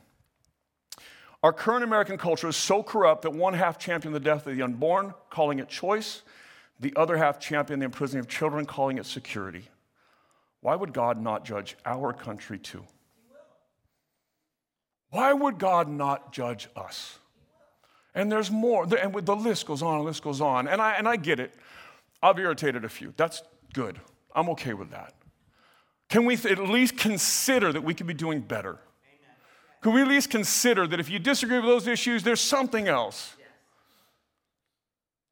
Our 1.42 1.53
current 1.53 1.83
American 1.83 2.16
culture 2.16 2.46
is 2.46 2.55
so 2.55 2.81
corrupt 2.81 3.22
that 3.22 3.33
one 3.33 3.55
half 3.55 3.77
champion 3.77 4.12
the 4.12 4.20
death 4.20 4.46
of 4.46 4.55
the 4.55 4.62
unborn, 4.62 5.14
calling 5.31 5.59
it 5.59 5.68
choice, 5.68 6.22
the 6.79 6.92
other 6.94 7.16
half 7.16 7.40
champion 7.40 7.81
the 7.81 7.87
imprisoning 7.87 8.20
of 8.20 8.29
children, 8.29 8.66
calling 8.66 8.98
it 8.98 9.07
security. 9.07 9.64
Why 10.61 10.77
would 10.77 10.92
God 10.92 11.20
not 11.20 11.44
judge 11.44 11.74
our 11.85 12.12
country 12.12 12.57
too? 12.57 12.85
Why 15.11 15.33
would 15.33 15.59
God 15.59 15.88
not 15.88 16.33
judge 16.33 16.68
us? 16.77 17.18
And 18.14 18.31
there's 18.31 18.48
more, 18.48 18.85
and 18.85 19.12
the 19.12 19.35
list 19.35 19.66
goes 19.66 19.83
on, 19.83 19.98
the 19.98 20.05
list 20.05 20.22
goes 20.22 20.40
on. 20.40 20.68
And 20.68 20.81
I, 20.81 20.92
and 20.92 21.09
I 21.09 21.16
get 21.16 21.40
it. 21.40 21.53
I've 22.22 22.38
irritated 22.38 22.85
a 22.85 22.88
few. 22.88 23.12
That's 23.16 23.42
good. 23.72 24.00
I'm 24.37 24.50
okay 24.50 24.74
with 24.74 24.92
that. 24.92 25.14
Can 26.14 26.27
we 26.27 26.35
at 26.35 26.61
least 26.61 26.96
consider 26.96 27.72
that 27.72 27.83
we 27.83 27.92
could 27.92 28.07
be 28.07 28.14
doing 28.14 28.38
better? 28.38 28.79
Can 29.83 29.92
we 29.94 30.00
at 30.00 30.07
least 30.07 30.31
consider 30.31 30.87
that 30.87 31.00
if 31.00 31.11
you 31.11 31.18
disagree 31.18 31.57
with 31.57 31.66
those 31.66 31.88
issues, 31.88 32.22
there's 32.22 32.40
something 32.40 32.87
else? 32.87 33.35
Yes. 33.37 33.48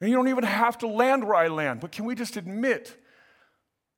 And 0.00 0.10
you 0.10 0.16
don't 0.16 0.26
even 0.26 0.42
have 0.42 0.78
to 0.78 0.88
land 0.88 1.22
where 1.22 1.36
I 1.36 1.46
land, 1.46 1.78
but 1.78 1.92
can 1.92 2.04
we 2.04 2.16
just 2.16 2.36
admit 2.36 2.96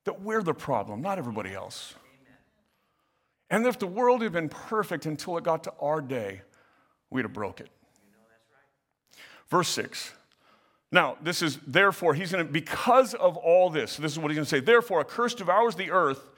that 0.05 0.21
we're 0.21 0.43
the 0.43 0.53
problem, 0.53 1.01
not 1.01 1.17
everybody 1.17 1.55
else? 1.55 1.95
Amen. 1.97 2.37
And 3.49 3.67
if 3.67 3.79
the 3.79 3.87
world 3.87 4.21
had 4.21 4.33
been 4.33 4.51
perfect 4.51 5.07
until 5.07 5.39
it 5.39 5.45
got 5.45 5.65
to 5.65 5.73
our 5.81 6.03
day, 6.03 6.43
we'd 7.09 7.23
have 7.23 7.33
broke 7.33 7.61
it. 7.61 7.71
You 8.05 8.13
know 8.13 8.19
right. 8.29 9.25
Verse 9.49 9.71
6 9.71 10.13
now, 10.95 11.17
this 11.21 11.43
is 11.43 11.59
therefore, 11.67 12.15
he's 12.15 12.31
going 12.31 12.47
to, 12.47 12.53
because 12.53 13.15
of 13.15 13.37
all 13.37 13.69
this, 13.69 13.97
this 13.97 14.13
is 14.13 14.19
what 14.19 14.31
he's 14.31 14.37
going 14.37 14.45
to 14.45 14.49
say. 14.49 14.61
Therefore, 14.61 15.01
a 15.01 15.05
curse 15.05 15.35
devours 15.35 15.75
the 15.75 15.91
earth, 15.91 16.31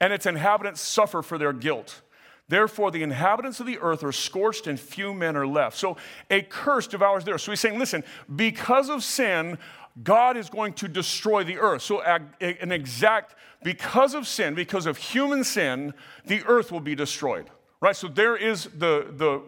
and 0.00 0.12
its 0.12 0.26
inhabitants 0.26 0.80
suffer 0.80 1.22
for 1.22 1.38
their 1.38 1.52
guilt. 1.52 2.02
Therefore, 2.48 2.90
the 2.90 3.02
inhabitants 3.02 3.60
of 3.60 3.66
the 3.66 3.78
earth 3.78 4.04
are 4.04 4.12
scorched, 4.12 4.66
and 4.66 4.78
few 4.78 5.14
men 5.14 5.36
are 5.36 5.46
left. 5.46 5.78
So, 5.78 5.96
a 6.30 6.42
curse 6.42 6.86
devours 6.86 7.24
the 7.24 7.32
earth. 7.32 7.40
So, 7.40 7.52
he's 7.52 7.60
saying, 7.60 7.78
listen, 7.78 8.04
because 8.36 8.90
of 8.90 9.02
sin, 9.02 9.56
God 10.02 10.36
is 10.36 10.50
going 10.50 10.74
to 10.74 10.88
destroy 10.88 11.42
the 11.42 11.58
earth. 11.58 11.82
So, 11.82 12.02
an 12.02 12.70
exact, 12.70 13.34
because 13.62 14.14
of 14.14 14.26
sin, 14.26 14.54
because 14.54 14.84
of 14.84 14.98
human 14.98 15.42
sin, 15.42 15.94
the 16.26 16.42
earth 16.44 16.70
will 16.70 16.80
be 16.80 16.94
destroyed. 16.94 17.48
Right? 17.80 17.96
So, 17.96 18.08
there 18.08 18.36
is 18.36 18.64
the, 18.64 19.06
the, 19.16 19.42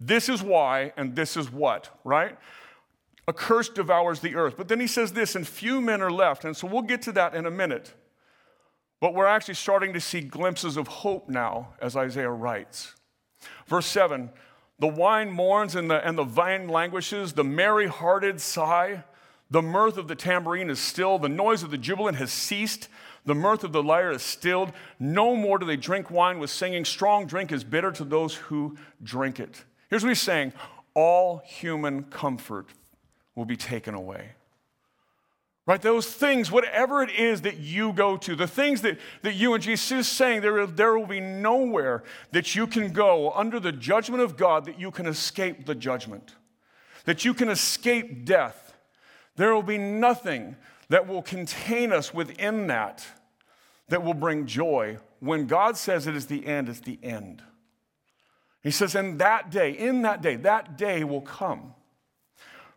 this 0.00 0.28
is 0.28 0.42
why, 0.42 0.92
and 0.96 1.14
this 1.14 1.36
is 1.36 1.50
what, 1.52 1.90
right? 2.02 2.36
a 3.28 3.32
curse 3.32 3.68
devours 3.68 4.20
the 4.20 4.36
earth. 4.36 4.56
But 4.56 4.68
then 4.68 4.78
he 4.78 4.86
says 4.86 5.12
this, 5.12 5.34
and 5.34 5.46
few 5.46 5.80
men 5.80 6.00
are 6.00 6.12
left. 6.12 6.44
And 6.44 6.56
so 6.56 6.66
we'll 6.66 6.82
get 6.82 7.02
to 7.02 7.12
that 7.12 7.34
in 7.34 7.46
a 7.46 7.50
minute. 7.50 7.92
But 9.00 9.14
we're 9.14 9.26
actually 9.26 9.54
starting 9.54 9.92
to 9.92 10.00
see 10.00 10.20
glimpses 10.20 10.76
of 10.76 10.88
hope 10.88 11.28
now, 11.28 11.74
as 11.80 11.96
Isaiah 11.96 12.30
writes. 12.30 12.94
Verse 13.66 13.86
7 13.86 14.30
The 14.78 14.86
wine 14.86 15.30
mourns 15.30 15.74
and 15.74 15.90
the, 15.90 16.06
and 16.06 16.16
the 16.16 16.24
vine 16.24 16.68
languishes, 16.68 17.34
the 17.34 17.44
merry 17.44 17.86
hearted 17.86 18.40
sigh. 18.40 19.04
The 19.48 19.62
mirth 19.62 19.96
of 19.96 20.08
the 20.08 20.16
tambourine 20.16 20.70
is 20.70 20.80
still, 20.80 21.20
the 21.20 21.28
noise 21.28 21.62
of 21.62 21.70
the 21.70 21.78
jubilant 21.78 22.16
has 22.16 22.32
ceased, 22.32 22.88
the 23.26 23.34
mirth 23.34 23.62
of 23.62 23.72
the 23.72 23.82
lyre 23.82 24.10
is 24.10 24.22
stilled. 24.22 24.72
No 24.98 25.36
more 25.36 25.58
do 25.58 25.66
they 25.66 25.76
drink 25.76 26.10
wine 26.10 26.40
with 26.40 26.50
singing. 26.50 26.84
Strong 26.84 27.26
drink 27.26 27.52
is 27.52 27.62
bitter 27.62 27.92
to 27.92 28.04
those 28.04 28.34
who 28.34 28.76
drink 29.02 29.38
it. 29.38 29.64
Here's 29.88 30.02
what 30.02 30.08
he's 30.08 30.22
saying 30.22 30.52
all 30.94 31.42
human 31.44 32.04
comfort 32.04 32.68
will 33.34 33.44
be 33.44 33.56
taken 33.56 33.94
away. 33.94 34.30
Right? 35.66 35.82
Those 35.82 36.06
things, 36.06 36.52
whatever 36.52 37.02
it 37.02 37.10
is 37.10 37.42
that 37.42 37.58
you 37.58 37.92
go 37.92 38.16
to, 38.18 38.36
the 38.36 38.46
things 38.46 38.82
that, 38.82 38.98
that 39.22 39.34
you 39.34 39.52
and 39.52 39.62
Jesus 39.62 39.90
is 39.90 40.08
saying, 40.08 40.42
there, 40.42 40.64
there 40.64 40.96
will 40.96 41.06
be 41.06 41.18
nowhere 41.18 42.04
that 42.30 42.54
you 42.54 42.68
can 42.68 42.92
go 42.92 43.32
under 43.32 43.58
the 43.58 43.72
judgment 43.72 44.22
of 44.22 44.36
God 44.36 44.64
that 44.66 44.78
you 44.78 44.92
can 44.92 45.06
escape 45.06 45.66
the 45.66 45.74
judgment, 45.74 46.36
that 47.04 47.24
you 47.24 47.34
can 47.34 47.48
escape 47.48 48.24
death. 48.24 48.74
There 49.34 49.52
will 49.52 49.62
be 49.62 49.78
nothing 49.78 50.54
that 50.88 51.08
will 51.08 51.22
contain 51.22 51.92
us 51.92 52.14
within 52.14 52.68
that 52.68 53.04
that 53.88 54.04
will 54.04 54.14
bring 54.14 54.46
joy. 54.46 54.98
When 55.18 55.48
God 55.48 55.76
says 55.76 56.06
it 56.06 56.14
is 56.14 56.26
the 56.26 56.46
end, 56.46 56.68
it's 56.68 56.80
the 56.80 56.98
end. 57.02 57.42
He 58.62 58.70
says, 58.70 58.94
in 58.94 59.18
that 59.18 59.50
day, 59.50 59.70
in 59.72 60.02
that 60.02 60.22
day, 60.22 60.36
that 60.36 60.78
day 60.78 61.02
will 61.02 61.20
come 61.20 61.74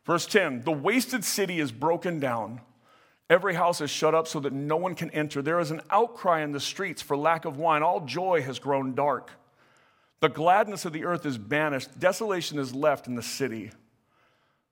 Verse 0.10 0.26
10 0.26 0.64
The 0.64 0.72
wasted 0.72 1.24
city 1.24 1.60
is 1.60 1.72
broken 1.72 2.20
down. 2.20 2.62
Every 3.30 3.54
house 3.54 3.80
is 3.80 3.92
shut 3.92 4.16
up 4.16 4.28
so 4.28 4.40
that 4.40 4.54
no 4.54 4.76
one 4.76 4.96
can 4.96 5.12
enter. 5.12 5.42
There 5.42 5.60
is 5.60 5.70
an 5.70 5.82
outcry 5.92 6.42
in 6.42 6.52
the 6.52 6.60
streets 6.60 7.02
for 7.02 7.16
lack 7.16 7.46
of 7.46 7.58
wine. 7.58 7.84
All 7.84 8.02
joy 8.02 8.42
has 8.42 8.58
grown 8.58 8.96
dark. 8.96 9.32
The 10.20 10.30
gladness 10.30 10.84
of 10.86 10.94
the 10.94 11.06
earth 11.06 11.26
is 11.26 11.38
banished. 11.38 12.00
Desolation 12.00 12.58
is 12.58 12.74
left 12.74 13.08
in 13.08 13.16
the 13.16 13.22
city, 13.22 13.72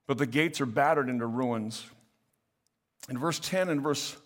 but 0.08 0.17
the 0.17 0.26
gates 0.26 0.60
are 0.60 0.65
battered 0.65 1.08
into 1.08 1.26
ruins. 1.26 1.86
In 3.10 3.17
verse 3.17 3.39
10 3.39 3.70
and 3.70 3.82
verse 3.82 4.17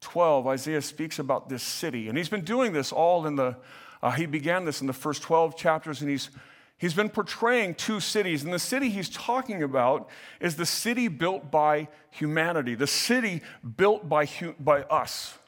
12, 0.00 0.46
Isaiah 0.46 0.82
speaks 0.82 1.18
about 1.18 1.48
this 1.48 1.62
city. 1.62 2.08
And 2.08 2.18
he's 2.18 2.28
been 2.28 2.44
doing 2.44 2.72
this 2.72 2.92
all 2.92 3.26
in 3.26 3.36
the, 3.36 3.56
uh, 4.02 4.10
he 4.10 4.26
began 4.26 4.64
this 4.64 4.80
in 4.80 4.86
the 4.86 4.92
first 4.92 5.22
12 5.22 5.56
chapters, 5.56 6.02
and 6.02 6.10
he's 6.10 6.28
He's 6.78 6.94
been 6.94 7.08
portraying 7.08 7.74
two 7.74 8.00
cities, 8.00 8.44
and 8.44 8.52
the 8.52 8.58
city 8.58 8.90
he's 8.90 9.08
talking 9.08 9.62
about 9.62 10.08
is 10.40 10.56
the 10.56 10.66
city 10.66 11.08
built 11.08 11.50
by 11.50 11.88
humanity, 12.10 12.74
the 12.74 12.86
city 12.86 13.42
built 13.76 14.08
by, 14.08 14.28
by 14.60 14.82
us. 14.82 15.38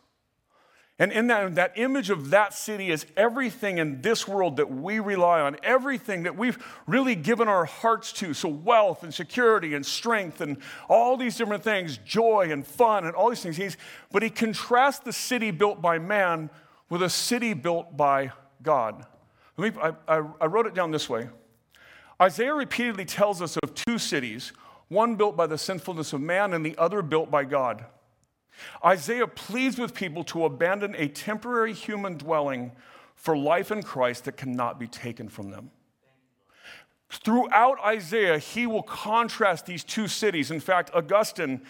And 1.00 1.12
in 1.12 1.28
that, 1.28 1.54
that 1.54 1.74
image 1.76 2.10
of 2.10 2.30
that 2.30 2.54
city 2.54 2.90
is 2.90 3.06
everything 3.16 3.78
in 3.78 4.00
this 4.00 4.26
world 4.26 4.56
that 4.56 4.68
we 4.68 4.98
rely 4.98 5.40
on, 5.40 5.56
everything 5.62 6.24
that 6.24 6.36
we've 6.36 6.58
really 6.88 7.14
given 7.14 7.46
our 7.46 7.66
hearts 7.66 8.12
to. 8.14 8.34
So, 8.34 8.48
wealth 8.48 9.04
and 9.04 9.14
security 9.14 9.74
and 9.74 9.86
strength 9.86 10.40
and 10.40 10.56
all 10.88 11.16
these 11.16 11.36
different 11.36 11.62
things, 11.62 11.98
joy 11.98 12.48
and 12.50 12.66
fun 12.66 13.04
and 13.04 13.14
all 13.14 13.28
these 13.28 13.42
things. 13.42 13.56
He's, 13.56 13.76
but 14.10 14.24
he 14.24 14.30
contrasts 14.30 14.98
the 14.98 15.12
city 15.12 15.52
built 15.52 15.80
by 15.80 16.00
man 16.00 16.50
with 16.90 17.02
a 17.02 17.10
city 17.10 17.52
built 17.52 17.96
by 17.96 18.32
God. 18.60 19.06
Let 19.58 19.74
me, 19.74 19.80
I, 20.06 20.22
I 20.40 20.46
wrote 20.46 20.66
it 20.66 20.74
down 20.74 20.92
this 20.92 21.08
way. 21.08 21.28
Isaiah 22.22 22.54
repeatedly 22.54 23.04
tells 23.04 23.42
us 23.42 23.56
of 23.58 23.74
two 23.74 23.98
cities, 23.98 24.52
one 24.86 25.16
built 25.16 25.36
by 25.36 25.46
the 25.46 25.58
sinfulness 25.58 26.12
of 26.12 26.20
man 26.20 26.54
and 26.54 26.64
the 26.64 26.76
other 26.78 27.02
built 27.02 27.30
by 27.30 27.44
God. 27.44 27.84
Isaiah 28.84 29.26
pleads 29.26 29.78
with 29.78 29.94
people 29.94 30.24
to 30.24 30.44
abandon 30.44 30.94
a 30.96 31.08
temporary 31.08 31.72
human 31.72 32.16
dwelling 32.16 32.72
for 33.14 33.36
life 33.36 33.70
in 33.70 33.82
Christ 33.82 34.24
that 34.24 34.36
cannot 34.36 34.78
be 34.78 34.86
taken 34.86 35.28
from 35.28 35.50
them. 35.50 35.70
Throughout 37.10 37.78
Isaiah, 37.84 38.38
he 38.38 38.66
will 38.66 38.82
contrast 38.82 39.66
these 39.66 39.82
two 39.82 40.06
cities. 40.08 40.50
In 40.50 40.60
fact, 40.60 40.90
Augustine, 40.94 41.62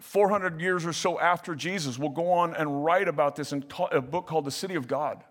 400 0.00 0.60
years 0.60 0.84
or 0.84 0.92
so 0.92 1.18
after 1.18 1.54
Jesus, 1.54 1.98
will 1.98 2.10
go 2.10 2.30
on 2.32 2.54
and 2.54 2.84
write 2.84 3.08
about 3.08 3.34
this 3.34 3.52
in 3.52 3.64
a 3.90 4.00
book 4.00 4.26
called 4.26 4.44
The 4.44 4.50
City 4.50 4.74
of 4.74 4.86
God 4.86 5.24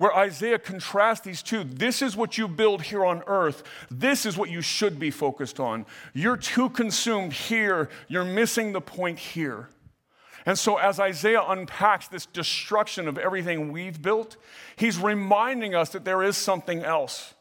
where 0.00 0.16
Isaiah 0.16 0.58
contrasts 0.58 1.20
these 1.20 1.42
two. 1.42 1.62
This 1.62 2.00
is 2.00 2.16
what 2.16 2.38
you 2.38 2.48
build 2.48 2.80
here 2.80 3.04
on 3.04 3.22
earth. 3.26 3.62
This 3.90 4.24
is 4.24 4.34
what 4.34 4.48
you 4.48 4.62
should 4.62 4.98
be 4.98 5.10
focused 5.10 5.60
on. 5.60 5.84
You're 6.14 6.38
too 6.38 6.70
consumed 6.70 7.34
here, 7.34 7.90
you're 8.08 8.24
missing 8.24 8.72
the 8.72 8.80
point 8.80 9.18
here. 9.18 9.68
And 10.46 10.58
so, 10.58 10.78
as 10.78 10.98
Isaiah 10.98 11.42
unpacks 11.46 12.08
this 12.08 12.24
destruction 12.24 13.08
of 13.08 13.18
everything 13.18 13.72
we've 13.72 14.00
built, 14.00 14.38
he's 14.74 14.96
reminding 14.96 15.74
us 15.74 15.90
that 15.90 16.06
there 16.06 16.22
is 16.22 16.34
something 16.38 16.82
else. 16.82 17.34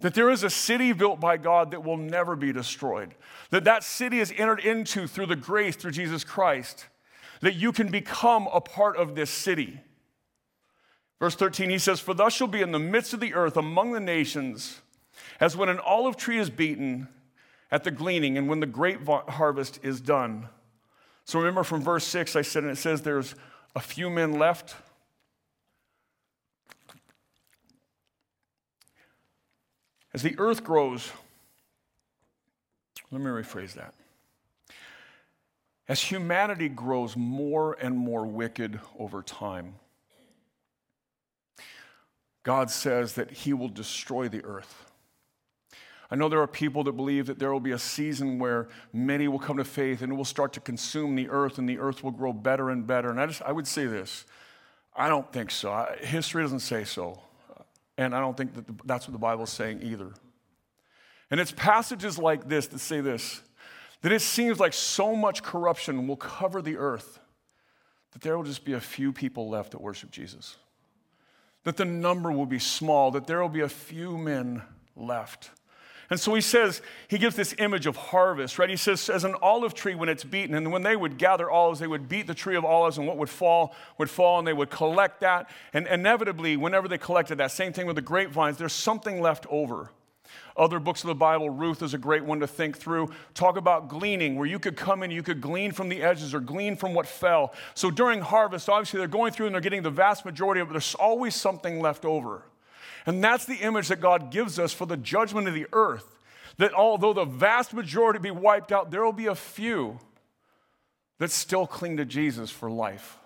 That 0.00 0.14
there 0.14 0.30
is 0.30 0.42
a 0.42 0.48
city 0.48 0.94
built 0.94 1.20
by 1.20 1.36
God 1.36 1.70
that 1.72 1.84
will 1.84 1.98
never 1.98 2.34
be 2.34 2.50
destroyed. 2.50 3.14
That 3.50 3.64
that 3.64 3.84
city 3.84 4.20
is 4.20 4.32
entered 4.38 4.60
into 4.60 5.06
through 5.06 5.26
the 5.26 5.36
grace 5.36 5.76
through 5.76 5.90
Jesus 5.90 6.24
Christ. 6.24 6.86
That 7.42 7.56
you 7.56 7.72
can 7.72 7.90
become 7.90 8.48
a 8.50 8.62
part 8.62 8.96
of 8.96 9.14
this 9.14 9.28
city. 9.28 9.80
Verse 11.20 11.34
13, 11.36 11.68
he 11.68 11.78
says, 11.78 12.00
For 12.00 12.14
thus 12.14 12.32
shall 12.32 12.46
be 12.46 12.62
in 12.62 12.72
the 12.72 12.78
midst 12.78 13.12
of 13.12 13.20
the 13.20 13.34
earth 13.34 13.56
among 13.56 13.92
the 13.92 14.00
nations, 14.00 14.80
as 15.38 15.56
when 15.56 15.68
an 15.68 15.78
olive 15.78 16.16
tree 16.16 16.38
is 16.38 16.48
beaten 16.48 17.08
at 17.70 17.84
the 17.84 17.90
gleaning 17.90 18.36
and 18.38 18.48
when 18.48 18.60
the 18.60 18.66
grape 18.66 19.06
harvest 19.06 19.78
is 19.82 20.00
done. 20.00 20.48
So 21.26 21.38
remember 21.38 21.62
from 21.62 21.82
verse 21.82 22.06
6, 22.06 22.34
I 22.34 22.42
said, 22.42 22.64
and 22.64 22.72
it 22.72 22.76
says 22.76 23.02
there's 23.02 23.34
a 23.76 23.80
few 23.80 24.08
men 24.08 24.38
left. 24.38 24.74
As 30.12 30.22
the 30.22 30.34
earth 30.38 30.64
grows, 30.64 31.12
let 33.10 33.20
me 33.20 33.28
rephrase 33.28 33.74
that. 33.74 33.94
As 35.86 36.00
humanity 36.00 36.68
grows 36.68 37.16
more 37.16 37.76
and 37.80 37.96
more 37.96 38.24
wicked 38.24 38.80
over 38.98 39.22
time, 39.22 39.74
God 42.42 42.70
says 42.70 43.14
that 43.14 43.30
He 43.30 43.52
will 43.52 43.68
destroy 43.68 44.28
the 44.28 44.44
earth. 44.44 44.86
I 46.10 46.16
know 46.16 46.28
there 46.28 46.40
are 46.40 46.48
people 46.48 46.82
that 46.84 46.92
believe 46.92 47.26
that 47.26 47.38
there 47.38 47.52
will 47.52 47.60
be 47.60 47.70
a 47.70 47.78
season 47.78 48.38
where 48.40 48.68
many 48.92 49.28
will 49.28 49.38
come 49.38 49.58
to 49.58 49.64
faith 49.64 50.02
and 50.02 50.12
it 50.12 50.16
will 50.16 50.24
start 50.24 50.52
to 50.54 50.60
consume 50.60 51.14
the 51.14 51.28
earth 51.28 51.58
and 51.58 51.68
the 51.68 51.78
earth 51.78 52.02
will 52.02 52.10
grow 52.10 52.32
better 52.32 52.70
and 52.70 52.84
better. 52.84 53.10
And 53.10 53.20
I 53.20 53.26
just 53.26 53.42
I 53.42 53.52
would 53.52 53.66
say 53.66 53.86
this 53.86 54.24
I 54.96 55.08
don't 55.08 55.30
think 55.32 55.50
so. 55.50 55.70
I, 55.70 55.96
history 56.00 56.42
doesn't 56.42 56.60
say 56.60 56.84
so. 56.84 57.20
And 57.96 58.14
I 58.14 58.20
don't 58.20 58.36
think 58.36 58.54
that 58.54 58.66
the, 58.66 58.74
that's 58.84 59.06
what 59.06 59.12
the 59.12 59.18
Bible 59.18 59.44
is 59.44 59.50
saying 59.50 59.82
either. 59.82 60.10
And 61.30 61.38
it's 61.38 61.52
passages 61.52 62.18
like 62.18 62.48
this 62.48 62.66
that 62.68 62.80
say 62.80 63.00
this 63.00 63.42
that 64.02 64.12
it 64.12 64.22
seems 64.22 64.58
like 64.58 64.72
so 64.72 65.14
much 65.14 65.42
corruption 65.42 66.08
will 66.08 66.16
cover 66.16 66.62
the 66.62 66.76
earth 66.76 67.20
that 68.12 68.22
there 68.22 68.36
will 68.36 68.44
just 68.44 68.64
be 68.64 68.72
a 68.72 68.80
few 68.80 69.12
people 69.12 69.48
left 69.48 69.72
that 69.72 69.80
worship 69.80 70.10
Jesus 70.10 70.56
that 71.64 71.76
the 71.76 71.84
number 71.84 72.32
will 72.32 72.46
be 72.46 72.58
small, 72.58 73.10
that 73.10 73.26
there 73.26 73.40
will 73.40 73.48
be 73.48 73.60
a 73.60 73.68
few 73.68 74.16
men 74.16 74.62
left. 74.96 75.50
And 76.10 76.18
so 76.18 76.34
he 76.34 76.40
says, 76.40 76.82
he 77.06 77.18
gives 77.18 77.36
this 77.36 77.54
image 77.58 77.86
of 77.86 77.96
harvest, 77.96 78.58
right? 78.58 78.68
He 78.68 78.76
says, 78.76 79.08
as 79.08 79.22
an 79.22 79.36
olive 79.40 79.74
tree 79.74 79.94
when 79.94 80.08
it's 80.08 80.24
beaten, 80.24 80.56
and 80.56 80.72
when 80.72 80.82
they 80.82 80.96
would 80.96 81.18
gather 81.18 81.48
olives, 81.48 81.78
they 81.78 81.86
would 81.86 82.08
beat 82.08 82.26
the 82.26 82.34
tree 82.34 82.56
of 82.56 82.64
olives, 82.64 82.98
and 82.98 83.06
what 83.06 83.16
would 83.16 83.30
fall 83.30 83.74
would 83.96 84.10
fall, 84.10 84.40
and 84.40 84.48
they 84.48 84.52
would 84.52 84.70
collect 84.70 85.20
that. 85.20 85.48
And 85.72 85.86
inevitably, 85.86 86.56
whenever 86.56 86.88
they 86.88 86.98
collected 86.98 87.38
that, 87.38 87.52
same 87.52 87.72
thing 87.72 87.86
with 87.86 87.94
the 87.94 88.02
grapevines, 88.02 88.56
there's 88.56 88.72
something 88.72 89.20
left 89.20 89.46
over. 89.50 89.92
Other 90.56 90.78
books 90.78 91.02
of 91.02 91.08
the 91.08 91.14
Bible, 91.14 91.48
Ruth 91.50 91.82
is 91.82 91.94
a 91.94 91.98
great 91.98 92.24
one 92.24 92.40
to 92.40 92.46
think 92.46 92.76
through. 92.76 93.10
Talk 93.34 93.56
about 93.56 93.88
gleaning, 93.88 94.36
where 94.36 94.46
you 94.46 94.58
could 94.58 94.76
come 94.76 95.02
in, 95.02 95.10
you 95.10 95.22
could 95.22 95.40
glean 95.40 95.72
from 95.72 95.88
the 95.88 96.02
edges 96.02 96.34
or 96.34 96.40
glean 96.40 96.76
from 96.76 96.92
what 96.92 97.06
fell. 97.06 97.54
So 97.74 97.90
during 97.90 98.20
harvest, 98.20 98.68
obviously 98.68 98.98
they're 98.98 99.08
going 99.08 99.32
through 99.32 99.46
and 99.46 99.54
they're 99.54 99.62
getting 99.62 99.82
the 99.82 99.90
vast 99.90 100.24
majority 100.24 100.60
of 100.60 100.68
it. 100.68 100.72
There's 100.72 100.94
always 100.94 101.34
something 101.34 101.80
left 101.80 102.04
over. 102.04 102.42
And 103.06 103.24
that's 103.24 103.44
the 103.44 103.56
image 103.56 103.88
that 103.88 104.00
God 104.00 104.30
gives 104.30 104.58
us 104.58 104.72
for 104.72 104.86
the 104.86 104.96
judgment 104.96 105.48
of 105.48 105.54
the 105.54 105.66
earth. 105.72 106.18
That 106.58 106.74
although 106.74 107.14
the 107.14 107.24
vast 107.24 107.72
majority 107.72 108.18
be 108.18 108.30
wiped 108.30 108.72
out, 108.72 108.90
there 108.90 109.04
will 109.04 109.12
be 109.12 109.26
a 109.26 109.34
few 109.34 109.98
that 111.18 111.30
still 111.30 111.66
cling 111.66 111.96
to 111.98 112.04
Jesus 112.04 112.50
for 112.50 112.70
life. 112.70 113.16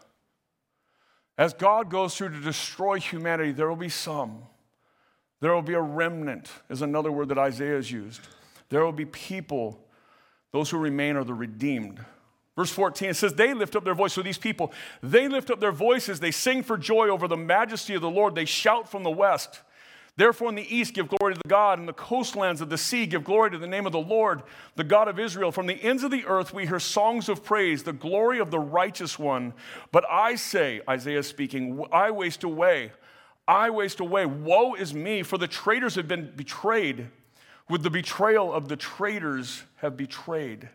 As 1.36 1.52
God 1.52 1.90
goes 1.90 2.16
through 2.16 2.30
to 2.30 2.40
destroy 2.40 3.00
humanity, 3.00 3.50
there 3.50 3.68
will 3.68 3.76
be 3.76 3.88
some. 3.88 4.42
There 5.44 5.52
will 5.52 5.60
be 5.60 5.74
a 5.74 5.80
remnant, 5.82 6.50
is 6.70 6.80
another 6.80 7.12
word 7.12 7.28
that 7.28 7.36
Isaiah 7.36 7.74
has 7.74 7.92
used. 7.92 8.22
There 8.70 8.82
will 8.82 8.92
be 8.92 9.04
people, 9.04 9.78
those 10.52 10.70
who 10.70 10.78
remain 10.78 11.16
are 11.16 11.24
the 11.24 11.34
redeemed. 11.34 12.02
Verse 12.56 12.70
14, 12.70 13.10
it 13.10 13.14
says, 13.14 13.34
They 13.34 13.52
lift 13.52 13.76
up 13.76 13.84
their 13.84 13.94
voice. 13.94 14.14
So 14.14 14.22
these 14.22 14.38
people, 14.38 14.72
they 15.02 15.28
lift 15.28 15.50
up 15.50 15.60
their 15.60 15.70
voices. 15.70 16.18
They 16.18 16.30
sing 16.30 16.62
for 16.62 16.78
joy 16.78 17.10
over 17.10 17.28
the 17.28 17.36
majesty 17.36 17.94
of 17.94 18.00
the 18.00 18.08
Lord. 18.08 18.34
They 18.34 18.46
shout 18.46 18.90
from 18.90 19.02
the 19.02 19.10
west. 19.10 19.60
Therefore, 20.16 20.48
in 20.48 20.54
the 20.54 20.74
east, 20.74 20.94
give 20.94 21.08
glory 21.08 21.34
to 21.34 21.40
the 21.44 21.48
God. 21.50 21.78
In 21.78 21.84
the 21.84 21.92
coastlands 21.92 22.62
of 22.62 22.70
the 22.70 22.78
sea, 22.78 23.04
give 23.04 23.24
glory 23.24 23.50
to 23.50 23.58
the 23.58 23.66
name 23.66 23.84
of 23.84 23.92
the 23.92 23.98
Lord, 23.98 24.44
the 24.76 24.84
God 24.84 25.08
of 25.08 25.18
Israel. 25.18 25.52
From 25.52 25.66
the 25.66 25.74
ends 25.74 26.04
of 26.04 26.10
the 26.10 26.24
earth, 26.24 26.54
we 26.54 26.66
hear 26.66 26.80
songs 26.80 27.28
of 27.28 27.44
praise, 27.44 27.82
the 27.82 27.92
glory 27.92 28.38
of 28.38 28.50
the 28.50 28.58
righteous 28.58 29.18
one. 29.18 29.52
But 29.92 30.06
I 30.10 30.36
say, 30.36 30.80
Isaiah 30.88 31.22
speaking, 31.22 31.84
I 31.92 32.12
waste 32.12 32.44
away. 32.44 32.92
I 33.46 33.70
waste 33.70 34.00
away. 34.00 34.26
Woe 34.26 34.74
is 34.74 34.94
me, 34.94 35.22
for 35.22 35.38
the 35.38 35.48
traitors 35.48 35.96
have 35.96 36.08
been 36.08 36.32
betrayed. 36.34 37.08
With 37.68 37.82
the 37.82 37.90
betrayal 37.90 38.52
of 38.52 38.68
the 38.68 38.76
traitors 38.76 39.62
have 39.76 39.96
betrayed. 39.96 40.68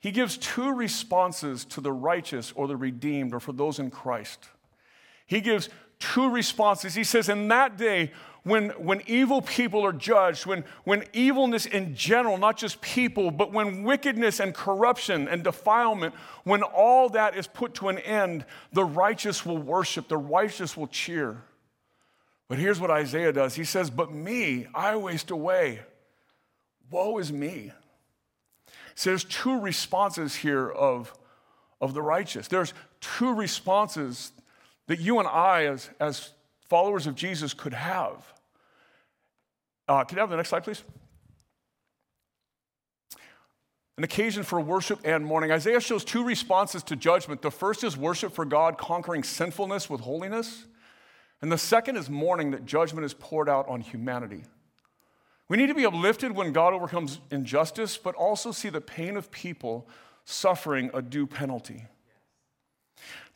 He 0.00 0.12
gives 0.12 0.36
two 0.36 0.72
responses 0.72 1.64
to 1.66 1.80
the 1.80 1.92
righteous 1.92 2.52
or 2.54 2.68
the 2.68 2.76
redeemed 2.76 3.34
or 3.34 3.40
for 3.40 3.52
those 3.52 3.78
in 3.80 3.90
Christ. 3.90 4.48
He 5.26 5.40
gives 5.40 5.68
two 5.98 6.30
responses. 6.30 6.94
He 6.94 7.04
says, 7.04 7.28
In 7.28 7.48
that 7.48 7.76
day, 7.76 8.12
when, 8.44 8.70
when 8.70 9.02
evil 9.06 9.42
people 9.42 9.84
are 9.84 9.92
judged, 9.92 10.46
when, 10.46 10.64
when 10.84 11.04
evilness 11.12 11.66
in 11.66 11.94
general, 11.94 12.38
not 12.38 12.56
just 12.56 12.80
people, 12.80 13.30
but 13.30 13.52
when 13.52 13.82
wickedness 13.82 14.40
and 14.40 14.54
corruption 14.54 15.28
and 15.28 15.42
defilement, 15.42 16.14
when 16.44 16.62
all 16.62 17.08
that 17.10 17.36
is 17.36 17.46
put 17.46 17.74
to 17.74 17.88
an 17.88 17.98
end, 17.98 18.44
the 18.72 18.84
righteous 18.84 19.44
will 19.44 19.58
worship, 19.58 20.08
the 20.08 20.16
righteous 20.16 20.76
will 20.76 20.86
cheer. 20.86 21.42
But 22.48 22.58
here's 22.58 22.80
what 22.80 22.90
Isaiah 22.90 23.32
does 23.32 23.54
He 23.54 23.64
says, 23.64 23.90
But 23.90 24.12
me, 24.12 24.66
I 24.74 24.96
waste 24.96 25.30
away. 25.30 25.80
Woe 26.90 27.18
is 27.18 27.30
me. 27.30 27.72
So 28.94 29.10
there's 29.10 29.24
two 29.24 29.60
responses 29.60 30.34
here 30.34 30.68
of, 30.68 31.12
of 31.80 31.92
the 31.92 32.02
righteous. 32.02 32.48
There's 32.48 32.72
two 33.00 33.34
responses 33.34 34.32
that 34.86 34.98
you 34.98 35.18
and 35.18 35.28
I, 35.28 35.66
as, 35.66 35.90
as 36.00 36.32
followers 36.68 37.06
of 37.06 37.14
Jesus, 37.14 37.54
could 37.54 37.74
have. 37.74 38.32
Uh, 39.88 40.04
can 40.04 40.16
you 40.16 40.20
have 40.20 40.30
the 40.30 40.36
next 40.36 40.50
slide, 40.50 40.64
please? 40.64 40.82
An 43.96 44.04
occasion 44.04 44.44
for 44.44 44.60
worship 44.60 45.00
and 45.04 45.26
mourning. 45.26 45.50
Isaiah 45.50 45.80
shows 45.80 46.04
two 46.04 46.22
responses 46.22 46.84
to 46.84 46.94
judgment. 46.94 47.42
The 47.42 47.50
first 47.50 47.82
is 47.82 47.96
worship 47.96 48.32
for 48.32 48.44
God, 48.44 48.78
conquering 48.78 49.24
sinfulness 49.24 49.90
with 49.90 50.02
holiness. 50.02 50.66
And 51.42 51.50
the 51.50 51.58
second 51.58 51.96
is 51.96 52.08
mourning 52.08 52.52
that 52.52 52.64
judgment 52.64 53.04
is 53.04 53.14
poured 53.14 53.48
out 53.48 53.66
on 53.68 53.80
humanity. 53.80 54.44
We 55.48 55.56
need 55.56 55.68
to 55.68 55.74
be 55.74 55.86
uplifted 55.86 56.32
when 56.32 56.52
God 56.52 56.74
overcomes 56.74 57.20
injustice, 57.30 57.96
but 57.96 58.14
also 58.14 58.52
see 58.52 58.68
the 58.68 58.80
pain 58.80 59.16
of 59.16 59.30
people 59.30 59.88
suffering 60.24 60.90
a 60.92 61.00
due 61.00 61.26
penalty. 61.26 61.86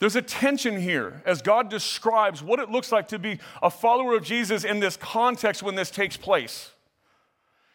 There's 0.02 0.16
a 0.16 0.22
tension 0.22 0.80
here 0.80 1.22
as 1.24 1.42
God 1.42 1.70
describes 1.70 2.42
what 2.42 2.58
it 2.58 2.68
looks 2.68 2.90
like 2.90 3.06
to 3.10 3.20
be 3.20 3.38
a 3.62 3.70
follower 3.70 4.16
of 4.16 4.24
Jesus 4.24 4.64
in 4.64 4.80
this 4.80 4.96
context 4.96 5.62
when 5.62 5.76
this 5.76 5.92
takes 5.92 6.16
place. 6.16 6.72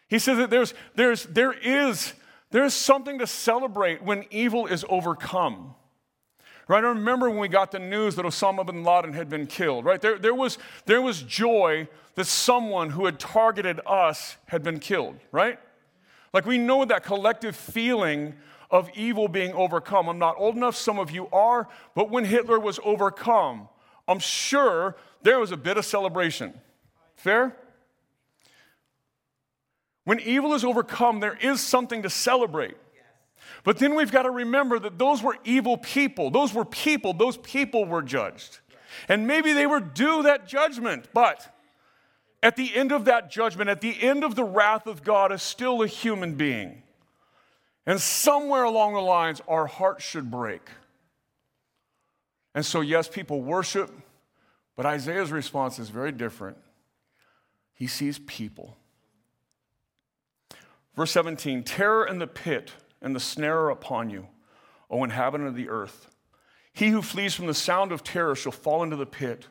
He 0.10 0.20
says 0.20 0.38
that 0.38 0.50
there's, 0.50 0.74
there's, 0.94 1.24
there, 1.24 1.54
is, 1.54 2.12
there 2.52 2.66
is 2.66 2.74
something 2.74 3.20
to 3.20 3.28
celebrate 3.28 4.04
when 4.04 4.26
evil 4.30 4.68
is 4.68 4.84
overcome. 4.90 5.74
Right? 6.68 6.84
I 6.84 6.90
remember 6.90 7.30
when 7.30 7.40
we 7.40 7.48
got 7.48 7.72
the 7.72 7.80
news 7.80 8.16
that 8.16 8.26
Osama 8.26 8.66
bin 8.66 8.84
Laden 8.84 9.14
had 9.14 9.30
been 9.30 9.48
killed, 9.48 9.86
right? 9.86 10.02
There, 10.02 10.20
there, 10.20 10.36
was, 10.36 10.58
there 10.86 11.02
was 11.02 11.22
joy 11.22 11.88
that 12.16 12.26
someone 12.26 12.90
who 12.90 13.06
had 13.06 13.20
targeted 13.20 13.80
us 13.88 14.36
had 14.48 14.64
been 14.64 14.80
killed, 14.82 15.16
right? 15.32 15.58
Like 16.34 16.46
we 16.46 16.58
know 16.58 16.84
that 16.84 17.06
collective 17.06 17.56
feeling 17.56 18.34
of 18.70 18.90
evil 18.96 19.28
being 19.28 19.54
overcome. 19.54 20.10
I'm 20.10 20.20
not 20.20 20.36
old 20.38 20.56
enough, 20.56 20.76
some 20.76 21.00
of 21.00 21.12
you 21.12 21.28
are, 21.32 21.68
but 21.96 22.10
when 22.10 22.26
Hitler 22.26 22.60
was 22.60 22.80
overcome, 22.84 23.70
I'm 24.08 24.20
sure 24.20 24.96
there 25.22 25.40
was 25.40 25.52
a 25.52 25.58
bit 25.58 25.78
of 25.78 25.86
celebration. 25.86 26.54
Fair? 27.16 27.56
When 30.04 30.20
evil 30.20 30.54
is 30.54 30.64
overcome, 30.64 31.20
there 31.20 31.38
is 31.42 31.62
something 31.62 32.04
to 32.04 32.10
celebrate. 32.10 32.78
But 33.64 33.80
then 33.80 33.96
we've 33.96 34.12
got 34.12 34.24
to 34.24 34.32
remember 34.32 34.80
that 34.80 34.98
those 34.98 35.22
were 35.22 35.38
evil 35.44 35.78
people. 35.78 36.30
Those 36.30 36.54
were 36.54 36.64
people. 36.64 37.14
Those 37.14 37.36
people 37.38 37.86
were 37.86 38.02
judged. 38.02 38.60
And 39.10 39.28
maybe 39.28 39.52
they 39.52 39.66
were 39.66 39.82
due 39.82 40.24
that 40.24 40.48
judgment, 40.48 41.08
but 41.14 41.54
at 42.42 42.56
the 42.56 42.74
end 42.76 42.92
of 42.92 43.06
that 43.06 43.30
judgment, 43.30 43.70
at 43.70 43.82
the 43.82 44.02
end 44.02 44.24
of 44.24 44.36
the 44.36 44.44
wrath 44.44 44.88
of 44.88 45.04
God, 45.04 45.32
is 45.32 45.42
still 45.42 45.82
a 45.82 45.88
human 45.88 46.36
being. 46.36 46.84
And 47.88 48.02
somewhere 48.02 48.66
along 48.66 48.94
the 48.94 49.00
lines, 49.00 49.42
our 49.48 49.66
hearts 49.66 50.04
should 50.04 50.30
break. 50.30 50.62
And 52.54 52.66
so, 52.66 52.82
yes, 52.82 53.08
people 53.08 53.42
worship, 53.42 53.90
but 54.76 54.86
Isaiah's 54.86 55.32
response 55.32 55.80
is 55.80 55.90
very 55.90 56.12
different. 56.12 56.58
He 57.74 57.88
sees 57.88 58.20
people. 58.20 58.76
Verse 60.96 61.12
17 61.12 61.64
terror 61.64 62.06
in 62.06 62.20
the 62.20 62.28
pit 62.28 62.74
and 63.02 63.16
the 63.16 63.20
snare 63.22 63.60
are 63.60 63.70
upon 63.70 64.10
you, 64.10 64.28
O 64.90 65.04
inhabitant 65.04 65.48
of 65.48 65.56
the 65.56 65.70
earth. 65.70 66.10
He 66.74 66.90
who 66.90 67.02
flees 67.02 67.36
from 67.36 67.48
the 67.48 67.54
sound 67.54 67.94
of 67.94 68.04
terror 68.04 68.36
shall 68.36 68.52
fall 68.52 68.84
into 68.84 68.98
the 68.98 69.06
pit. 69.06 69.48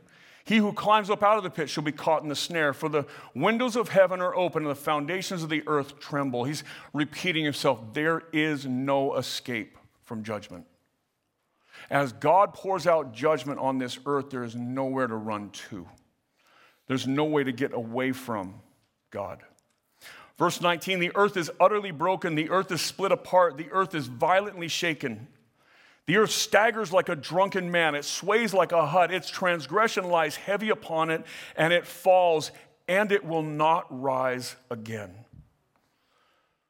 He 0.47 0.59
who 0.59 0.73
climbs 0.73 1.11
up 1.11 1.25
out 1.25 1.39
of 1.39 1.43
the 1.43 1.51
pit 1.51 1.69
shall 1.69 1.83
be 1.83 1.91
caught 1.91 2.23
in 2.23 2.29
the 2.29 2.37
snare, 2.37 2.73
for 2.73 2.89
the 2.89 3.05
windows 3.35 3.75
of 3.75 3.89
heaven 3.89 4.21
are 4.21 4.35
open 4.37 4.63
and 4.63 4.71
the 4.71 4.77
foundations 4.77 5.43
of 5.43 5.49
the 5.49 5.65
earth 5.67 5.99
tremble. 5.99 6.45
He's 6.45 6.63
repeating 6.93 7.45
himself 7.45 7.81
there 7.95 8.23
is 8.33 8.65
no 8.65 9.17
escape 9.17 9.77
from 10.05 10.23
judgment. 10.23 10.65
As 11.91 12.13
God 12.13 12.55
pours 12.55 12.87
out 12.87 13.13
judgment 13.13 13.59
on 13.59 13.79
this 13.79 13.99
earth, 14.07 14.31
there 14.31 14.45
is 14.45 14.55
nowhere 14.55 15.09
to 15.09 15.17
run 15.17 15.51
to. 15.69 15.89
There's 16.87 17.09
no 17.09 17.25
way 17.25 17.43
to 17.43 17.51
get 17.51 17.73
away 17.73 18.13
from 18.13 18.55
God. 19.11 19.43
Verse 20.39 20.61
19 20.61 21.01
the 21.01 21.11
earth 21.17 21.37
is 21.37 21.51
utterly 21.59 21.91
broken, 21.91 22.37
the 22.37 22.51
earth 22.51 22.71
is 22.71 22.81
split 22.81 23.11
apart, 23.11 23.57
the 23.57 23.71
earth 23.73 23.97
is 23.97 24.07
violently 24.07 24.69
shaken. 24.69 25.27
The 26.07 26.17
earth 26.19 26.31
staggers 26.31 26.93
like 26.93 27.09
a 27.09 27.17
drunken 27.17 27.71
man, 27.71 27.97
it 27.97 28.05
sways 28.05 28.55
like 28.55 28.73
a 28.73 28.87
hut, 28.87 29.13
its 29.13 29.29
transgression 29.29 30.09
lies 30.09 30.37
heavy 30.37 30.71
upon 30.71 31.11
it, 31.11 31.25
and 31.57 31.73
it 31.73 31.85
falls, 31.85 32.53
and 32.87 33.11
it 33.11 33.25
will 33.25 33.43
not 33.43 33.87
rise 33.91 34.55
again. 34.71 35.13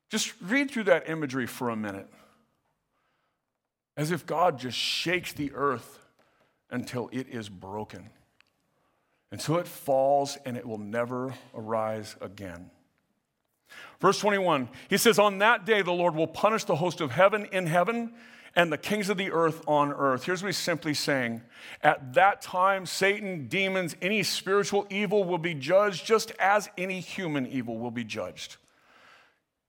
Just 0.08 0.32
read 0.40 0.70
through 0.70 0.84
that 0.84 1.10
imagery 1.10 1.46
for 1.46 1.68
a 1.68 1.76
minute. 1.76 2.08
As 3.96 4.10
if 4.10 4.24
God 4.24 4.58
just 4.58 4.76
shakes 4.76 5.32
the 5.32 5.52
earth 5.54 5.98
until 6.70 7.08
it 7.12 7.28
is 7.28 7.48
broken, 7.48 8.10
until 9.30 9.56
it 9.58 9.66
falls 9.66 10.38
and 10.44 10.56
it 10.56 10.66
will 10.66 10.78
never 10.78 11.34
arise 11.54 12.16
again. 12.20 12.70
Verse 14.00 14.18
21, 14.20 14.68
he 14.88 14.96
says, 14.96 15.18
On 15.18 15.38
that 15.38 15.66
day 15.66 15.82
the 15.82 15.92
Lord 15.92 16.14
will 16.14 16.26
punish 16.26 16.64
the 16.64 16.76
host 16.76 17.00
of 17.00 17.10
heaven 17.10 17.46
in 17.52 17.66
heaven 17.66 18.12
and 18.56 18.72
the 18.72 18.78
kings 18.78 19.10
of 19.10 19.18
the 19.18 19.30
earth 19.30 19.62
on 19.68 19.92
earth. 19.92 20.24
Here's 20.24 20.42
what 20.42 20.48
he's 20.48 20.56
simply 20.56 20.94
saying 20.94 21.42
At 21.82 22.14
that 22.14 22.40
time, 22.40 22.86
Satan, 22.86 23.46
demons, 23.46 23.94
any 24.02 24.22
spiritual 24.22 24.86
evil 24.90 25.24
will 25.24 25.38
be 25.38 25.54
judged 25.54 26.06
just 26.06 26.32
as 26.40 26.68
any 26.76 27.00
human 27.00 27.46
evil 27.46 27.78
will 27.78 27.90
be 27.90 28.04
judged. 28.04 28.56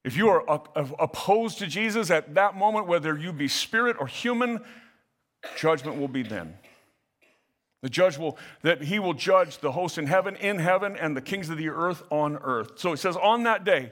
If 0.03 0.15
you 0.15 0.29
are 0.29 0.43
opposed 0.99 1.59
to 1.59 1.67
Jesus 1.67 2.09
at 2.09 2.35
that 2.35 2.55
moment, 2.55 2.87
whether 2.87 3.17
you 3.17 3.33
be 3.33 3.49
spirit 3.49 3.97
or 3.99 4.07
human, 4.07 4.61
judgment 5.57 5.99
will 5.99 6.07
be 6.07 6.23
then. 6.23 6.57
The 7.81 7.89
judge 7.89 8.17
will, 8.17 8.37
that 8.61 8.83
he 8.83 8.99
will 8.99 9.13
judge 9.13 9.57
the 9.57 9.73
hosts 9.73 9.97
in 9.97 10.07
heaven, 10.07 10.37
in 10.37 10.59
heaven, 10.59 10.95
and 10.95 11.15
the 11.15 11.21
kings 11.21 11.49
of 11.49 11.57
the 11.57 11.69
earth 11.69 12.03
on 12.09 12.37
earth. 12.37 12.79
So 12.79 12.93
it 12.93 12.97
says, 12.97 13.17
on 13.17 13.43
that 13.43 13.65
day, 13.65 13.91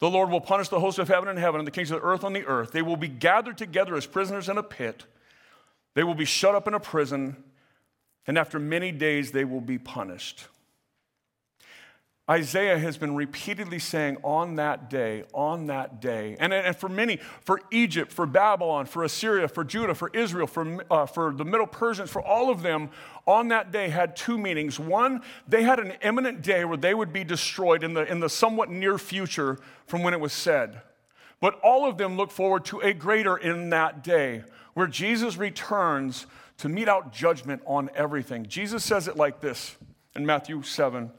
the 0.00 0.10
Lord 0.10 0.30
will 0.30 0.40
punish 0.40 0.68
the 0.68 0.80
hosts 0.80 0.98
of 0.98 1.08
heaven 1.08 1.28
and 1.28 1.38
heaven 1.38 1.60
and 1.60 1.66
the 1.66 1.70
kings 1.70 1.90
of 1.90 2.00
the 2.00 2.06
earth 2.06 2.24
on 2.24 2.32
the 2.32 2.44
earth. 2.46 2.72
They 2.72 2.82
will 2.82 2.96
be 2.96 3.08
gathered 3.08 3.56
together 3.56 3.94
as 3.96 4.06
prisoners 4.06 4.48
in 4.48 4.58
a 4.58 4.62
pit. 4.62 5.04
They 5.94 6.02
will 6.02 6.14
be 6.14 6.24
shut 6.24 6.54
up 6.54 6.66
in 6.66 6.74
a 6.74 6.80
prison, 6.80 7.42
and 8.26 8.36
after 8.36 8.58
many 8.58 8.90
days 8.90 9.30
they 9.32 9.44
will 9.44 9.60
be 9.60 9.78
punished. 9.78 10.48
Isaiah 12.28 12.78
has 12.78 12.96
been 12.96 13.14
repeatedly 13.14 13.78
saying, 13.78 14.16
on 14.22 14.54
that 14.54 14.88
day, 14.88 15.24
on 15.34 15.66
that 15.66 16.00
day. 16.00 16.36
And, 16.40 16.54
and 16.54 16.74
for 16.74 16.88
many, 16.88 17.18
for 17.42 17.60
Egypt, 17.70 18.10
for 18.10 18.24
Babylon, 18.24 18.86
for 18.86 19.04
Assyria, 19.04 19.46
for 19.46 19.62
Judah, 19.62 19.94
for 19.94 20.08
Israel, 20.14 20.46
for, 20.46 20.82
uh, 20.90 21.04
for 21.04 21.34
the 21.34 21.44
Middle 21.44 21.66
Persians, 21.66 22.10
for 22.10 22.22
all 22.22 22.50
of 22.50 22.62
them, 22.62 22.88
on 23.26 23.48
that 23.48 23.72
day 23.72 23.90
had 23.90 24.16
two 24.16 24.38
meanings. 24.38 24.80
One, 24.80 25.20
they 25.46 25.64
had 25.64 25.78
an 25.78 25.92
imminent 26.02 26.40
day 26.40 26.64
where 26.64 26.78
they 26.78 26.94
would 26.94 27.12
be 27.12 27.24
destroyed 27.24 27.84
in 27.84 27.92
the, 27.92 28.10
in 28.10 28.20
the 28.20 28.30
somewhat 28.30 28.70
near 28.70 28.96
future 28.96 29.58
from 29.86 30.02
when 30.02 30.14
it 30.14 30.20
was 30.20 30.32
said. 30.32 30.80
But 31.40 31.60
all 31.62 31.86
of 31.86 31.98
them 31.98 32.16
look 32.16 32.30
forward 32.30 32.64
to 32.66 32.80
a 32.80 32.94
greater 32.94 33.36
in 33.36 33.68
that 33.68 34.02
day 34.02 34.44
where 34.72 34.86
Jesus 34.86 35.36
returns 35.36 36.24
to 36.56 36.70
mete 36.70 36.88
out 36.88 37.12
judgment 37.12 37.60
on 37.66 37.90
everything. 37.94 38.46
Jesus 38.46 38.82
says 38.82 39.08
it 39.08 39.16
like 39.18 39.40
this 39.42 39.76
in 40.16 40.24
Matthew 40.24 40.62
7. 40.62 41.10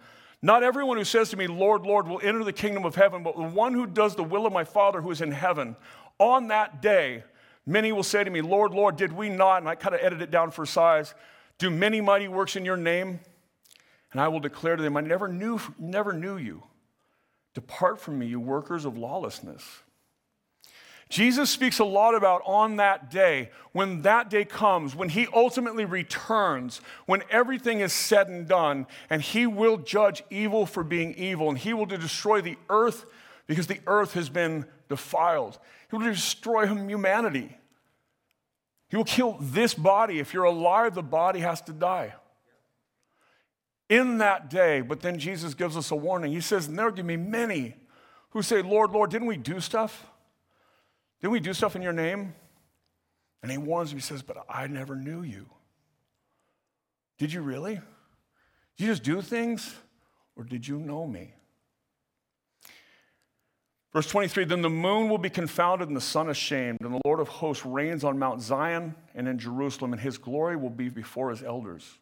Not 0.46 0.62
everyone 0.62 0.98
who 0.98 1.04
says 1.04 1.32
to 1.32 1.38
me, 1.38 1.48
Lord, 1.48 1.88
Lord, 1.88 2.08
will 2.08 2.20
enter 2.22 2.44
the 2.44 2.54
kingdom 2.54 2.86
of 2.86 2.94
heaven, 2.94 3.24
but 3.24 3.36
the 3.36 3.42
one 3.42 3.74
who 3.74 3.88
does 3.88 4.16
the 4.16 4.24
will 4.24 4.46
of 4.46 4.54
my 4.54 4.64
Father 4.64 5.02
who 5.02 5.10
is 5.10 5.20
in 5.20 5.32
heaven. 5.32 5.76
On 6.20 6.50
that 6.50 6.84
day, 6.84 7.24
many 7.66 7.92
will 7.92 8.04
say 8.04 8.24
to 8.24 8.30
me, 8.30 8.42
Lord, 8.42 8.72
Lord, 8.72 8.96
did 8.96 9.12
we 9.12 9.28
not? 9.28 9.64
And 9.64 9.68
I 9.68 9.74
kind 9.74 9.96
of 9.96 10.02
edit 10.02 10.22
it 10.22 10.30
down 10.30 10.52
for 10.52 10.64
size. 10.68 11.16
Do 11.58 11.72
many 11.72 12.00
mighty 12.00 12.28
works 12.28 12.56
in 12.56 12.64
your 12.64 12.78
name? 12.78 13.22
And 14.12 14.22
I 14.22 14.28
will 14.28 14.40
declare 14.40 14.76
to 14.76 14.84
them, 14.84 14.96
I 14.96 15.02
never 15.02 15.28
knew, 15.28 15.60
never 15.80 16.14
knew 16.14 16.38
you. 16.38 16.62
Depart 17.56 18.00
from 18.00 18.20
me, 18.20 18.28
you 18.28 18.40
workers 18.40 18.86
of 18.86 19.00
lawlessness. 19.00 19.64
Jesus 21.08 21.52
speaks 21.52 21.78
a 21.78 21.86
lot 21.86 22.16
about 22.16 22.42
on 22.46 22.78
that 22.78 23.12
day, 23.12 23.52
when 23.74 24.02
that 24.02 24.30
day 24.30 24.44
comes, 24.44 24.96
when 24.96 25.10
he 25.10 25.28
ultimately 25.34 25.86
returns, 25.86 26.82
when 27.06 27.22
everything 27.30 27.80
is 27.80 27.94
said 27.94 28.28
and 28.28 28.48
done, 28.48 28.88
and 29.10 29.22
he 29.22 29.46
will 29.46 29.78
judge 29.78 30.24
evil 30.32 30.66
for 30.66 30.84
being 30.84 31.14
evil, 31.14 31.48
and 31.48 31.60
he 31.60 31.74
will 31.74 31.86
destroy 31.86 32.42
the 32.42 32.58
earth 32.70 33.06
because 33.46 33.68
the 33.68 33.80
earth 33.86 34.14
has 34.14 34.30
been 34.30 34.66
defiled. 34.90 35.60
He 35.92 35.96
will 35.96 36.06
destroy 36.06 36.66
humanity. 36.66 37.56
He 38.90 38.98
will 38.98 39.04
kill 39.04 39.38
this 39.40 39.76
body. 39.76 40.20
If 40.20 40.34
you're 40.34 40.44
alive, 40.46 40.96
the 40.96 41.04
body 41.04 41.40
has 41.42 41.62
to 41.62 41.72
die. 41.72 42.16
In 43.90 44.18
that 44.18 44.50
day, 44.50 44.82
but 44.82 45.02
then 45.02 45.20
Jesus 45.20 45.54
gives 45.54 45.78
us 45.78 45.92
a 45.92 45.96
warning. 45.96 46.32
He 46.32 46.42
says, 46.42 46.68
there 46.68 46.90
will 46.90 47.04
be 47.04 47.16
many 47.16 47.76
who 48.32 48.42
say, 48.42 48.64
Lord, 48.64 48.90
Lord, 48.90 49.12
didn't 49.12 49.28
we 49.28 49.38
do 49.38 49.60
stuff? 49.60 50.08
Didn't 51.22 51.32
we 51.32 51.40
do 51.40 51.54
stuff 51.54 51.76
in 51.76 51.82
your 51.82 51.94
name? 51.94 52.34
And 53.42 53.52
he 53.52 53.58
warns 53.58 53.94
me, 53.94 54.00
he 54.00 54.02
says, 54.02 54.22
But 54.22 54.38
I 54.50 54.68
never 54.68 54.96
knew 54.96 55.22
you. 55.22 55.46
Did 57.18 57.32
you 57.32 57.42
really? 57.42 57.76
Did 57.76 58.84
you 58.84 58.88
just 58.88 59.04
do 59.04 59.22
things? 59.22 59.76
Or 60.36 60.44
did 60.44 60.68
you 60.68 60.80
know 60.80 61.08
me? 61.08 61.34
Verse 63.94 64.08
23 64.08 64.44
Then 64.44 64.62
the 64.62 64.70
moon 64.70 65.10
will 65.10 65.18
be 65.18 65.30
confounded 65.30 65.88
and 65.88 65.96
the 65.96 66.02
sun 66.02 66.30
ashamed, 66.30 66.80
and 66.82 66.94
the 66.94 67.02
Lord 67.06 67.22
of 67.22 67.30
hosts 67.30 67.66
reigns 67.66 68.04
on 68.04 68.20
Mount 68.20 68.42
Zion 68.42 68.94
and 69.16 69.28
in 69.28 69.40
Jerusalem, 69.40 69.94
and 69.94 70.02
his 70.02 70.18
glory 70.18 70.58
will 70.58 70.70
be 70.70 70.90
before 70.90 71.30
his 71.30 71.42
elders. 71.42 71.98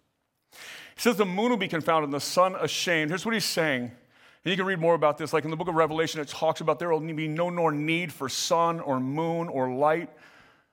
He 0.52 1.02
says 1.02 1.18
the 1.18 1.26
moon 1.26 1.52
will 1.52 1.58
be 1.58 1.68
confounded 1.68 2.06
and 2.06 2.14
the 2.14 2.20
sun 2.20 2.56
ashamed. 2.56 3.12
Here's 3.12 3.26
what 3.26 3.34
he's 3.34 3.46
saying 3.46 3.92
and 4.44 4.52
you 4.52 4.58
can 4.58 4.66
read 4.66 4.80
more 4.80 4.96
about 4.96 5.18
this. 5.18 5.32
Like 5.32 5.46
in 5.46 5.52
the 5.52 5.58
book 5.58 5.70
of 5.70 5.76
Revelation, 5.76 6.20
it 6.20 6.28
talks 6.28 6.60
about 6.60 6.80
there 6.80 6.90
will 6.90 7.00
be 7.00 7.28
no 7.28 7.50
more 7.50 7.72
need 7.72 8.12
for 8.12 8.28
sun 8.28 8.80
or 8.80 9.00
moon 9.00 9.48
or 9.48 9.74
light 9.74 10.10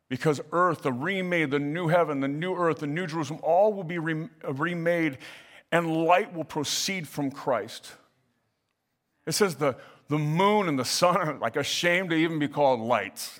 because 0.08 0.40
earth, 0.50 0.82
the 0.82 0.92
remade, 0.92 1.52
the 1.52 1.60
new 1.60 1.86
heaven, 1.86 2.20
the 2.20 2.28
new 2.28 2.54
earth, 2.54 2.80
the 2.80 2.88
new 2.88 3.06
Jerusalem, 3.06 3.38
all 3.44 3.72
will 3.72 3.84
be 3.84 3.98
remade 3.98 5.18
and 5.70 6.04
light 6.04 6.34
will 6.34 6.44
proceed 6.44 7.06
from 7.06 7.30
Christ. 7.30 7.92
It 9.24 9.32
says 9.32 9.54
the, 9.54 9.76
the 10.08 10.18
moon 10.18 10.68
and 10.68 10.76
the 10.76 10.84
sun 10.84 11.16
are 11.16 11.38
like 11.38 11.54
ashamed 11.54 12.10
to 12.10 12.16
even 12.16 12.40
be 12.40 12.48
called 12.48 12.80
lights 12.80 13.38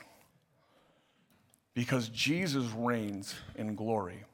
because 1.75 2.09
Jesus 2.09 2.67
reigns 2.77 3.35
in 3.57 3.75
glory. 3.75 4.25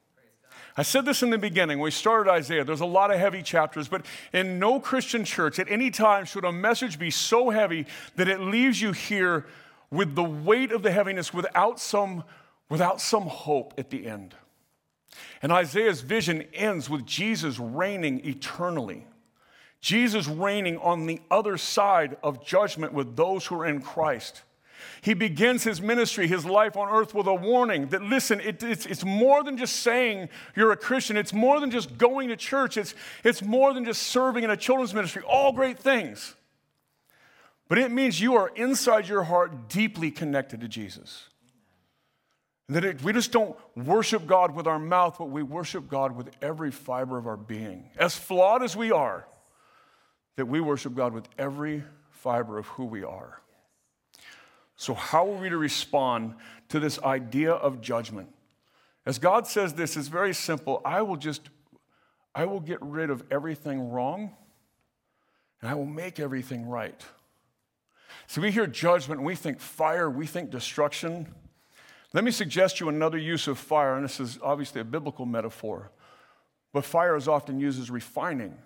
I 0.79 0.83
said 0.83 1.05
this 1.05 1.23
in 1.23 1.31
the 1.31 1.39
beginning. 1.39 1.79
We 1.79 1.89
started 1.89 2.29
Isaiah. 2.29 2.63
There's 2.63 2.81
a 2.81 2.85
lot 2.85 3.11
of 3.11 3.19
heavy 3.19 3.41
chapters, 3.41 3.87
but 3.87 4.05
in 4.31 4.59
no 4.59 4.79
Christian 4.79 5.25
church 5.25 5.57
at 5.57 5.71
any 5.71 5.89
time 5.89 6.25
should 6.25 6.45
a 6.45 6.51
message 6.51 6.99
be 6.99 7.09
so 7.09 7.49
heavy 7.49 7.87
that 8.15 8.27
it 8.27 8.39
leaves 8.39 8.79
you 8.79 8.91
here 8.91 9.47
with 9.89 10.13
the 10.13 10.23
weight 10.23 10.71
of 10.71 10.83
the 10.83 10.91
heaviness 10.91 11.33
without 11.33 11.79
some, 11.79 12.23
without 12.69 13.01
some 13.01 13.23
hope 13.23 13.73
at 13.79 13.89
the 13.89 14.05
end. 14.05 14.35
And 15.41 15.51
Isaiah's 15.51 16.01
vision 16.01 16.43
ends 16.53 16.91
with 16.91 17.07
Jesus 17.07 17.57
reigning 17.57 18.23
eternally. 18.23 19.07
Jesus 19.81 20.27
reigning 20.27 20.77
on 20.77 21.07
the 21.07 21.21
other 21.31 21.57
side 21.57 22.17
of 22.21 22.45
judgment 22.45 22.93
with 22.93 23.15
those 23.15 23.47
who 23.47 23.59
are 23.59 23.65
in 23.65 23.81
Christ. 23.81 24.43
He 25.01 25.13
begins 25.13 25.63
his 25.63 25.81
ministry, 25.81 26.27
his 26.27 26.45
life 26.45 26.75
on 26.77 26.89
earth, 26.89 27.13
with 27.13 27.27
a 27.27 27.33
warning 27.33 27.87
that 27.87 28.01
listen, 28.01 28.39
it, 28.39 28.61
it's, 28.63 28.85
it's 28.85 29.05
more 29.05 29.43
than 29.43 29.57
just 29.57 29.77
saying 29.77 30.29
you're 30.55 30.71
a 30.71 30.77
Christian. 30.77 31.17
It's 31.17 31.33
more 31.33 31.59
than 31.59 31.71
just 31.71 31.97
going 31.97 32.29
to 32.29 32.35
church. 32.35 32.77
It's, 32.77 32.95
it's 33.23 33.41
more 33.41 33.73
than 33.73 33.85
just 33.85 34.03
serving 34.03 34.43
in 34.43 34.49
a 34.49 34.57
children's 34.57 34.93
ministry. 34.93 35.23
All 35.27 35.51
great 35.51 35.79
things. 35.79 36.35
But 37.67 37.77
it 37.77 37.91
means 37.91 38.21
you 38.21 38.35
are 38.35 38.49
inside 38.55 39.07
your 39.07 39.23
heart 39.23 39.69
deeply 39.69 40.11
connected 40.11 40.61
to 40.61 40.67
Jesus. 40.67 41.27
That 42.69 42.83
it, 42.83 43.03
we 43.03 43.13
just 43.13 43.31
don't 43.31 43.55
worship 43.75 44.27
God 44.27 44.53
with 44.53 44.67
our 44.67 44.79
mouth, 44.79 45.17
but 45.17 45.29
we 45.29 45.41
worship 45.41 45.89
God 45.89 46.15
with 46.15 46.29
every 46.41 46.71
fiber 46.71 47.17
of 47.17 47.25
our 47.25 47.37
being. 47.37 47.89
As 47.97 48.15
flawed 48.15 48.61
as 48.61 48.75
we 48.75 48.91
are, 48.91 49.25
that 50.35 50.47
we 50.47 50.59
worship 50.59 50.93
God 50.93 51.13
with 51.13 51.27
every 51.37 51.83
fiber 52.11 52.57
of 52.57 52.67
who 52.67 52.85
we 52.85 53.03
are. 53.03 53.41
So, 54.77 54.93
how 54.93 55.27
are 55.29 55.41
we 55.41 55.49
to 55.49 55.57
respond 55.57 56.35
to 56.69 56.79
this 56.79 57.01
idea 57.01 57.51
of 57.51 57.81
judgment? 57.81 58.29
As 59.05 59.17
God 59.17 59.47
says 59.47 59.73
this, 59.73 59.97
it's 59.97 60.07
very 60.07 60.33
simple. 60.33 60.81
I 60.85 61.01
will 61.01 61.17
just, 61.17 61.49
I 62.35 62.45
will 62.45 62.59
get 62.59 62.81
rid 62.81 63.09
of 63.09 63.23
everything 63.31 63.89
wrong 63.89 64.35
and 65.61 65.69
I 65.69 65.73
will 65.73 65.85
make 65.85 66.19
everything 66.19 66.67
right. 66.67 67.01
So 68.27 68.41
we 68.41 68.51
hear 68.51 68.67
judgment 68.67 69.21
we 69.21 69.33
think 69.33 69.59
fire, 69.59 70.09
we 70.09 70.27
think 70.27 70.51
destruction. 70.51 71.33
Let 72.13 72.23
me 72.23 72.31
suggest 72.31 72.79
you 72.79 72.89
another 72.89 73.17
use 73.17 73.47
of 73.47 73.57
fire, 73.57 73.95
and 73.95 74.03
this 74.03 74.19
is 74.19 74.37
obviously 74.43 74.81
a 74.81 74.85
biblical 74.85 75.25
metaphor, 75.25 75.91
but 76.71 76.85
fire 76.85 77.15
is 77.15 77.27
often 77.27 77.59
used 77.59 77.79
as 77.79 77.89
refining 77.89 78.57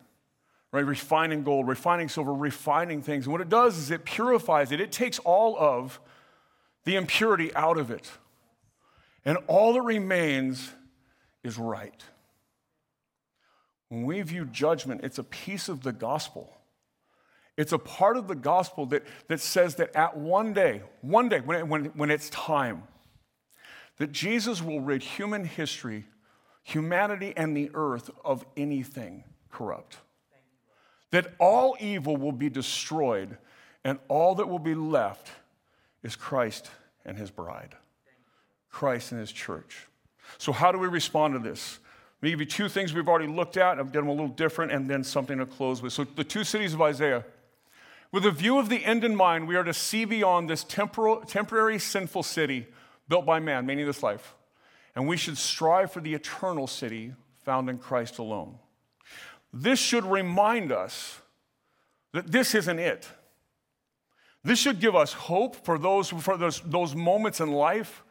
right? 0.71 0.85
Refining 0.85 1.43
gold, 1.43 1.67
refining 1.67 2.09
silver, 2.09 2.33
refining 2.33 3.01
things. 3.01 3.25
And 3.25 3.31
what 3.31 3.41
it 3.41 3.49
does 3.49 3.77
is 3.77 3.91
it 3.91 4.05
purifies 4.05 4.71
it, 4.71 4.79
it 4.79 4.91
takes 4.91 5.19
all 5.19 5.57
of 5.57 5.99
the 6.85 6.95
impurity 6.95 7.53
out 7.55 7.77
of 7.77 7.91
it. 7.91 8.09
And 9.25 9.37
all 9.47 9.73
that 9.73 9.81
remains 9.81 10.71
is 11.43 11.57
right. 11.57 12.03
When 13.89 14.05
we 14.05 14.21
view 14.21 14.45
judgment, 14.45 15.01
it's 15.03 15.19
a 15.19 15.23
piece 15.23 15.67
of 15.67 15.81
the 15.81 15.91
gospel. 15.91 16.57
It's 17.57 17.73
a 17.73 17.77
part 17.77 18.17
of 18.17 18.27
the 18.27 18.35
gospel 18.35 18.85
that, 18.87 19.03
that 19.27 19.41
says 19.41 19.75
that 19.75 19.95
at 19.95 20.17
one 20.17 20.53
day, 20.53 20.81
one 21.01 21.29
day, 21.29 21.41
when, 21.41 21.67
when, 21.67 21.85
when 21.85 22.09
it's 22.09 22.29
time, 22.29 22.83
that 23.97 24.11
Jesus 24.11 24.63
will 24.63 24.79
rid 24.79 25.03
human 25.03 25.43
history, 25.43 26.05
humanity, 26.63 27.33
and 27.35 27.55
the 27.55 27.69
earth 27.73 28.09
of 28.23 28.45
anything 28.55 29.25
corrupt 29.51 29.97
that 31.11 31.33
all 31.39 31.77
evil 31.79 32.17
will 32.17 32.31
be 32.31 32.49
destroyed, 32.49 33.37
and 33.83 33.99
all 34.07 34.35
that 34.35 34.47
will 34.47 34.59
be 34.59 34.75
left 34.75 35.29
is 36.03 36.15
Christ 36.15 36.69
and 37.05 37.17
his 37.17 37.29
bride, 37.29 37.75
Christ 38.69 39.11
and 39.11 39.19
his 39.19 39.31
church. 39.31 39.87
So, 40.37 40.51
how 40.51 40.71
do 40.71 40.77
we 40.77 40.87
respond 40.87 41.33
to 41.33 41.39
this? 41.39 41.79
Let 42.21 42.27
me 42.27 42.29
give 42.31 42.39
you 42.39 42.45
two 42.45 42.69
things 42.69 42.93
we've 42.93 43.07
already 43.07 43.31
looked 43.31 43.57
at. 43.57 43.79
I've 43.79 43.91
done 43.91 44.03
them 44.03 44.09
a 44.09 44.11
little 44.11 44.27
different, 44.27 44.71
and 44.71 44.89
then 44.89 45.03
something 45.03 45.37
to 45.39 45.45
close 45.45 45.81
with. 45.81 45.93
So, 45.93 46.03
the 46.03 46.23
two 46.23 46.43
cities 46.43 46.73
of 46.73 46.81
Isaiah. 46.81 47.25
With 48.11 48.25
a 48.25 48.31
view 48.31 48.59
of 48.59 48.67
the 48.67 48.83
end 48.83 49.05
in 49.05 49.15
mind, 49.15 49.47
we 49.47 49.55
are 49.55 49.63
to 49.63 49.73
see 49.73 50.03
beyond 50.03 50.49
this 50.49 50.65
temporal, 50.65 51.21
temporary 51.21 51.79
sinful 51.79 52.23
city 52.23 52.67
built 53.07 53.25
by 53.25 53.39
man, 53.39 53.65
meaning 53.65 53.85
this 53.85 54.03
life. 54.03 54.35
And 54.95 55.07
we 55.07 55.15
should 55.15 55.37
strive 55.37 55.91
for 55.91 56.01
the 56.01 56.13
eternal 56.13 56.67
city 56.67 57.13
found 57.45 57.69
in 57.69 57.77
Christ 57.77 58.19
alone. 58.19 58.57
This 59.53 59.79
should 59.79 60.05
remind 60.05 60.71
us 60.71 61.19
that 62.13 62.31
this 62.31 62.55
isn't 62.55 62.79
it. 62.79 63.07
This 64.43 64.59
should 64.59 64.79
give 64.79 64.95
us 64.95 65.13
hope 65.13 65.55
for 65.55 65.77
those, 65.77 66.09
for 66.09 66.37
those, 66.37 66.61
those 66.61 66.95
moments 66.95 67.39
in 67.39 67.51
life 67.51 68.03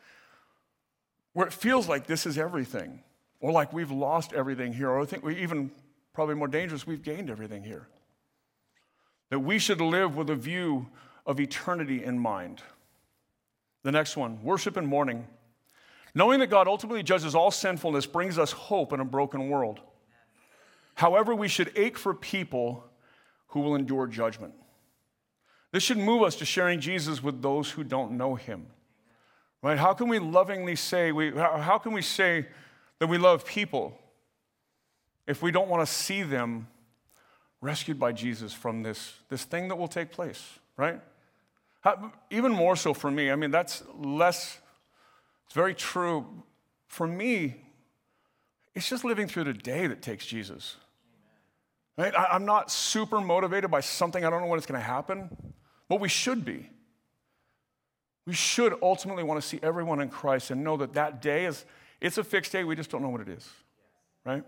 where 1.32 1.47
it 1.47 1.53
feels 1.53 1.88
like 1.88 2.07
this 2.07 2.26
is 2.26 2.38
everything. 2.38 3.03
Or 3.41 3.53
like 3.53 3.72
we've 3.72 3.91
lost 3.91 4.32
everything 4.32 4.72
here, 4.72 4.91
or 4.91 5.01
I 5.01 5.07
think 5.07 5.24
we 5.24 5.41
even, 5.41 5.70
probably 6.12 6.34
more 6.34 6.49
dangerous, 6.49 6.86
we've 6.86 7.03
gained 7.03 7.30
everything 7.30 7.64
here. 7.64 7.88
That 9.30 9.38
we 9.38 9.59
should 9.59 9.80
live 9.80 10.16
with 10.16 10.28
a 10.28 10.36
view 10.36 10.88
of 11.26 11.41
eternity 11.41 12.05
in 12.05 12.18
mind. 12.18 12.62
The 13.82 13.93
next 13.93 14.16
one 14.16 14.43
worship 14.43 14.76
and 14.76 14.86
mourning. 14.86 15.26
Knowing 16.14 16.41
that 16.41 16.49
God 16.49 16.68
ultimately 16.68 17.03
judges 17.03 17.34
all 17.34 17.51
sinfulness 17.51 18.05
brings 18.05 18.38
us 18.38 18.53
hope 18.53 18.93
in 18.93 19.01
a 19.01 19.05
broken 19.05 19.49
world. 19.49 19.80
However, 20.95 21.34
we 21.34 21.49
should 21.49 21.72
ache 21.76 21.99
for 21.99 22.14
people 22.14 22.84
who 23.49 23.61
will 23.61 23.74
endure 23.74 24.07
judgment. 24.07 24.55
This 25.72 25.82
should 25.82 25.99
move 25.99 26.22
us 26.22 26.36
to 26.36 26.45
sharing 26.45 26.80
Jesus 26.80 27.22
with 27.22 27.43
those 27.43 27.70
who 27.70 27.84
don't 27.84 28.12
know 28.12 28.34
him. 28.34 28.66
Right? 29.62 29.78
How 29.78 29.93
can 29.93 30.09
we 30.09 30.18
lovingly 30.18 30.76
say, 30.76 31.12
we, 31.12 31.30
how 31.32 31.78
can 31.78 31.93
we 31.93 32.03
say 32.03 32.47
that 32.99 33.09
we 33.09 33.18
love 33.18 33.45
people 33.45 33.99
if 35.26 35.43
we 35.43 35.51
don't 35.51 35.68
want 35.68 35.86
to 35.86 35.93
see 35.93 36.22
them 36.22 36.66
rescued 37.61 37.99
by 37.99 38.12
Jesus 38.12 38.53
from 38.53 38.82
this, 38.82 39.14
this 39.28 39.45
thing 39.45 39.68
that 39.68 39.76
will 39.76 39.88
take 39.88 40.11
place, 40.11 40.59
right? 40.76 41.01
How, 41.82 42.12
even 42.30 42.53
more 42.53 42.74
so 42.74 42.95
for 42.95 43.11
me, 43.11 43.30
I 43.30 43.36
mean, 43.36 43.51
that's 43.51 43.82
less, 43.97 44.59
it's 45.47 45.55
very 45.55 45.74
true. 45.74 46.26
For 46.88 47.07
me, 47.07 47.57
it's 48.80 48.88
just 48.88 49.04
living 49.04 49.28
through 49.28 49.44
the 49.44 49.52
day 49.52 49.86
that 49.86 50.00
takes 50.00 50.24
Jesus. 50.24 50.76
Right? 51.98 52.14
I, 52.16 52.28
I'm 52.32 52.46
not 52.46 52.70
super 52.70 53.20
motivated 53.20 53.70
by 53.70 53.80
something, 53.80 54.24
I 54.24 54.30
don't 54.30 54.40
know 54.40 54.46
when 54.46 54.56
it's 54.56 54.66
going 54.66 54.80
to 54.80 54.86
happen, 54.86 55.28
but 55.86 56.00
we 56.00 56.08
should 56.08 56.46
be. 56.46 56.70
We 58.26 58.32
should 58.32 58.74
ultimately 58.80 59.22
want 59.22 59.38
to 59.38 59.46
see 59.46 59.60
everyone 59.62 60.00
in 60.00 60.08
Christ 60.08 60.50
and 60.50 60.64
know 60.64 60.78
that 60.78 60.94
that 60.94 61.20
day 61.20 61.44
is, 61.44 61.66
it's 62.00 62.16
a 62.16 62.24
fixed 62.24 62.52
day, 62.52 62.64
we 62.64 62.74
just 62.74 62.90
don't 62.90 63.02
know 63.02 63.10
what 63.10 63.20
it 63.20 63.28
is, 63.28 63.46
right? 64.24 64.44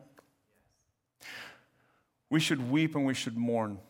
We 2.31 2.41
should 2.41 2.71
weep 2.71 2.95
and 2.95 3.05
we 3.05 3.13
should 3.13 3.37
mourn. 3.37 3.81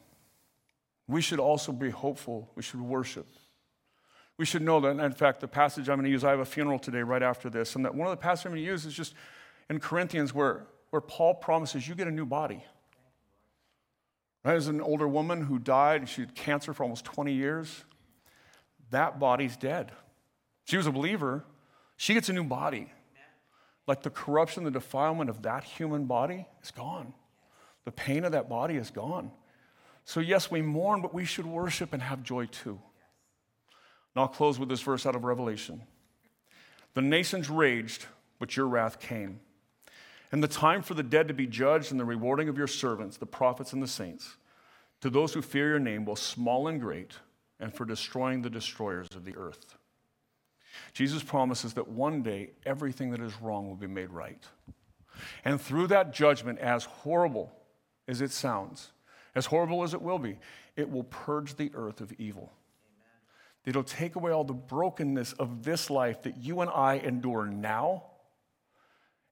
We 1.07 1.21
should 1.21 1.39
also 1.39 1.71
be 1.71 1.91
hopeful. 1.91 2.51
We 2.57 2.65
should 2.65 2.81
worship. 2.81 3.29
We 4.39 4.45
should 4.45 4.63
know 4.63 4.81
that, 4.81 4.99
in 4.99 5.13
fact, 5.13 5.39
the 5.39 5.47
passage 5.47 5.89
I'm 5.89 5.99
going 5.99 6.07
to 6.07 6.11
use, 6.11 6.25
I 6.25 6.31
have 6.31 6.41
a 6.41 6.45
funeral 6.45 6.81
today 6.81 7.03
right 7.03 7.23
after 7.23 7.49
this, 7.49 7.77
and 7.77 7.85
that 7.85 7.95
one 7.95 8.09
of 8.09 8.11
the 8.11 8.17
passages 8.17 8.47
I'm 8.47 8.53
going 8.53 8.65
to 8.65 8.69
use 8.69 8.85
is 8.85 8.95
just 8.95 9.15
in 9.73 9.81
Corinthians 9.81 10.35
where, 10.35 10.67
where 10.91 11.01
Paul 11.01 11.33
promises 11.33 11.89
you 11.89 11.95
get 11.95 12.07
a 12.07 12.11
new 12.11 12.27
body. 12.27 12.63
Right? 14.45 14.55
As 14.55 14.69
an 14.69 14.83
older 14.83 15.09
woman 15.09 15.41
who 15.41 15.59
died, 15.59 16.11
she 16.11 16.21
had 16.21 16.35
cancer 16.35 16.75
for 16.75 16.83
almost 16.83 17.07
20 17.07 17.33
years. 17.33 17.85
That 18.91 19.19
body's 19.19 19.57
dead. 19.57 19.93
She 20.65 20.77
was 20.77 20.87
a 20.87 20.93
believer. 20.93 21.43
She 21.97 22.13
gets 22.13 22.29
a 22.29 22.35
new 22.35 22.45
body. 22.45 22.93
Like 23.87 24.03
the 24.03 24.11
corruption, 24.11 24.65
the 24.65 24.71
defilement 24.71 25.31
of 25.31 25.41
that 25.43 25.65
human 25.65 26.05
body 26.05 26.47
is 26.63 26.71
gone. 26.71 27.15
The 27.87 27.93
pain 27.93 28.25
of 28.25 28.33
that 28.33 28.51
body 28.51 28.77
is 28.77 28.91
gone. 28.91 29.31
So, 30.05 30.21
yes, 30.21 30.51
we 30.51 30.61
mourn, 30.61 31.01
but 31.01 31.15
we 31.15 31.25
should 31.25 31.47
worship 31.47 31.95
and 31.95 32.03
have 32.03 32.23
joy 32.23 32.45
too. 32.45 32.79
And 34.15 34.21
I'll 34.23 34.29
close 34.29 34.59
with 34.59 34.69
this 34.69 34.83
verse 34.83 35.07
out 35.07 35.17
of 35.17 35.25
Revelation. 35.25 35.81
The 36.93 37.01
nations 37.01 37.49
raged, 37.49 38.05
but 38.39 38.55
your 38.55 38.67
wrath 38.67 39.01
came. 39.01 39.41
And 40.33 40.43
the 40.43 40.49
time 40.49 40.83
for 40.83 40.95
the 40.95 41.03
dead 41.03 41.29
to 41.29 41.35
be 41.35 41.47
judged 41.47 41.91
and 41.91 42.01
the 42.01 42.05
rewarding 42.05 42.49
of 42.49 42.57
your 42.57 42.67
servants, 42.67 43.19
the 43.19 43.27
prophets 43.27 43.73
and 43.73 43.83
the 43.83 43.87
saints, 43.89 44.37
to 45.03 45.11
those 45.11 45.35
who 45.35 45.43
fear 45.43 45.69
your 45.69 45.79
name, 45.79 46.05
both 46.05 46.19
small 46.19 46.69
and 46.69 46.81
great, 46.81 47.13
and 47.61 47.73
for 47.73 47.85
destroying 47.85 48.41
the 48.43 48.51
destroyers 48.51 49.09
of 49.15 49.25
the 49.25 49.37
earth. 49.37 49.77
Jesus 50.95 51.23
promises 51.23 51.75
that 51.75 51.89
one 51.89 52.23
day 52.23 52.51
everything 52.65 53.11
that 53.11 53.21
is 53.21 53.41
wrong 53.43 53.69
will 53.69 53.77
be 53.77 53.87
made 53.87 54.11
right. 54.11 54.43
And 55.45 55.61
through 55.61 55.89
that 55.89 56.15
judgment, 56.15 56.59
as 56.61 56.85
horrible 56.85 57.53
as 58.09 58.21
it 58.21 58.31
sounds, 58.31 58.91
as 59.35 59.47
horrible 59.47 59.83
as 59.83 59.93
it 59.93 60.01
will 60.01 60.19
be, 60.19 60.39
it 60.77 60.91
will 60.91 61.05
purge 61.05 61.57
the 61.57 61.71
earth 61.75 62.01
of 62.01 62.13
evil. 62.13 62.51
It'll 63.65 63.85
take 63.85 64.17
away 64.17 64.33
all 64.33 64.45
the 64.45 64.55
brokenness 64.55 65.35
of 65.35 65.63
this 65.63 65.91
life 65.91 66.23
that 66.23 66.39
you 66.39 66.63
and 66.63 66.71
I 66.71 66.95
endure 66.95 67.47
now. 67.47 68.05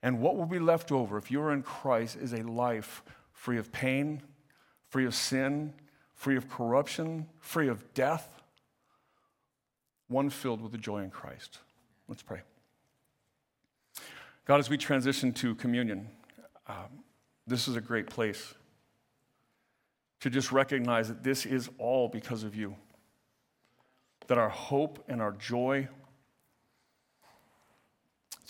And 0.03 0.21
what 0.21 0.37
will 0.37 0.47
be 0.47 0.59
left 0.59 0.91
over 0.93 1.19
if 1.19 1.31
you're 1.31 1.53
in 1.53 1.63
Christ 1.63 2.17
is 2.17 2.33
a 2.33 2.43
life 2.43 3.03
free 3.33 3.59
of 3.59 3.71
pain, 3.73 4.23
free 4.89 5.07
of 5.07 5.15
sin, 5.15 5.75
free 6.15 6.37
of 6.37 6.49
corruption, 6.49 7.27
free 7.39 7.69
of 7.69 7.95
death, 7.95 8.29
one 10.09 10.29
filled 10.31 10.61
with 10.61 10.73
the 10.73 10.79
joy 10.79 11.03
in 11.03 11.11
Christ. 11.11 11.59
Let's 12.09 12.23
pray. 12.23 12.41
God, 14.45 14.59
as 14.59 14.69
we 14.69 14.77
transition 14.77 15.33
to 15.35 15.55
communion, 15.55 16.09
um, 16.67 17.05
this 17.47 17.69
is 17.69 17.77
a 17.77 17.81
great 17.81 18.09
place 18.09 18.55
to 20.21 20.31
just 20.31 20.53
recognize 20.53 21.09
that 21.09 21.23
this 21.23 21.47
is 21.47 21.71
all 21.79 22.09
because 22.09 22.43
of 22.43 22.55
you. 22.55 22.77
That 24.27 24.39
our 24.39 24.49
hope 24.49 25.03
and 25.09 25.23
our 25.23 25.33
joy 25.33 25.89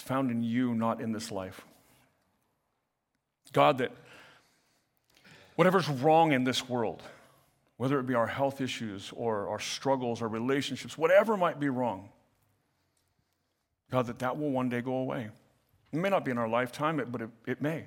is 0.01 0.07
found 0.07 0.31
in 0.31 0.43
you, 0.43 0.75
not 0.75 1.01
in 1.01 1.13
this 1.13 1.31
life. 1.31 1.63
God, 3.53 3.79
that 3.79 3.93
whatever's 5.57 5.89
wrong 5.89 6.33
in 6.33 6.45
this 6.45 6.69
world, 6.69 7.03
whether 7.77 7.99
it 7.99 8.07
be 8.07 8.15
our 8.15 8.27
health 8.27 8.61
issues 8.61 9.13
or 9.15 9.49
our 9.49 9.59
struggles, 9.59 10.23
our 10.23 10.29
relationships, 10.29 10.97
whatever 10.97 11.37
might 11.37 11.59
be 11.61 11.69
wrong, 11.69 12.09
God, 13.91 14.07
that 14.07 14.21
that 14.21 14.39
will 14.39 14.51
one 14.51 14.69
day 14.69 14.81
go 14.81 14.95
away. 14.97 15.29
It 15.93 15.99
may 15.99 16.09
not 16.09 16.25
be 16.25 16.31
in 16.31 16.39
our 16.39 16.49
lifetime, 16.49 17.05
but 17.11 17.23
it, 17.23 17.31
it 17.47 17.61
may. 17.61 17.87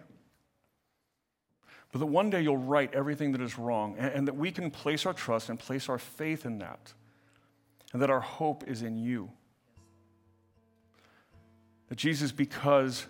But 1.91 1.99
that 1.99 2.07
one 2.07 2.29
day 2.29 2.41
you'll 2.41 2.57
right 2.57 2.93
everything 2.93 3.31
that 3.31 3.41
is 3.41 3.57
wrong, 3.57 3.95
and, 3.97 4.13
and 4.13 4.27
that 4.27 4.35
we 4.35 4.51
can 4.51 4.69
place 4.69 5.05
our 5.05 5.13
trust 5.13 5.49
and 5.49 5.57
place 5.57 5.87
our 5.87 5.99
faith 5.99 6.45
in 6.45 6.57
that, 6.59 6.93
and 7.93 8.01
that 8.01 8.09
our 8.09 8.19
hope 8.19 8.67
is 8.67 8.81
in 8.81 8.97
you. 8.97 9.31
That 11.89 11.95
Jesus, 11.95 12.31
because 12.31 13.05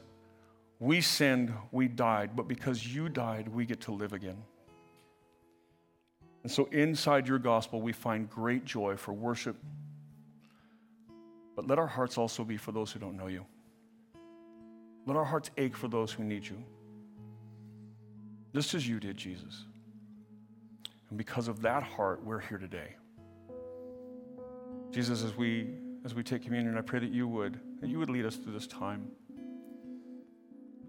we 0.79 1.01
sinned, 1.01 1.53
we 1.71 1.87
died, 1.87 2.35
but 2.35 2.47
because 2.47 2.85
you 2.85 3.09
died, 3.09 3.47
we 3.47 3.65
get 3.65 3.81
to 3.81 3.91
live 3.91 4.13
again. 4.13 4.37
And 6.43 6.51
so 6.51 6.65
inside 6.65 7.27
your 7.27 7.39
gospel, 7.39 7.81
we 7.81 7.93
find 7.93 8.29
great 8.29 8.65
joy 8.65 8.97
for 8.97 9.13
worship, 9.13 9.55
but 11.55 11.67
let 11.67 11.79
our 11.79 11.87
hearts 11.87 12.17
also 12.17 12.43
be 12.43 12.57
for 12.57 12.71
those 12.71 12.91
who 12.91 12.99
don't 12.99 13.15
know 13.15 13.27
you. 13.27 13.45
Let 15.05 15.15
our 15.15 15.23
hearts 15.23 15.51
ache 15.57 15.75
for 15.77 15.87
those 15.87 16.11
who 16.11 16.23
need 16.23 16.45
you 16.45 16.63
just 18.53 18.75
as 18.75 18.87
you 18.87 18.99
did, 18.99 19.17
Jesus. 19.17 19.65
And 21.09 21.17
because 21.17 21.47
of 21.47 21.61
that 21.63 21.83
heart, 21.83 22.23
we're 22.23 22.39
here 22.39 22.57
today. 22.57 22.95
Jesus, 24.91 25.23
as 25.23 25.35
we 25.35 25.69
as 26.05 26.13
we 26.13 26.21
take 26.21 26.43
communion, 26.43 26.77
I 26.77 26.81
pray 26.81 26.99
that 26.99 27.11
you 27.11 27.27
would, 27.27 27.59
that 27.83 27.89
you 27.89 27.99
would 27.99 28.09
lead 28.09 28.25
us 28.25 28.37
through 28.37 28.53
this 28.53 28.65
time. 28.65 29.11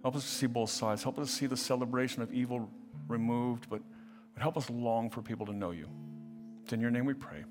Help 0.03 0.15
us 0.15 0.23
to 0.23 0.29
see 0.29 0.47
both 0.47 0.71
sides. 0.71 1.03
Help 1.03 1.19
us 1.19 1.29
to 1.29 1.35
see 1.35 1.47
the 1.47 1.57
celebration 1.57 2.23
of 2.23 2.33
evil 2.33 2.71
removed, 3.09 3.67
but, 3.69 3.83
but 4.33 4.41
help 4.41 4.57
us 4.57 4.71
long 4.71 5.11
for 5.11 5.21
people 5.21 5.45
to 5.47 5.53
know 5.53 5.73
you. 5.73 5.89
It's 6.63 6.73
in 6.73 6.81
your 6.81 6.93
name 6.93 7.05
we 7.05 7.15
pray. 7.15 7.45